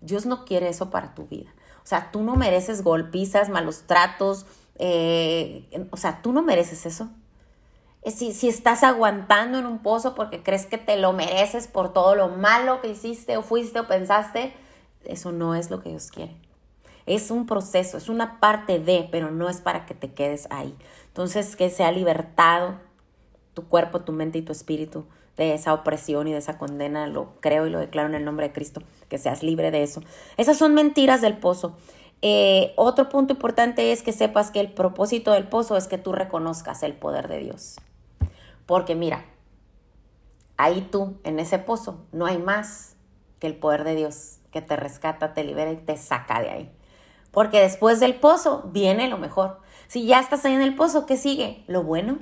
Dios 0.00 0.24
no 0.24 0.44
quiere 0.44 0.68
eso 0.68 0.88
para 0.90 1.14
tu 1.14 1.26
vida. 1.26 1.52
O 1.82 1.86
sea, 1.86 2.10
tú 2.12 2.22
no 2.22 2.36
mereces 2.36 2.82
golpizas, 2.82 3.50
malos 3.50 3.82
tratos, 3.86 4.46
eh, 4.76 5.66
o 5.90 5.96
sea, 5.96 6.22
tú 6.22 6.32
no 6.32 6.42
mereces 6.42 6.86
eso. 6.86 7.10
Eh, 8.02 8.10
si, 8.10 8.32
si 8.32 8.48
estás 8.48 8.82
aguantando 8.84 9.58
en 9.58 9.66
un 9.66 9.80
pozo 9.80 10.14
porque 10.14 10.42
crees 10.42 10.66
que 10.66 10.78
te 10.78 10.96
lo 10.96 11.12
mereces 11.12 11.66
por 11.66 11.92
todo 11.92 12.14
lo 12.14 12.28
malo 12.28 12.80
que 12.80 12.88
hiciste 12.88 13.36
o 13.36 13.42
fuiste 13.42 13.80
o 13.80 13.88
pensaste, 13.88 14.54
eso 15.04 15.32
no 15.32 15.54
es 15.54 15.70
lo 15.70 15.82
que 15.82 15.90
Dios 15.90 16.10
quiere. 16.10 16.36
Es 17.06 17.30
un 17.30 17.46
proceso, 17.46 17.98
es 17.98 18.08
una 18.08 18.40
parte 18.40 18.78
de, 18.78 19.08
pero 19.10 19.30
no 19.30 19.50
es 19.50 19.60
para 19.60 19.84
que 19.84 19.94
te 19.94 20.12
quedes 20.12 20.46
ahí. 20.50 20.74
Entonces, 21.08 21.56
que 21.56 21.68
sea 21.68 21.92
libertado 21.92 22.76
tu 23.52 23.68
cuerpo, 23.68 24.00
tu 24.00 24.12
mente 24.12 24.38
y 24.38 24.42
tu 24.42 24.52
espíritu 24.52 25.04
de 25.36 25.54
esa 25.54 25.74
opresión 25.74 26.28
y 26.28 26.32
de 26.32 26.38
esa 26.38 26.58
condena, 26.58 27.06
lo 27.06 27.40
creo 27.40 27.66
y 27.66 27.70
lo 27.70 27.78
declaro 27.78 28.08
en 28.08 28.14
el 28.14 28.24
nombre 28.24 28.48
de 28.48 28.52
Cristo, 28.52 28.82
que 29.08 29.18
seas 29.18 29.42
libre 29.42 29.70
de 29.70 29.82
eso. 29.82 30.02
Esas 30.36 30.56
son 30.56 30.74
mentiras 30.74 31.20
del 31.20 31.36
pozo. 31.36 31.76
Eh, 32.22 32.72
otro 32.76 33.08
punto 33.08 33.34
importante 33.34 33.92
es 33.92 34.02
que 34.02 34.12
sepas 34.12 34.50
que 34.50 34.60
el 34.60 34.72
propósito 34.72 35.32
del 35.32 35.48
pozo 35.48 35.76
es 35.76 35.88
que 35.88 35.98
tú 35.98 36.12
reconozcas 36.12 36.82
el 36.82 36.94
poder 36.94 37.28
de 37.28 37.38
Dios. 37.38 37.76
Porque 38.66 38.94
mira, 38.94 39.24
ahí 40.56 40.88
tú, 40.90 41.18
en 41.24 41.38
ese 41.38 41.58
pozo, 41.58 42.06
no 42.12 42.26
hay 42.26 42.38
más 42.38 42.96
que 43.40 43.46
el 43.46 43.56
poder 43.56 43.84
de 43.84 43.94
Dios 43.94 44.38
que 44.50 44.62
te 44.62 44.76
rescata, 44.76 45.34
te 45.34 45.44
libera 45.44 45.72
y 45.72 45.76
te 45.76 45.96
saca 45.96 46.40
de 46.40 46.50
ahí. 46.50 46.72
Porque 47.30 47.60
después 47.60 47.98
del 47.98 48.14
pozo 48.14 48.70
viene 48.72 49.08
lo 49.08 49.18
mejor. 49.18 49.60
Si 49.88 50.06
ya 50.06 50.20
estás 50.20 50.44
ahí 50.44 50.54
en 50.54 50.62
el 50.62 50.76
pozo, 50.76 51.04
¿qué 51.04 51.16
sigue? 51.16 51.64
Lo 51.66 51.82
bueno. 51.82 52.18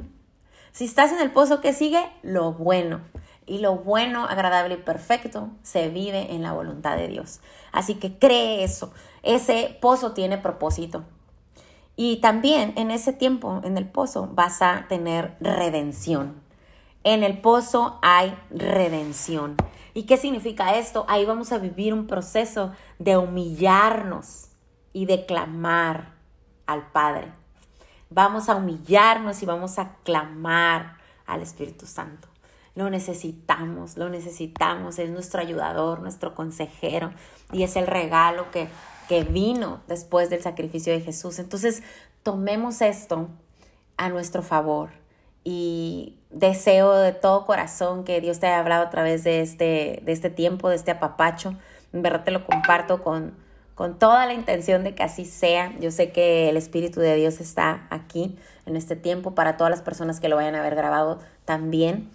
Si 0.73 0.87
estás 0.87 1.13
en 1.13 1.21
el 1.21 1.31
pozo, 1.31 1.61
¿qué 1.61 1.75
sigue? 1.75 2.03
Lo 2.23 2.55
bueno. 2.55 3.03
Y 3.45 3.59
lo 3.59 3.77
bueno, 3.77 4.25
agradable 4.25 4.75
y 4.75 4.79
perfecto 4.79 5.51
se 5.63 5.91
vive 5.91 6.33
en 6.35 6.43
la 6.43 6.55
voluntad 6.55 6.97
de 6.97 7.09
Dios. 7.09 7.41
Así 7.73 7.97
que 7.97 8.19
cree 8.19 8.65
eso. 8.65 8.91
Ese 9.23 9.77
pozo 9.83 10.13
tiene 10.13 10.39
propósito. 10.39 11.05
Y 11.95 12.23
también 12.23 12.73
en 12.77 12.91
ese 12.91 13.13
tiempo, 13.13 13.61
en 13.65 13.77
el 13.77 13.87
pozo, 13.87 14.31
vas 14.33 14.63
a 14.63 14.87
tener 14.89 15.37
redención. 15.41 16.41
En 17.05 17.23
el 17.23 17.43
pozo 17.43 17.99
hay 18.01 18.35
redención. 18.49 19.57
¿Y 19.93 20.05
qué 20.05 20.17
significa 20.17 20.77
esto? 20.77 21.05
Ahí 21.07 21.27
vamos 21.27 21.53
a 21.53 21.59
vivir 21.59 21.93
un 21.93 22.07
proceso 22.07 22.73
de 22.99 23.19
humillarnos 23.19 24.49
y 24.95 25.05
de 25.05 25.27
clamar 25.27 26.15
al 26.65 26.91
Padre 26.93 27.42
vamos 28.15 28.49
a 28.49 28.57
humillarnos 28.57 29.43
y 29.43 29.47
vamos 29.47 29.79
a 29.79 29.97
clamar 30.05 30.97
al 31.27 31.43
Espíritu 31.43 31.87
Santo. 31.87 32.29
Lo 32.75 32.89
necesitamos, 32.89 33.97
lo 33.97 34.09
necesitamos, 34.09 34.99
es 34.99 35.11
nuestro 35.11 35.41
ayudador, 35.41 36.01
nuestro 36.01 36.35
consejero 36.35 37.13
y 37.53 37.65
es 37.65 37.77
el 37.77 37.87
regalo 37.87 38.51
que, 38.51 38.69
que 39.09 39.25
vino 39.25 39.81
después 39.89 40.31
del 40.31 40.43
sacrificio 40.43 40.93
de 40.93 41.01
Jesús. 41.01 41.39
Entonces, 41.39 41.83
tomemos 42.23 42.81
esto 42.81 43.29
a 43.99 44.09
nuestro 44.09 44.43
favor 44.43 44.91
y 45.45 46.17
deseo 46.31 46.95
de 46.95 47.13
todo 47.13 47.45
corazón 47.45 48.05
que 48.05 48.21
Dios 48.21 48.41
te 48.41 48.47
haya 48.47 48.61
hablado 48.61 48.85
a 48.85 48.91
través 48.91 49.25
de 49.25 49.43
este, 49.43 50.01
de 50.05 50.13
este 50.13 50.31
tiempo, 50.31 50.69
de 50.69 50.77
este 50.77 50.93
apapacho. 50.93 51.55
En 51.93 52.03
verdad 52.03 52.25
te 52.25 52.31
lo 52.31 52.47
comparto 52.47 53.03
con, 53.03 53.35
con 53.75 53.99
toda 53.99 54.27
la 54.27 54.35
intención 54.35 54.85
de 54.85 54.95
que 54.95 55.03
así 55.03 55.25
sea. 55.25 55.73
Yo 55.81 55.91
sé 55.91 56.11
que 56.11 56.49
el 56.49 56.57
Espíritu 56.57 57.01
de 57.01 57.17
Dios 57.17 57.41
está 57.41 57.87
aquí 57.91 58.37
en 58.67 58.77
este 58.77 58.97
tiempo 58.97 59.35
para 59.35 59.57
todas 59.57 59.71
las 59.71 59.83
personas 59.83 60.21
que 60.21 60.29
lo 60.29 60.37
vayan 60.37 60.55
a 60.55 60.63
ver 60.63 60.75
grabado 60.75 61.19
también. 61.45 62.11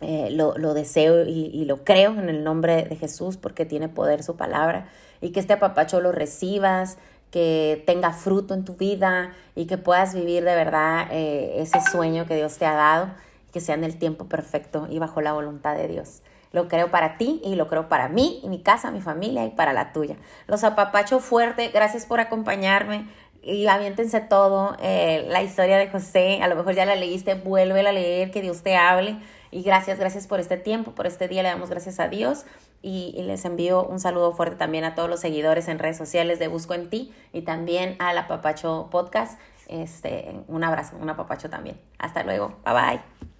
Eh, 0.00 0.30
lo, 0.32 0.74
deseo 0.74 1.24
y, 1.24 1.46
y, 1.54 1.64
lo 1.64 1.84
creo 1.84 2.10
en 2.10 2.28
el 2.28 2.42
nombre 2.42 2.82
de 2.82 2.96
Jesús 2.96 3.36
porque 3.36 3.64
tiene 3.64 3.88
poder 3.88 4.24
su 4.24 4.34
palabra 4.34 4.88
y 5.20 5.30
que 5.30 5.38
este 5.38 5.52
apapacho 5.52 6.00
lo 6.00 6.10
recibas, 6.10 6.98
que 7.30 7.82
tenga 7.86 8.12
fruto 8.12 8.52
en 8.52 8.64
tu 8.64 8.74
vida 8.74 9.32
y 9.54 9.66
que 9.66 9.78
puedas 9.78 10.14
vivir 10.14 10.44
de 10.44 10.54
verdad 10.54 11.06
eh, 11.12 11.54
ese 11.62 11.80
sueño 11.80 12.26
que 12.26 12.34
Dios 12.36 12.58
te 12.58 12.66
ha 12.66 12.74
dado, 12.74 13.10
que 13.52 13.60
sea 13.60 13.74
en 13.74 13.84
el 13.84 13.96
tiempo 13.96 14.26
perfecto 14.26 14.86
y 14.90 14.98
bajo 14.98 15.20
la 15.22 15.32
voluntad 15.32 15.76
de 15.76 15.88
Dios. 15.88 16.20
Lo 16.52 16.68
creo 16.68 16.90
para 16.90 17.16
ti 17.16 17.40
y 17.44 17.54
lo 17.54 17.68
creo 17.68 17.88
para 17.88 18.08
mí 18.08 18.40
y 18.42 18.48
mi 18.48 18.62
casa, 18.62 18.90
mi 18.90 19.00
familia 19.00 19.44
y 19.44 19.50
para 19.50 19.72
la 19.72 19.92
tuya. 19.92 20.16
Los 20.46 20.64
apapacho 20.64 21.18
fuerte, 21.20 21.68
gracias 21.68 22.06
por 22.06 22.20
acompañarme 22.20 23.06
y 23.42 23.66
aviéntense 23.66 24.20
todo. 24.20 24.76
Eh, 24.80 25.26
la 25.28 25.42
historia 25.42 25.76
de 25.76 25.88
José, 25.88 26.40
a 26.42 26.48
lo 26.48 26.56
mejor 26.56 26.74
ya 26.74 26.84
la 26.84 26.94
leíste, 26.94 27.34
vuelve 27.34 27.86
a 27.86 27.92
leer, 27.92 28.30
que 28.30 28.40
Dios 28.40 28.62
te 28.62 28.76
hable. 28.76 29.16
Y 29.50 29.62
gracias, 29.62 29.98
gracias 29.98 30.26
por 30.26 30.40
este 30.40 30.56
tiempo, 30.56 30.92
por 30.92 31.06
este 31.06 31.28
día, 31.28 31.42
le 31.42 31.50
damos 31.50 31.68
gracias 31.68 32.00
a 32.00 32.08
Dios. 32.08 32.46
Y, 32.80 33.14
les 33.22 33.44
envío 33.44 33.84
un 33.84 34.00
saludo 34.00 34.32
fuerte 34.32 34.56
también 34.56 34.84
a 34.84 34.94
todos 34.94 35.08
los 35.08 35.20
seguidores 35.20 35.68
en 35.68 35.78
redes 35.78 35.96
sociales 35.96 36.38
de 36.38 36.48
Busco 36.48 36.74
en 36.74 36.88
Ti 36.88 37.12
y 37.32 37.42
también 37.42 37.96
a 37.98 38.12
la 38.12 38.28
Papacho 38.28 38.88
Podcast. 38.90 39.38
Este, 39.68 40.34
un 40.48 40.64
abrazo, 40.64 40.96
un 41.00 41.08
apapacho 41.08 41.48
también. 41.48 41.80
Hasta 41.98 42.24
luego, 42.24 42.56
bye 42.64 42.74
bye. 42.74 43.31